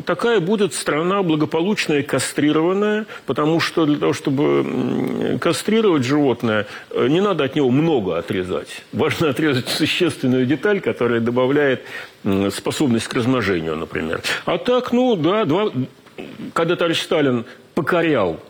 такая 0.04 0.40
будет 0.40 0.74
страна 0.74 1.22
благополучная, 1.64 2.02
кастрированная, 2.02 3.06
потому 3.26 3.60
что 3.60 3.86
для 3.86 3.96
того, 3.96 4.12
чтобы 4.12 5.38
кастрировать 5.40 6.04
животное, 6.04 6.66
э, 6.90 7.08
не 7.08 7.20
надо 7.20 7.44
от 7.44 7.56
него 7.56 7.70
много 7.70 8.18
отрезать. 8.18 8.82
Важно 8.92 9.30
отрезать 9.30 9.68
существенную 9.68 10.46
деталь, 10.46 10.80
которая 10.80 11.20
добавляет 11.20 11.82
способность 12.50 13.08
к 13.08 13.14
размножению, 13.14 13.76
например. 13.76 14.20
А 14.44 14.58
так, 14.58 14.92
ну 14.92 15.16
да, 15.16 15.44
два... 15.44 15.70
когда 16.52 16.76
товарищ 16.76 17.00
Сталин 17.00 17.44
покорял 17.74 18.40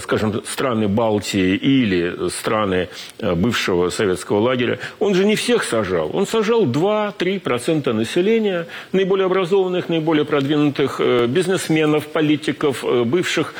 скажем, 0.00 0.42
страны 0.44 0.88
Балтии 0.88 1.56
или 1.56 2.28
страны 2.28 2.88
э, 3.18 3.34
бывшего 3.34 3.88
советского 3.88 4.40
лагеря, 4.40 4.78
он 4.98 5.14
же 5.14 5.24
не 5.24 5.34
всех 5.34 5.64
сажал. 5.64 6.10
Он 6.12 6.26
сажал 6.26 6.66
2-3% 6.66 7.92
населения, 7.92 8.66
наиболее 8.92 9.26
образованных, 9.26 9.88
наиболее 9.88 10.24
продвинутых 10.24 11.00
э, 11.00 11.26
бизнесменов, 11.26 12.06
политиков, 12.08 12.84
бывших, 13.06 13.54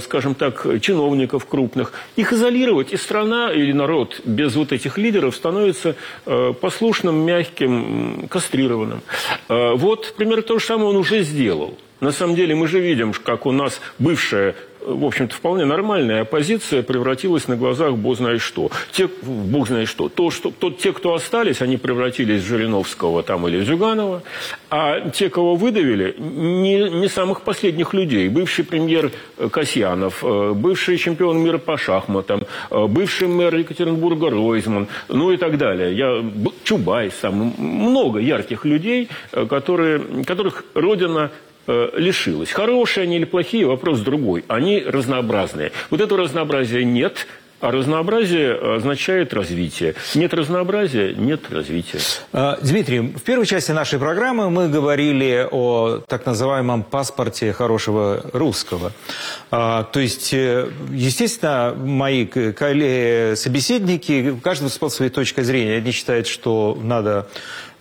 скажем 0.00 0.34
так, 0.34 0.66
чиновников 0.80 1.46
крупных. 1.46 1.92
Их 2.16 2.32
изолировать, 2.32 2.92
и 2.92 2.96
страна 2.96 3.52
или 3.52 3.72
народ 3.72 4.20
без 4.24 4.54
вот 4.56 4.72
этих 4.72 4.98
лидеров 4.98 5.34
становится 5.34 5.94
послушным, 6.60 7.16
мягким, 7.24 8.26
кастрированным. 8.28 9.02
Вот 9.48 10.14
примерно 10.16 10.42
то 10.42 10.58
же 10.58 10.64
самое 10.64 10.90
он 10.90 10.96
уже 10.96 11.22
сделал. 11.22 11.76
На 12.00 12.12
самом 12.12 12.34
деле 12.34 12.54
мы 12.54 12.66
же 12.66 12.80
видим, 12.80 13.12
как 13.12 13.46
у 13.46 13.52
нас 13.52 13.80
бывшая 13.98 14.54
в 14.84 15.04
общем-то, 15.04 15.34
вполне 15.34 15.64
нормальная 15.64 16.22
оппозиция 16.22 16.82
превратилась 16.82 17.48
на 17.48 17.56
глазах 17.56 17.94
бог 17.94 18.16
знает 18.16 18.40
что. 18.40 18.70
Те, 18.92 19.08
бог 19.22 19.68
знает 19.68 19.88
что. 19.88 20.08
То, 20.08 20.30
что 20.30 20.50
то, 20.50 20.70
те, 20.70 20.92
кто 20.92 21.14
остались, 21.14 21.62
они 21.62 21.76
превратились 21.76 22.42
в 22.42 22.46
Жириновского 22.46 23.22
там, 23.22 23.46
или 23.48 23.62
Зюганова, 23.62 24.22
а 24.70 25.10
те, 25.10 25.28
кого 25.30 25.54
выдавили, 25.54 26.14
не, 26.18 26.90
не 26.90 27.08
самых 27.08 27.42
последних 27.42 27.94
людей. 27.94 28.28
Бывший 28.28 28.64
премьер 28.64 29.10
Касьянов, 29.50 30.24
э, 30.24 30.52
бывший 30.54 30.96
чемпион 30.96 31.38
мира 31.38 31.58
по 31.58 31.76
шахматам, 31.76 32.46
э, 32.70 32.86
бывший 32.86 33.28
мэр 33.28 33.54
Екатеринбурга 33.56 34.30
Ройзман, 34.30 34.88
ну 35.08 35.32
и 35.32 35.36
так 35.36 35.58
далее. 35.58 35.96
Я, 35.96 36.24
Чубайс, 36.64 37.14
там, 37.14 37.54
много 37.58 38.18
ярких 38.18 38.64
людей, 38.64 39.08
э, 39.32 39.46
которые, 39.46 40.24
которых 40.24 40.64
Родина 40.74 41.30
Э, 41.72 41.90
лишилась. 41.94 42.50
Хорошие 42.50 43.04
они 43.04 43.14
или 43.16 43.24
плохие, 43.24 43.64
вопрос 43.64 44.00
другой. 44.00 44.44
Они 44.48 44.82
разнообразные. 44.84 45.70
Вот 45.90 46.00
этого 46.00 46.22
разнообразия 46.22 46.84
нет, 46.84 47.28
а 47.60 47.70
разнообразие 47.70 48.54
означает 48.54 49.32
развитие. 49.32 49.94
Нет 50.16 50.34
разнообразия– 50.34 51.14
нет 51.16 51.42
развития. 51.52 52.00
А, 52.32 52.58
Дмитрий, 52.60 52.98
в 53.00 53.22
первой 53.22 53.46
части 53.46 53.70
нашей 53.70 54.00
программы 54.00 54.50
мы 54.50 54.68
говорили 54.68 55.46
о 55.48 56.00
так 56.08 56.26
называемом 56.26 56.82
паспорте 56.82 57.52
хорошего 57.52 58.24
русского. 58.32 58.90
А, 59.52 59.84
то 59.84 60.00
есть, 60.00 60.34
э, 60.34 60.70
естественно, 60.90 61.72
мои 61.76 62.26
коллеги-собеседники, 62.26 64.36
каждый 64.42 64.70
с 64.70 64.88
своей 64.88 65.12
точкой 65.12 65.44
зрения, 65.44 65.76
они 65.76 65.92
считают, 65.92 66.26
что 66.26 66.76
надо 66.82 67.10
Э, 67.22 67.26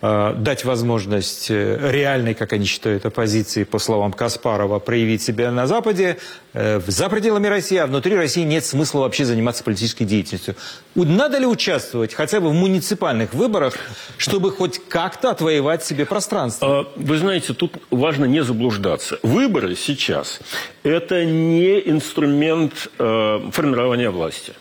дать 0.02 0.64
возможность 0.64 1.52
э, 1.52 1.92
реальной, 1.92 2.34
как 2.34 2.54
они 2.54 2.66
считают, 2.66 3.06
оппозиции, 3.06 3.66
по 3.66 3.80
словам 3.80 4.14
Каспарова, 4.14 4.80
проявить 4.80 5.22
себя 5.22 5.52
на 5.52 5.68
Западе, 5.68 6.18
э, 6.54 6.80
за 6.88 7.10
пределами 7.10 7.48
России, 7.48 7.78
а 7.78 7.86
внутри 7.86 8.16
России 8.16 8.44
нет 8.44 8.64
смысла 8.64 9.02
вообще 9.02 9.26
заниматься 9.26 9.64
политической 9.64 10.06
деятельностью. 10.06 10.56
Надо 10.96 11.38
ли 11.38 11.46
участвовать 11.46 12.14
хотя 12.14 12.40
бы 12.40 12.50
в 12.50 12.54
муниципальных 12.54 13.34
выборах, 13.34 13.74
чтобы 14.18 14.52
хоть 14.52 14.80
как-то 14.88 15.32
отвоевать 15.32 15.84
себе 15.84 16.06
пространство? 16.06 16.82
А, 16.82 16.88
вы 16.96 17.18
знаете, 17.18 17.54
тут 17.54 17.78
важно 17.92 18.24
не 18.24 18.42
заблуждаться. 18.42 19.20
Выборы 19.22 19.76
сейчас– 19.76 20.40
это 20.84 21.26
не 21.26 21.80
инструмент 21.90 22.88
формирования 22.98 24.10
власти. 24.10 24.54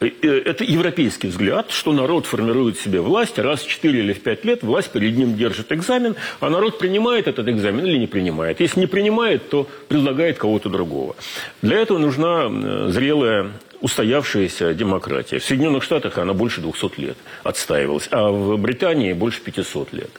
Э, 0.00 0.06
это 0.22 0.64
европейский 0.64 1.28
взгляд, 1.28 1.70
что 1.70 1.92
народ 1.92 2.26
формирует 2.26 2.78
себе 2.78 3.00
власть, 3.00 3.38
раз 3.38 3.60
в 3.60 3.68
4 3.68 3.98
или 3.98 4.12
в 4.12 4.22
5 4.22 4.44
лет 4.44 4.62
власть 4.62 4.90
перед 4.90 5.16
ним 5.16 5.36
держит 5.36 5.72
экзамен, 5.72 6.16
а 6.40 6.48
народ 6.48 6.78
принимает 6.78 7.28
этот 7.28 7.48
экзамен 7.48 7.84
или 7.84 7.98
не 7.98 8.06
принимает. 8.06 8.60
Если 8.60 8.80
не 8.80 8.86
принимает, 8.86 9.50
то 9.50 9.68
предлагает 9.88 10.38
кого-то 10.38 10.70
другого. 10.70 11.16
Для 11.60 11.78
этого 11.78 11.98
нужна 11.98 12.48
зрелая 12.90 13.52
устоявшаяся 13.80 14.74
демократия. 14.74 15.38
В 15.38 15.44
Соединенных 15.44 15.82
Штатах 15.82 16.18
она 16.18 16.34
больше 16.34 16.60
200 16.60 17.00
лет 17.00 17.16
отстаивалась, 17.44 18.08
а 18.10 18.30
в 18.30 18.58
Британии 18.58 19.12
больше 19.12 19.40
500 19.40 19.92
лет. 19.92 20.10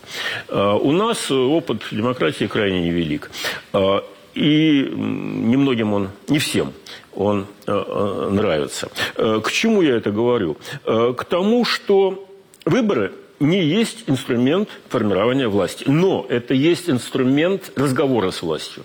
А 0.47 0.75
у 0.75 0.91
нас 0.91 1.29
опыт 1.31 1.83
демократии 1.91 2.45
крайне 2.45 2.81
невелик. 2.81 3.29
А, 3.73 4.03
и 4.33 4.87
немногим 4.95 5.93
он, 5.93 6.09
не 6.27 6.39
всем 6.39 6.73
он 7.15 7.47
э, 7.65 7.71
э, 7.71 8.29
нравится. 8.31 8.89
Э, 9.15 9.41
к 9.43 9.51
чему 9.51 9.81
я 9.81 9.97
это 9.97 10.11
говорю? 10.11 10.57
К 10.85 11.23
тому, 11.29 11.65
что 11.65 12.27
выборы 12.65 13.11
не 13.39 13.63
есть 13.63 14.03
инструмент 14.07 14.69
формирования 14.89 15.47
власти, 15.47 15.85
но 15.87 16.25
это 16.29 16.53
есть 16.53 16.89
инструмент 16.89 17.71
разговора 17.75 18.31
с 18.31 18.41
властью. 18.41 18.83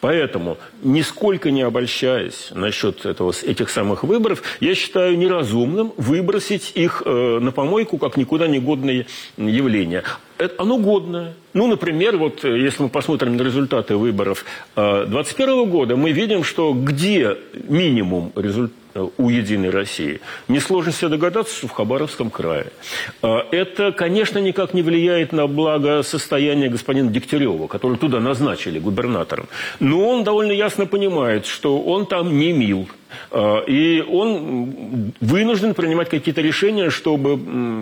Поэтому, 0.00 0.56
нисколько 0.82 1.50
не 1.50 1.62
обольщаясь 1.62 2.50
насчет 2.52 3.04
этого, 3.04 3.32
этих 3.42 3.68
самых 3.68 4.04
выборов, 4.04 4.42
я 4.60 4.74
считаю 4.74 5.18
неразумным 5.18 5.92
выбросить 5.96 6.72
их 6.74 7.02
э, 7.04 7.38
на 7.40 7.52
помойку 7.52 7.98
как 7.98 8.16
никуда 8.16 8.48
не 8.48 8.58
годные 8.58 9.06
явления. 9.36 10.04
Это, 10.38 10.62
оно 10.62 10.78
годное. 10.78 11.34
Ну, 11.54 11.66
например, 11.66 12.18
вот 12.18 12.44
э, 12.44 12.58
если 12.58 12.82
мы 12.82 12.88
посмотрим 12.90 13.36
на 13.36 13.42
результаты 13.42 13.96
выборов 13.96 14.44
2021 14.74 15.48
э, 15.48 15.64
года, 15.66 15.96
мы 15.96 16.12
видим, 16.12 16.44
что 16.44 16.74
где 16.74 17.36
минимум 17.68 18.32
результатов 18.36 18.76
у 19.18 19.28
«Единой 19.28 19.70
России». 19.70 20.20
Несложно 20.48 20.92
себе 20.92 21.08
догадаться, 21.08 21.54
что 21.54 21.68
в 21.68 21.72
Хабаровском 21.72 22.30
крае. 22.30 22.68
Это, 23.20 23.92
конечно, 23.92 24.38
никак 24.38 24.72
не 24.72 24.80
влияет 24.80 25.32
на 25.32 25.46
благосостояние 25.46 26.70
господина 26.70 27.10
Дегтярева, 27.10 27.66
который 27.66 27.98
туда 27.98 28.20
назначили 28.20 28.78
губернатором. 28.78 29.48
Но 29.80 30.08
он 30.08 30.24
довольно 30.24 30.52
ясно 30.52 30.86
понимает, 30.86 31.44
что 31.44 31.78
он 31.78 32.06
там 32.06 32.38
не 32.38 32.52
мил. 32.52 32.88
А, 33.30 33.64
и 33.64 34.00
он 34.00 35.12
вынужден 35.20 35.74
принимать 35.74 36.08
какие-то 36.08 36.40
решения, 36.40 36.90
чтобы 36.90 37.34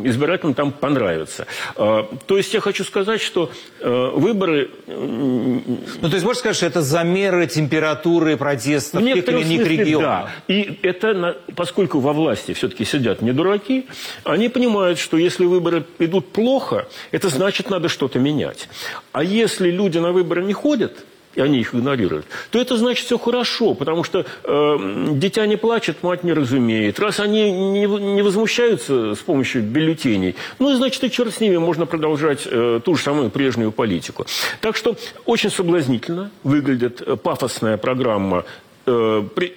избирателям 0.08 0.54
там 0.54 0.72
понравиться. 0.72 1.46
А, 1.76 2.08
то 2.26 2.36
есть 2.36 2.54
я 2.54 2.60
хочу 2.60 2.84
сказать, 2.84 3.20
что 3.20 3.50
выборы... 3.80 4.70
Ну, 4.86 5.62
то 6.00 6.08
есть 6.08 6.24
можно 6.24 6.38
сказать, 6.40 6.56
что 6.56 6.66
это 6.66 6.82
замеры 6.82 7.46
температуры 7.46 8.36
протеста 8.36 8.98
в, 8.98 9.02
в 9.02 9.04
тех 9.04 9.28
или 9.28 9.40
иных 9.42 9.66
регионах? 9.66 10.30
Да. 10.48 10.54
И 10.54 10.78
это, 10.82 11.36
поскольку 11.54 12.00
во 12.00 12.12
власти 12.12 12.52
все-таки 12.52 12.84
сидят 12.84 13.22
не 13.22 13.32
дураки, 13.32 13.86
они 14.24 14.48
понимают, 14.48 14.98
что 14.98 15.16
если 15.16 15.44
выборы 15.44 15.84
идут 15.98 16.32
плохо, 16.32 16.86
это 17.10 17.28
значит, 17.28 17.70
надо 17.70 17.88
что-то 17.88 18.18
менять. 18.18 18.68
А 19.12 19.22
если 19.22 19.70
люди 19.70 19.98
на 19.98 20.12
выборы 20.12 20.42
не 20.44 20.52
ходят, 20.52 21.04
и 21.34 21.40
они 21.40 21.60
их 21.60 21.74
игнорируют, 21.74 22.26
то 22.50 22.60
это 22.60 22.76
значит 22.76 23.06
все 23.06 23.18
хорошо, 23.18 23.74
потому 23.74 24.04
что 24.04 24.24
э, 24.44 25.08
дитя 25.12 25.46
не 25.46 25.56
плачет, 25.56 26.02
мать 26.02 26.24
не 26.24 26.32
разумеет. 26.32 26.98
Раз 27.00 27.20
они 27.20 27.50
не, 27.50 27.86
не 27.86 28.22
возмущаются 28.22 29.14
с 29.14 29.18
помощью 29.18 29.62
бюллетеней, 29.62 30.36
ну, 30.58 30.74
значит, 30.76 31.02
и 31.04 31.10
черт 31.10 31.34
с 31.34 31.40
ними, 31.40 31.56
можно 31.56 31.86
продолжать 31.86 32.42
э, 32.46 32.80
ту 32.84 32.94
же 32.94 33.02
самую 33.02 33.30
прежнюю 33.30 33.72
политику. 33.72 34.26
Так 34.60 34.76
что 34.76 34.96
очень 35.24 35.50
соблазнительно 35.50 36.30
выглядит 36.42 37.02
э, 37.02 37.16
пафосная 37.16 37.76
программа 37.76 38.44
э, 38.86 39.22
при, 39.34 39.54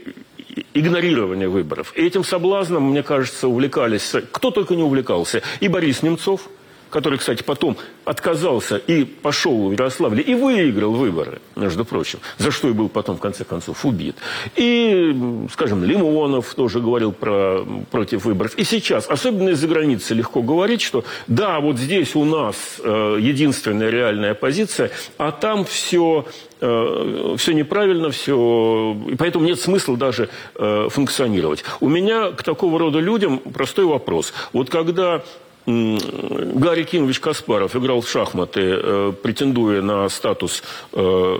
игнорирования 0.73 1.49
выборов. 1.49 1.93
И 1.95 2.01
этим 2.01 2.23
соблазном, 2.23 2.91
мне 2.91 3.03
кажется, 3.03 3.47
увлекались, 3.47 4.13
кто 4.31 4.51
только 4.51 4.75
не 4.75 4.83
увлекался, 4.83 5.41
и 5.59 5.67
Борис 5.67 6.03
Немцов, 6.03 6.49
который, 6.89 7.17
кстати, 7.19 7.43
потом 7.43 7.77
отказался 8.05 8.77
и 8.77 9.03
пошел 9.03 9.69
в 9.69 9.71
Ярославле 9.71 10.23
и 10.23 10.33
выиграл 10.33 10.93
выборы, 10.93 11.39
между 11.55 11.85
прочим, 11.85 12.19
за 12.37 12.51
что 12.51 12.69
и 12.69 12.73
был 12.73 12.89
потом, 12.89 13.17
в 13.17 13.19
конце 13.19 13.43
концов, 13.43 13.85
убит. 13.85 14.15
И, 14.55 15.47
скажем, 15.51 15.83
Лимонов 15.83 16.53
тоже 16.55 16.79
говорил 16.79 17.11
про, 17.11 17.65
против 17.91 18.25
выборов. 18.25 18.55
И 18.55 18.63
сейчас, 18.63 19.07
особенно 19.07 19.49
из-за 19.49 19.67
границы, 19.67 20.13
легко 20.13 20.41
говорить, 20.41 20.81
что 20.81 21.03
да, 21.27 21.59
вот 21.59 21.77
здесь 21.77 22.15
у 22.15 22.23
нас 22.23 22.55
э, 22.83 23.17
единственная 23.19 23.89
реальная 23.89 24.31
оппозиция, 24.31 24.91
а 25.17 25.31
там 25.31 25.65
все 25.65 26.25
э, 26.61 27.35
все 27.37 27.53
неправильно, 27.53 28.09
все, 28.11 28.95
и 29.09 29.15
поэтому 29.15 29.45
нет 29.45 29.59
смысла 29.59 29.97
даже 29.97 30.29
э, 30.55 30.87
функционировать. 30.89 31.63
У 31.79 31.89
меня 31.89 32.31
к 32.31 32.43
такого 32.43 32.79
рода 32.79 32.99
людям 32.99 33.39
простой 33.39 33.85
вопрос. 33.85 34.33
Вот 34.53 34.69
когда 34.69 35.23
Гарри 35.67 36.83
Кинович 36.83 37.19
Каспаров 37.19 37.75
играл 37.75 37.99
в 37.99 38.09
шахматы, 38.09 38.61
э, 38.61 39.13
претендуя 39.21 39.81
на 39.81 40.07
статус 40.07 40.63
э, 40.93 41.37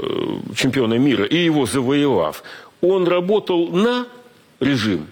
чемпиона 0.54 0.96
мира, 0.96 1.24
и 1.24 1.38
его 1.38 1.66
завоевав. 1.66 2.44
Он 2.82 3.08
работал 3.08 3.70
на 3.70 4.06
режим 4.60 5.08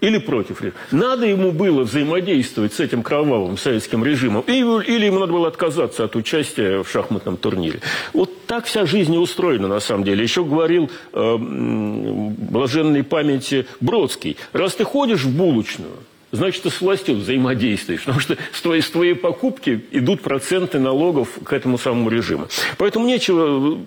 или 0.00 0.18
против 0.18 0.62
режима. 0.62 0.78
Надо 0.92 1.26
ему 1.26 1.50
было 1.50 1.82
взаимодействовать 1.82 2.72
с 2.74 2.78
этим 2.78 3.02
кровавым 3.02 3.58
советским 3.58 4.04
режимом, 4.04 4.42
или 4.42 5.06
ему 5.06 5.18
надо 5.18 5.32
было 5.32 5.48
отказаться 5.48 6.04
от 6.04 6.14
участия 6.14 6.84
в 6.84 6.88
шахматном 6.88 7.36
турнире. 7.38 7.80
Вот 8.12 8.46
так 8.46 8.66
вся 8.66 8.86
жизнь 8.86 9.14
и 9.14 9.18
устроена 9.18 9.66
на 9.66 9.80
самом 9.80 10.04
деле. 10.04 10.22
Еще 10.22 10.44
говорил 10.44 10.90
э, 11.12 11.36
блаженной 11.38 13.02
памяти 13.02 13.66
Бродский, 13.80 14.36
раз 14.52 14.76
ты 14.76 14.84
ходишь 14.84 15.24
в 15.24 15.36
булочную, 15.36 15.96
значит, 16.32 16.62
ты 16.62 16.70
с 16.70 16.80
властью 16.80 17.16
взаимодействуешь, 17.16 18.00
потому 18.00 18.20
что 18.20 18.36
с 18.52 18.60
твоей, 18.60 18.82
с 18.82 18.90
твоей 18.90 19.14
покупки 19.14 19.84
идут 19.90 20.20
проценты 20.22 20.78
налогов 20.78 21.28
к 21.44 21.52
этому 21.52 21.78
самому 21.78 22.10
режиму. 22.10 22.48
Поэтому 22.76 23.06
нечего 23.06 23.78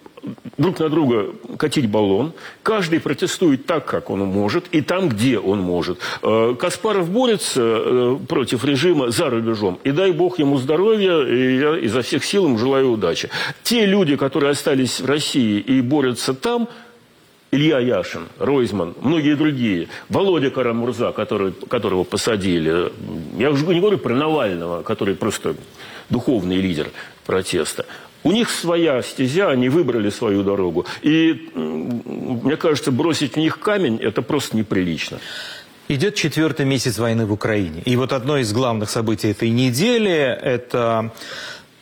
друг 0.58 0.80
на 0.80 0.90
друга 0.90 1.34
катить 1.58 1.90
баллон. 1.90 2.34
Каждый 2.64 3.00
протестует 3.00 3.66
так, 3.66 3.86
как 3.86 4.10
он 4.10 4.20
может, 4.22 4.66
и 4.72 4.82
там, 4.82 5.10
где 5.10 5.40
он 5.40 5.60
может. 5.60 6.00
Э, 6.22 6.56
Каспаров 6.60 7.10
борется 7.10 7.62
э, 7.62 8.18
против 8.28 8.64
режима 8.64 9.10
за 9.10 9.30
рубежом. 9.30 9.80
И 9.84 9.92
дай 9.92 10.12
бог 10.12 10.40
ему 10.40 10.58
здоровья, 10.58 11.22
и 11.24 11.58
я 11.58 11.78
изо 11.78 12.02
всех 12.02 12.24
сил 12.24 12.46
им 12.46 12.58
желаю 12.58 12.92
удачи. 12.92 13.30
Те 13.64 13.86
люди, 13.86 14.16
которые 14.16 14.52
остались 14.52 15.00
в 15.00 15.06
России 15.06 15.60
и 15.60 15.82
борются 15.82 16.34
там, 16.34 16.68
Илья 17.52 17.80
Яшин, 17.80 18.28
Ройзман, 18.40 18.96
многие 19.02 19.36
другие, 19.36 19.90
Володя 20.08 20.50
Карамурза, 20.52 21.12
который, 21.12 21.52
которого 21.52 22.06
посадили, 22.06 22.92
я 23.38 23.52
уже 23.52 23.66
не 23.68 23.82
говорю 23.82 23.98
про 23.98 24.16
Навального, 24.16 24.84
который 24.84 25.16
просто 25.16 25.56
духовный 26.10 26.58
лидер 26.58 26.88
протеста. 27.26 27.86
У 28.24 28.32
них 28.32 28.50
своя 28.50 29.02
стезя, 29.02 29.50
они 29.50 29.68
выбрали 29.68 30.10
свою 30.12 30.44
дорогу. 30.44 30.86
И, 31.02 31.50
мне 31.56 32.56
кажется, 32.56 32.92
бросить 32.92 33.34
в 33.34 33.38
них 33.38 33.60
камень– 33.60 33.98
это 34.02 34.22
просто 34.22 34.56
неприлично. 34.56 35.20
Идет 35.88 36.16
четвертый 36.16 36.66
месяц 36.66 37.00
войны 37.00 37.26
в 37.26 37.34
Украине. 37.34 37.82
И 37.84 37.98
вот 37.98 38.14
одно 38.14 38.38
из 38.38 38.54
главных 38.54 38.90
событий 38.90 39.30
этой 39.30 39.50
недели– 39.50 40.12
это 40.42 41.12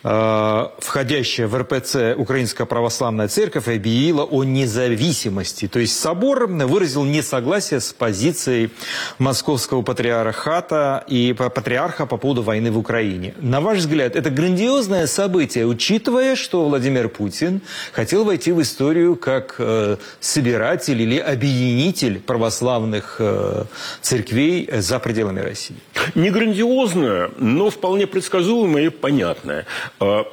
входящая 0.01 1.47
в 1.47 1.57
РПЦ 1.57 2.15
Украинская 2.17 2.65
Православная 2.65 3.27
Церковь 3.27 3.67
объявила 3.67 4.23
о 4.23 4.43
независимости. 4.43 5.67
То 5.67 5.79
есть 5.79 5.99
собор 5.99 6.47
выразил 6.47 7.03
несогласие 7.03 7.81
с 7.81 7.91
позицией 7.91 8.69
Московского 9.17 9.81
патриархата 9.81 11.03
и 11.07 11.33
патриарха 11.33 12.05
по 12.05 12.17
поводу 12.17 12.43
войны 12.43 12.71
в 12.71 12.77
Украине. 12.77 13.33
На 13.41 13.59
ваш 13.59 13.79
взгляд, 13.79 14.15
это 14.15 14.29
грандиозное 14.29 15.07
событие, 15.07 15.65
учитывая, 15.65 16.35
что 16.35 16.65
Владимир 16.65 17.09
Путин 17.09 17.61
хотел 17.91 18.23
войти 18.23 18.51
в 18.51 18.61
историю 18.61 19.15
как 19.15 19.55
э, 19.57 19.97
собиратель 20.19 21.01
или 21.01 21.17
объединитель 21.17 22.19
православных 22.19 23.17
э, 23.19 23.65
церквей 24.01 24.69
за 24.71 24.99
пределами 24.99 25.41
России? 25.41 25.77
Не 26.15 26.31
грандиозное, 26.31 27.31
но 27.37 27.69
вполне 27.69 28.07
предсказуемое 28.07 28.85
и 28.85 28.89
понятное. 28.89 29.65
А, 29.99 30.25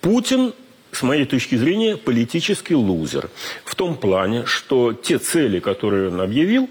Путин 0.00 0.52
с 0.92 1.02
моей 1.02 1.24
точки 1.24 1.56
зрения, 1.56 1.96
политический 1.96 2.74
лузер. 2.74 3.28
В 3.64 3.74
том 3.74 3.96
плане, 3.96 4.46
что 4.46 4.92
те 4.92 5.18
цели, 5.18 5.58
которые 5.58 6.08
он 6.08 6.20
объявил, 6.20 6.68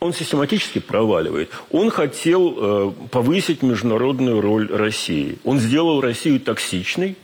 он 0.00 0.12
систематически 0.12 0.78
проваливает. 0.78 1.50
Он 1.70 1.90
хотел 1.90 2.54
э, 2.56 2.92
повысить 3.10 3.62
международную 3.62 4.40
роль 4.40 4.70
России. 4.72 5.38
Он 5.44 5.58
сделал 5.58 6.00
Россию 6.00 6.40
токсичной, 6.40 7.16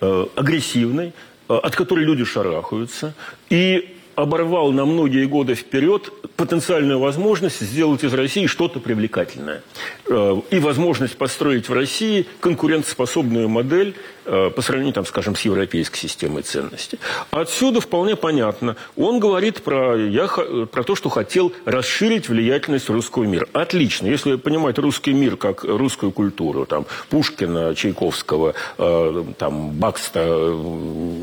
э, 0.00 0.26
агрессивной, 0.34 1.12
э, 1.48 1.54
от 1.54 1.76
которой 1.76 2.04
люди 2.04 2.24
шарахаются. 2.24 3.14
И 3.50 3.96
оборвал 4.14 4.72
на 4.72 4.84
многие 4.84 5.26
годы 5.26 5.54
вперед 5.54 6.12
потенциальную 6.36 6.98
возможность 6.98 7.60
сделать 7.60 8.04
из 8.04 8.12
России 8.14 8.46
что-то 8.46 8.80
привлекательное. 8.80 9.62
Э, 10.06 10.40
и 10.50 10.58
возможность 10.58 11.16
построить 11.16 11.68
в 11.68 11.72
России 11.72 12.26
конкурентоспособную 12.40 13.48
модель 13.48 13.94
э, 14.24 14.50
по 14.50 14.62
сравнению, 14.62 14.94
там, 14.94 15.06
скажем, 15.06 15.36
с 15.36 15.42
европейской 15.42 15.98
системой 15.98 16.42
ценностей. 16.42 16.98
Отсюда 17.30 17.80
вполне 17.80 18.16
понятно. 18.16 18.76
Он 18.96 19.20
говорит 19.20 19.62
про, 19.62 19.96
я, 19.96 20.26
про 20.26 20.82
то, 20.82 20.94
что 20.94 21.08
хотел 21.08 21.52
расширить 21.64 22.28
влиятельность 22.28 22.88
русского 22.90 23.24
мира. 23.24 23.46
Отлично. 23.52 24.06
Если 24.06 24.36
понимать 24.36 24.78
русский 24.78 25.12
мир 25.12 25.36
как 25.36 25.64
русскую 25.64 26.12
культуру, 26.12 26.66
там, 26.66 26.86
Пушкина, 27.08 27.74
Чайковского, 27.74 28.54
э, 28.78 29.24
там, 29.38 29.70
Бакста, 29.72 30.58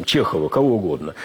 Чехова, 0.05 0.49
кого 0.49 0.75
угодно– 0.75 1.15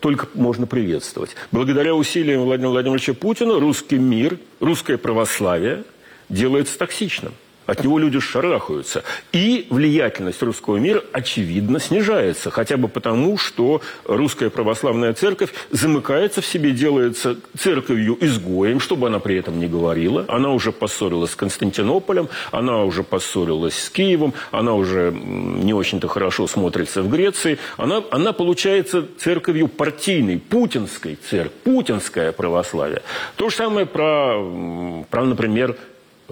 только 0.00 0.28
можно 0.34 0.66
приветствовать. 0.66 1.36
Благодаря 1.52 1.94
усилиям 1.94 2.42
Владимира 2.42 2.70
Владимировича 2.70 3.14
Путина 3.14 3.58
русский 3.60 3.98
мир, 3.98 4.38
русское 4.60 4.98
православие 4.98 5.84
делается 6.28 6.78
токсичным. 6.78 7.32
От 7.68 7.84
него 7.84 7.98
люди 7.98 8.18
шарахаются. 8.18 9.04
И 9.30 9.66
влиятельность 9.68 10.42
русского 10.42 10.78
мира, 10.78 11.04
очевидно, 11.12 11.78
снижается. 11.78 12.50
Хотя 12.50 12.78
бы 12.78 12.88
потому, 12.88 13.36
что 13.36 13.82
русская 14.06 14.48
православная 14.48 15.12
церковь 15.12 15.52
замыкается 15.70 16.40
в 16.40 16.46
себе, 16.46 16.70
делается 16.70 17.36
церковью-изгоем, 17.58 18.80
чтобы 18.80 19.08
она 19.08 19.18
при 19.18 19.36
этом 19.36 19.60
не 19.60 19.66
говорила. 19.66 20.24
Она 20.28 20.50
уже 20.50 20.72
поссорилась 20.72 21.32
с 21.32 21.36
Константинополем, 21.36 22.30
она 22.52 22.84
уже 22.84 23.02
поссорилась 23.02 23.78
с 23.78 23.90
Киевом, 23.90 24.32
она 24.50 24.72
уже 24.72 25.12
не 25.12 25.74
очень-то 25.74 26.08
хорошо 26.08 26.46
смотрится 26.46 27.02
в 27.02 27.10
Греции. 27.10 27.58
Она, 27.76 28.02
она 28.10 28.32
получается 28.32 29.04
церковью 29.18 29.68
партийной, 29.68 30.38
путинской 30.38 31.18
церковь, 31.28 31.52
путинское 31.64 32.32
православие. 32.32 33.02
То 33.36 33.50
же 33.50 33.56
самое 33.56 33.84
про, 33.84 35.04
про 35.10 35.24
например, 35.26 35.76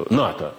НАТО. 0.08 0.54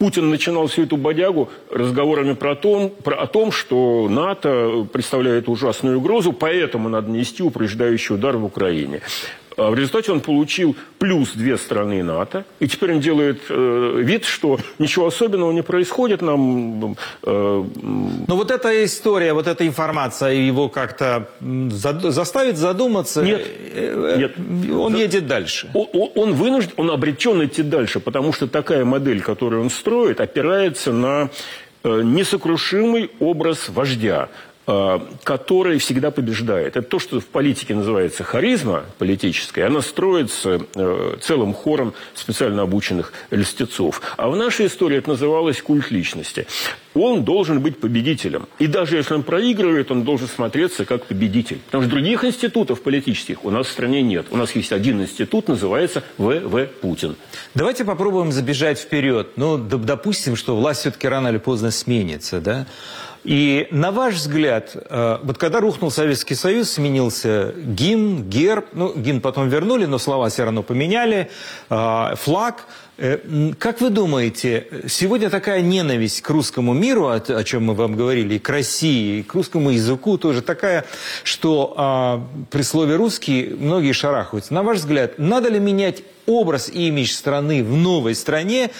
Путин 0.00 0.30
начинал 0.30 0.66
всю 0.66 0.84
эту 0.84 0.96
бодягу 0.96 1.50
разговорами 1.70 2.32
про 2.32 2.56
том, 2.56 2.88
про, 2.88 3.16
о 3.16 3.26
том, 3.26 3.52
что 3.52 4.08
НАТО 4.08 4.86
представляет 4.90 5.46
ужасную 5.46 5.98
угрозу, 5.98 6.32
поэтому 6.32 6.88
надо 6.88 7.10
нести 7.10 7.42
упреждающий 7.42 8.14
удар 8.14 8.38
в 8.38 8.44
Украине. 8.46 9.02
А 9.60 9.70
в 9.70 9.74
результате 9.74 10.10
он 10.10 10.20
получил 10.20 10.74
плюс 10.98 11.32
две 11.32 11.58
страны 11.58 12.02
НАТО, 12.02 12.44
и 12.60 12.66
теперь 12.66 12.94
он 12.94 13.00
делает 13.00 13.42
э, 13.50 13.92
вид, 13.98 14.24
что 14.24 14.58
ничего 14.78 15.06
особенного 15.06 15.52
не 15.52 15.62
происходит. 15.62 16.22
Нам, 16.22 16.96
э, 17.22 17.64
Но 18.26 18.36
вот 18.36 18.50
эта 18.50 18.84
история, 18.84 19.34
вот 19.34 19.46
эта 19.46 19.66
информация 19.66 20.32
его 20.32 20.70
как-то 20.70 21.28
заставит 21.40 22.56
задуматься. 22.56 23.22
Нет, 23.22 23.46
э, 23.74 24.14
нет. 24.16 24.34
Он 24.72 24.96
едет 24.96 25.26
дальше. 25.26 25.68
Он, 25.74 26.10
он 26.14 26.32
вынужден, 26.32 26.72
он 26.78 26.90
обречен 26.90 27.44
идти 27.44 27.62
дальше, 27.62 28.00
потому 28.00 28.32
что 28.32 28.46
такая 28.46 28.86
модель, 28.86 29.20
которую 29.20 29.60
он 29.62 29.68
строит, 29.68 30.20
опирается 30.20 30.90
на 30.92 31.28
э, 31.84 32.00
несокрушимый 32.02 33.10
образ 33.20 33.68
вождя. 33.68 34.30
Э, 34.72 35.00
который 35.24 35.78
всегда 35.78 36.12
побеждает. 36.12 36.76
Это 36.76 36.82
то, 36.82 37.00
что 37.00 37.18
в 37.18 37.26
политике 37.26 37.74
называется 37.74 38.22
харизма 38.22 38.84
политическая. 38.98 39.66
Она 39.66 39.82
строится 39.82 40.60
э, 40.76 41.16
целым 41.20 41.54
хором 41.54 41.92
специально 42.14 42.62
обученных 42.62 43.12
льстецов. 43.32 44.00
А 44.16 44.28
в 44.28 44.36
нашей 44.36 44.66
истории 44.66 44.98
это 44.98 45.10
называлось 45.10 45.60
культ 45.60 45.90
личности. 45.90 46.46
Он 46.94 47.24
должен 47.24 47.60
быть 47.60 47.80
победителем. 47.80 48.46
И 48.60 48.68
даже 48.68 48.96
если 48.96 49.14
он 49.14 49.24
проигрывает, 49.24 49.90
он 49.90 50.04
должен 50.04 50.28
смотреться 50.28 50.84
как 50.84 51.06
победитель. 51.06 51.58
Потому 51.66 51.84
что 51.84 51.92
других 51.92 52.24
институтов 52.24 52.82
политических 52.82 53.44
у 53.44 53.50
нас 53.50 53.66
в 53.66 53.70
стране 53.70 54.02
нет. 54.02 54.26
У 54.30 54.36
нас 54.36 54.54
есть 54.54 54.70
один 54.70 55.02
институт, 55.02 55.48
называется 55.48 56.04
ВВ 56.16 56.68
Путин. 56.80 57.16
Давайте 57.54 57.84
попробуем 57.84 58.30
забежать 58.30 58.78
вперед. 58.78 59.30
Ну, 59.34 59.58
допустим, 59.58 60.36
что 60.36 60.56
власть 60.56 60.80
все-таки 60.80 61.08
рано 61.08 61.28
или 61.28 61.38
поздно 61.38 61.72
сменится, 61.72 62.40
да? 62.40 62.68
И 63.24 63.68
на 63.70 63.90
ваш 63.90 64.14
взгляд, 64.14 64.74
э, 64.74 65.18
вот 65.22 65.36
когда 65.36 65.60
рухнул 65.60 65.90
Советский 65.90 66.34
Союз, 66.34 66.70
сменился 66.70 67.52
гимн, 67.56 68.24
герб, 68.24 68.66
ну, 68.72 68.94
гимн 68.96 69.20
потом 69.20 69.48
вернули, 69.48 69.84
но 69.84 69.98
слова 69.98 70.30
все 70.30 70.44
равно 70.44 70.62
поменяли, 70.62 71.30
э, 71.68 72.14
флаг. 72.16 72.64
Э, 72.96 73.18
как 73.58 73.80
вы 73.82 73.90
думаете, 73.90 74.66
сегодня 74.88 75.28
такая 75.28 75.60
ненависть 75.60 76.22
к 76.22 76.30
русскому 76.30 76.72
миру, 76.72 77.08
о, 77.08 77.44
чем 77.44 77.66
мы 77.66 77.74
вам 77.74 77.94
говорили, 77.94 78.34
и 78.34 78.38
к 78.38 78.48
России, 78.48 79.20
и 79.20 79.22
к 79.22 79.34
русскому 79.34 79.70
языку 79.70 80.16
тоже 80.16 80.40
такая, 80.40 80.84
что 81.22 81.74
а, 81.76 82.26
при 82.50 82.62
слове 82.62 82.96
«русский» 82.96 83.56
многие 83.58 83.92
шарахаются. 83.92 84.52
На 84.52 84.62
ваш 84.62 84.78
взгляд, 84.78 85.18
надо 85.18 85.48
ли 85.48 85.58
менять 85.58 86.02
образ 86.26 86.68
и 86.68 86.88
имидж 86.88 87.12
страны 87.12 87.64
в 87.64 87.74
новой 87.74 88.14
стране, 88.14 88.70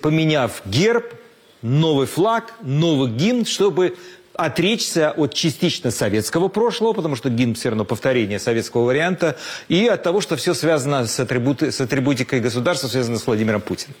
поменяв 0.00 0.62
герб, 0.64 1.19
новый 1.62 2.06
флаг, 2.06 2.54
новый 2.62 3.10
гимн, 3.10 3.44
чтобы 3.44 3.96
отречься 4.34 5.10
от 5.10 5.34
частично 5.34 5.90
советского 5.90 6.48
прошлого, 6.48 6.92
потому 6.94 7.16
что 7.16 7.28
гимн 7.28 7.54
все 7.54 7.70
равно 7.70 7.84
повторение 7.84 8.38
советского 8.38 8.84
варианта, 8.84 9.36
и 9.68 9.86
от 9.86 10.02
того, 10.02 10.20
что 10.20 10.36
все 10.36 10.54
связано 10.54 11.06
с, 11.06 11.20
атрибуты, 11.20 11.70
с 11.72 11.80
атрибутикой 11.80 12.40
государства, 12.40 12.88
связано 12.88 13.18
с 13.18 13.26
Владимиром 13.26 13.60
Путиным. 13.60 13.94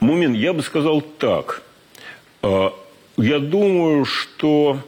Мумин, 0.00 0.34
я 0.34 0.52
бы 0.52 0.62
сказал 0.62 1.00
так. 1.00 1.62
А, 2.42 2.74
я 3.16 3.38
думаю, 3.38 4.04
что 4.04 4.80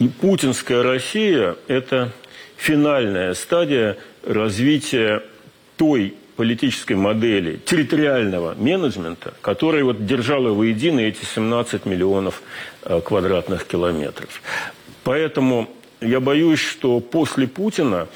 и 0.00 0.08
путинская 0.08 0.82
Россия– 0.82 1.56
это 1.68 2.12
финальная 2.56 3.34
стадия 3.34 3.96
развития 4.24 5.22
той 5.76 6.14
политической 6.36 6.94
модели 6.94 7.56
территориального 7.64 8.54
менеджмента, 8.54 9.34
которая 9.40 9.84
вот 9.84 10.06
держала 10.06 10.50
воедино 10.50 11.00
эти 11.00 11.24
17 11.24 11.86
миллионов 11.86 12.42
э, 12.82 13.00
квадратных 13.00 13.66
километров. 13.66 14.42
Поэтому 15.04 15.68
я 16.00 16.20
боюсь, 16.20 16.60
что 16.60 17.00
после 17.00 17.46
Путина 17.46 18.08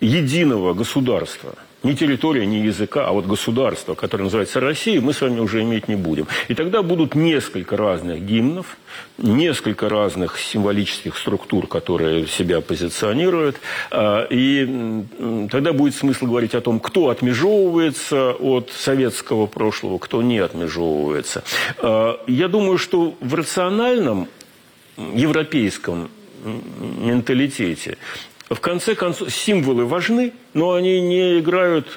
единого 0.00 0.74
государства– 0.74 1.54
ни 1.82 1.94
территория, 1.94 2.46
ни 2.46 2.56
языка, 2.56 3.06
а 3.06 3.12
вот 3.12 3.26
государство, 3.26 3.94
которое 3.94 4.24
называется 4.24 4.60
Россия, 4.60 5.00
мы 5.00 5.12
с 5.12 5.20
вами 5.20 5.40
уже 5.40 5.62
иметь 5.62 5.88
не 5.88 5.96
будем. 5.96 6.26
И 6.48 6.54
тогда 6.54 6.82
будут 6.82 7.14
несколько 7.14 7.76
разных 7.76 8.20
гимнов, 8.20 8.76
несколько 9.18 9.88
разных 9.88 10.38
символических 10.38 11.16
структур, 11.16 11.66
которые 11.66 12.26
себя 12.26 12.60
позиционируют. 12.60 13.56
А, 13.90 14.26
и 14.30 15.04
тогда 15.50 15.72
будет 15.72 15.94
смысл 15.94 16.26
говорить 16.26 16.54
о 16.54 16.60
том, 16.60 16.80
кто 16.80 17.08
отмежевывается 17.08 18.32
от 18.32 18.70
советского 18.70 19.46
прошлого, 19.46 19.98
кто 19.98 20.22
не 20.22 20.38
отмежевывается. 20.38 21.42
А, 21.78 22.20
я 22.26 22.48
думаю, 22.48 22.78
что 22.78 23.16
в 23.20 23.34
рациональном 23.34 24.28
европейском 24.96 26.10
менталитете 26.44 27.96
в 28.54 28.60
конце 28.60 28.94
концов, 28.94 29.32
символы 29.32 29.84
важны, 29.84 30.32
но 30.54 30.72
они 30.72 31.00
не 31.00 31.38
играют 31.38 31.96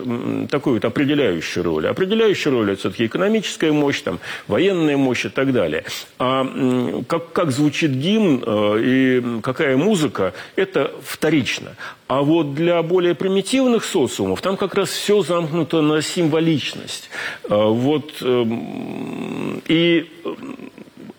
такую 0.50 0.76
вот 0.76 0.86
определяющую 0.86 1.64
роль. 1.64 1.88
Определяющая 1.88 2.52
роль– 2.52 2.72
это 2.72 2.82
все-таки 2.82 3.06
экономическая 3.06 3.72
мощь, 3.72 4.02
там, 4.02 4.20
военная 4.48 4.98
мощь 4.98 5.26
и 5.26 5.30
так 5.30 5.52
далее. 5.52 5.84
А 6.20 7.04
как, 7.08 7.34
как 7.34 7.52
звучит 7.52 7.92
гимн 7.92 8.44
э, 8.46 8.80
и 8.84 9.42
какая 9.42 9.78
музыка– 9.78 10.34
это 10.56 10.92
вторично. 11.04 11.76
А 12.08 12.22
вот 12.22 12.54
для 12.54 12.82
более 12.84 13.16
примитивных 13.16 13.84
социумов 13.84 14.42
там 14.42 14.58
как 14.58 14.76
раз 14.76 14.90
все 14.90 15.22
замкнуто 15.22 15.82
на 15.82 16.02
символичность. 16.02 17.10
Э, 17.50 17.56
вот, 17.56 18.14
эм, 18.22 19.62
и 19.68 20.10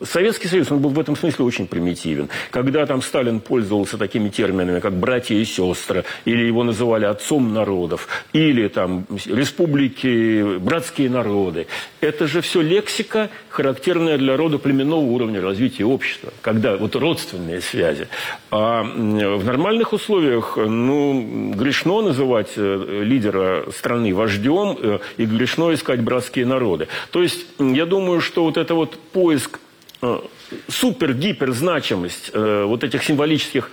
Советский 0.07 0.49
Союз, 0.49 0.71
он 0.71 0.79
был 0.79 0.91
в 0.91 0.99
этом 0.99 1.17
смысле 1.17 1.45
очень 1.45 1.67
примитивен. 1.67 2.29
Когда 2.51 2.87
там 2.87 3.03
Сталин 3.03 3.41
пользовался 3.41 3.99
такими 3.99 4.29
терминами, 4.29 4.81
как 4.81 4.95
«братья 4.95 5.35
и 5.35 5.45
сестры», 5.45 6.05
или 6.25 6.45
его 6.45 6.65
называли 6.65 7.05
«отцом 7.05 7.53
народов», 7.53 8.09
или 8.33 8.69
там 8.69 9.07
«республики», 9.27 10.59
«братские 10.59 11.11
народы», 11.11 11.67
это 12.01 12.27
же 12.27 12.41
все 12.41 12.61
лексика, 12.61 13.31
характерная 13.49 14.19
для 14.19 14.37
рода 14.37 14.59
племенного 14.59 15.01
уровня 15.01 15.41
развития 15.41 15.85
общества, 15.85 16.33
когда 16.43 16.77
вот 16.77 16.95
родственные 16.95 17.61
связи. 17.61 18.09
А 18.51 18.83
в 18.83 19.45
нормальных 19.45 19.93
условиях, 19.93 20.57
ну, 20.57 21.53
грешно 21.55 22.03
называть 22.03 22.53
э, 22.57 23.03
лидера 23.03 23.71
страны 23.71 24.15
вождем 24.15 24.79
э, 24.81 24.99
и 25.17 25.25
грешно 25.25 25.73
искать 25.73 26.01
братские 26.01 26.47
народы. 26.47 26.89
То 27.11 27.23
есть, 27.23 27.47
я 27.59 27.87
думаю, 27.87 28.21
что 28.21 28.45
вот 28.45 28.57
это 28.57 28.75
вот 28.75 28.99
поиск 29.13 29.59
Э, 30.03 30.20
супер-гипер 30.68 31.53
значимость 31.53 32.30
э, 32.34 32.64
вот 32.64 32.84
этих 32.84 33.03
символических 33.03 33.70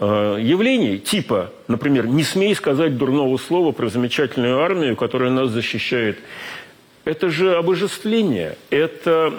э, 0.00 0.38
явлений, 0.40 0.98
типа, 0.98 1.50
например, 1.66 2.06
не 2.06 2.22
смей 2.22 2.54
сказать 2.54 2.96
дурного 2.96 3.36
слова 3.38 3.72
про 3.72 3.88
замечательную 3.88 4.60
армию, 4.60 4.94
которая 4.94 5.30
нас 5.30 5.50
защищает 5.50 6.18
Это 7.04 7.28
же 7.28 7.56
обожествление, 7.56 8.56
это, 8.70 9.32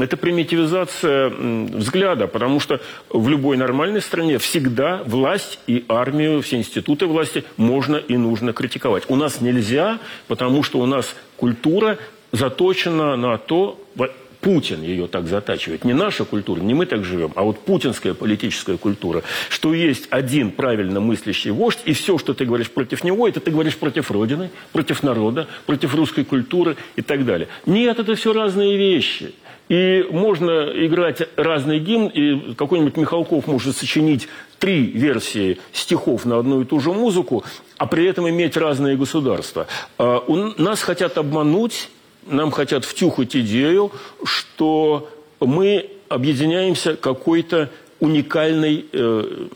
это 0.00 0.16
примитивизация 0.16 1.30
взгляда, 1.30 2.26
потому 2.26 2.60
что 2.60 2.80
в 3.08 3.28
любой 3.28 3.56
нормальной 3.56 4.02
стране 4.02 4.38
всегда 4.38 5.02
власть 5.06 5.60
и 5.68 5.84
армию, 5.88 6.42
все 6.42 6.56
институты 6.56 7.06
власти 7.06 7.44
можно 7.56 7.96
и 7.96 8.16
нужно 8.16 8.52
критиковать. 8.52 9.04
У 9.08 9.16
нас 9.16 9.40
нельзя, 9.40 10.00
потому 10.26 10.64
что 10.64 10.80
у 10.80 10.86
нас 10.86 11.14
культура 11.36 11.98
заточена 12.32 13.16
на 13.16 13.38
то, 13.38 13.78
Путин 14.42 14.82
ее 14.82 15.06
так 15.06 15.28
затачивает. 15.28 15.84
Не 15.84 15.94
наша 15.94 16.24
культура, 16.24 16.60
не 16.60 16.74
мы 16.74 16.84
так 16.84 17.04
живем, 17.04 17.30
а 17.36 17.44
вот 17.44 17.60
путинская 17.60 18.12
политическая 18.12 18.76
культура, 18.76 19.22
что 19.48 19.72
есть 19.72 20.08
один 20.10 20.50
правильно 20.50 20.98
мыслящий 20.98 21.52
вождь, 21.52 21.78
и 21.84 21.92
все, 21.92 22.18
что 22.18 22.34
ты 22.34 22.44
говоришь 22.44 22.68
против 22.68 23.04
него, 23.04 23.28
это 23.28 23.38
ты 23.38 23.52
говоришь 23.52 23.76
против 23.76 24.10
Родины, 24.10 24.50
против 24.72 25.04
народа, 25.04 25.46
против 25.64 25.94
русской 25.94 26.24
культуры 26.24 26.76
и 26.96 27.02
так 27.02 27.24
далее. 27.24 27.46
Нет, 27.66 28.00
это 28.00 28.16
все 28.16 28.32
разные 28.32 28.76
вещи. 28.76 29.32
И 29.68 30.04
можно 30.10 30.72
играть 30.74 31.22
разный 31.36 31.78
гимн, 31.78 32.08
и 32.08 32.54
какой-нибудь 32.54 32.96
Михалков 32.96 33.46
может 33.46 33.76
сочинить 33.76 34.28
три 34.58 34.86
версии 34.86 35.60
стихов 35.72 36.24
на 36.24 36.38
одну 36.40 36.62
и 36.62 36.64
ту 36.64 36.80
же 36.80 36.92
музыку, 36.92 37.44
а 37.78 37.86
при 37.86 38.06
этом 38.06 38.28
иметь 38.28 38.56
разные 38.56 38.96
государства. 38.96 39.68
А 39.98 40.18
у 40.18 40.60
нас 40.60 40.82
хотят 40.82 41.16
обмануть 41.16 41.90
нам 42.26 42.50
хотят 42.50 42.84
втюхать 42.84 43.34
идею, 43.36 43.92
что 44.24 45.08
мы 45.40 45.90
объединяемся 46.08 46.96
какой-то 46.96 47.70
уникальной 48.02 48.84
э, 48.92 49.46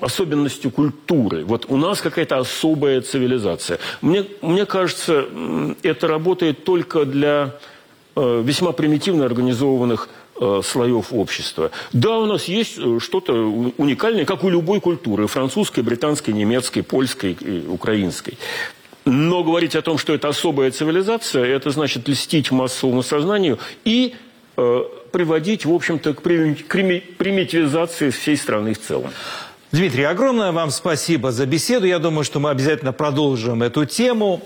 особенностью 0.00 0.70
культуры. 0.70 1.44
Вот 1.44 1.66
у 1.68 1.76
нас 1.76 2.00
какая-то 2.00 2.38
особая 2.38 3.02
цивилизация. 3.02 3.78
Мне, 4.00 4.24
мне 4.40 4.64
кажется, 4.64 5.26
это 5.82 6.08
работает 6.08 6.64
только 6.64 7.04
для 7.04 7.58
э, 8.16 8.42
весьма 8.42 8.72
примитивно 8.72 9.26
организованных 9.26 10.08
э, 10.40 10.62
слоев 10.64 11.12
общества. 11.12 11.70
Да, 11.92 12.18
у 12.20 12.26
нас 12.26 12.44
есть 12.44 12.78
э, 12.78 12.98
что-то 13.00 13.34
уникальное, 13.76 14.24
как 14.24 14.44
у 14.44 14.48
любой 14.48 14.80
культуры, 14.80 15.26
французской, 15.26 15.80
британской, 15.80 16.32
немецкой, 16.32 16.80
польской, 16.80 17.36
украинской. 17.68 18.38
Но 19.04 19.44
говорить 19.44 19.76
о 19.76 19.82
том, 19.82 19.98
что 19.98 20.14
это 20.14 20.28
особая 20.28 20.70
цивилизация, 20.70 21.44
это 21.44 21.70
значит 21.70 22.08
льстить 22.08 22.50
массовому 22.50 23.02
сознанию 23.02 23.58
и 23.84 24.14
э, 24.56 24.84
приводить, 25.12 25.66
в 25.66 25.72
общем-то, 25.72 26.14
к 26.14 26.22
примитивизации 26.22 28.10
всей 28.10 28.36
страны 28.36 28.72
в 28.72 28.80
целом. 28.80 29.10
Дмитрий, 29.72 30.04
огромное 30.04 30.52
вам 30.52 30.70
спасибо 30.70 31.32
за 31.32 31.46
беседу. 31.46 31.86
Я 31.86 31.98
думаю, 31.98 32.24
что 32.24 32.40
мы 32.40 32.50
обязательно 32.50 32.92
продолжим 32.92 33.62
эту 33.62 33.84
тему. 33.84 34.40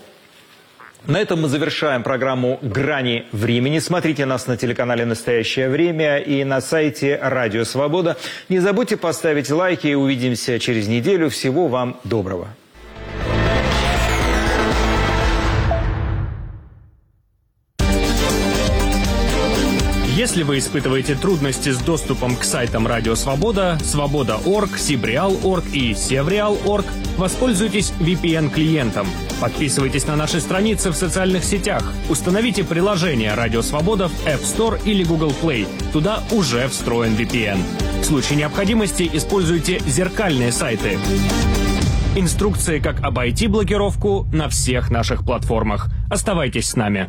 На 1.06 1.20
этом 1.20 1.42
мы 1.42 1.48
завершаем 1.48 2.02
программу 2.02 2.58
«Грани 2.60 3.26
времени». 3.30 3.78
Смотрите 3.78 4.26
нас 4.26 4.46
на 4.46 4.56
телеканале 4.56 5.04
«Настоящее 5.04 5.68
время» 5.68 6.18
и 6.18 6.42
на 6.44 6.60
сайте 6.60 7.18
«Радио 7.22 7.64
Свобода». 7.64 8.16
Не 8.48 8.58
забудьте 8.58 8.96
поставить 8.96 9.50
лайки 9.50 9.86
и 9.86 9.94
увидимся 9.94 10.58
через 10.58 10.88
неделю. 10.88 11.30
Всего 11.30 11.68
вам 11.68 12.00
доброго. 12.04 12.48
Если 20.38 20.50
вы 20.50 20.58
испытываете 20.58 21.16
трудности 21.16 21.70
с 21.70 21.78
доступом 21.78 22.36
к 22.36 22.44
сайтам 22.44 22.86
Радио 22.86 23.16
Свобода, 23.16 23.76
Свобода.орг, 23.82 24.78
Сибреал.орг 24.78 25.64
и 25.72 25.94
Севреал.орг, 25.94 26.86
воспользуйтесь 27.16 27.92
VPN-клиентом. 27.98 29.08
Подписывайтесь 29.40 30.06
на 30.06 30.14
наши 30.14 30.40
страницы 30.40 30.92
в 30.92 30.94
социальных 30.94 31.42
сетях. 31.42 31.92
Установите 32.08 32.62
приложение 32.62 33.34
Радио 33.34 33.62
Свобода 33.62 34.06
в 34.06 34.26
App 34.28 34.40
Store 34.42 34.80
или 34.84 35.02
Google 35.02 35.34
Play. 35.42 35.66
Туда 35.92 36.22
уже 36.30 36.68
встроен 36.68 37.14
VPN. 37.14 37.58
В 38.00 38.04
случае 38.04 38.38
необходимости 38.38 39.10
используйте 39.12 39.80
зеркальные 39.88 40.52
сайты. 40.52 41.00
Инструкции, 42.14 42.78
как 42.78 43.02
обойти 43.02 43.48
блокировку 43.48 44.28
на 44.32 44.48
всех 44.48 44.92
наших 44.92 45.24
платформах. 45.24 45.88
Оставайтесь 46.08 46.68
с 46.68 46.76
нами. 46.76 47.08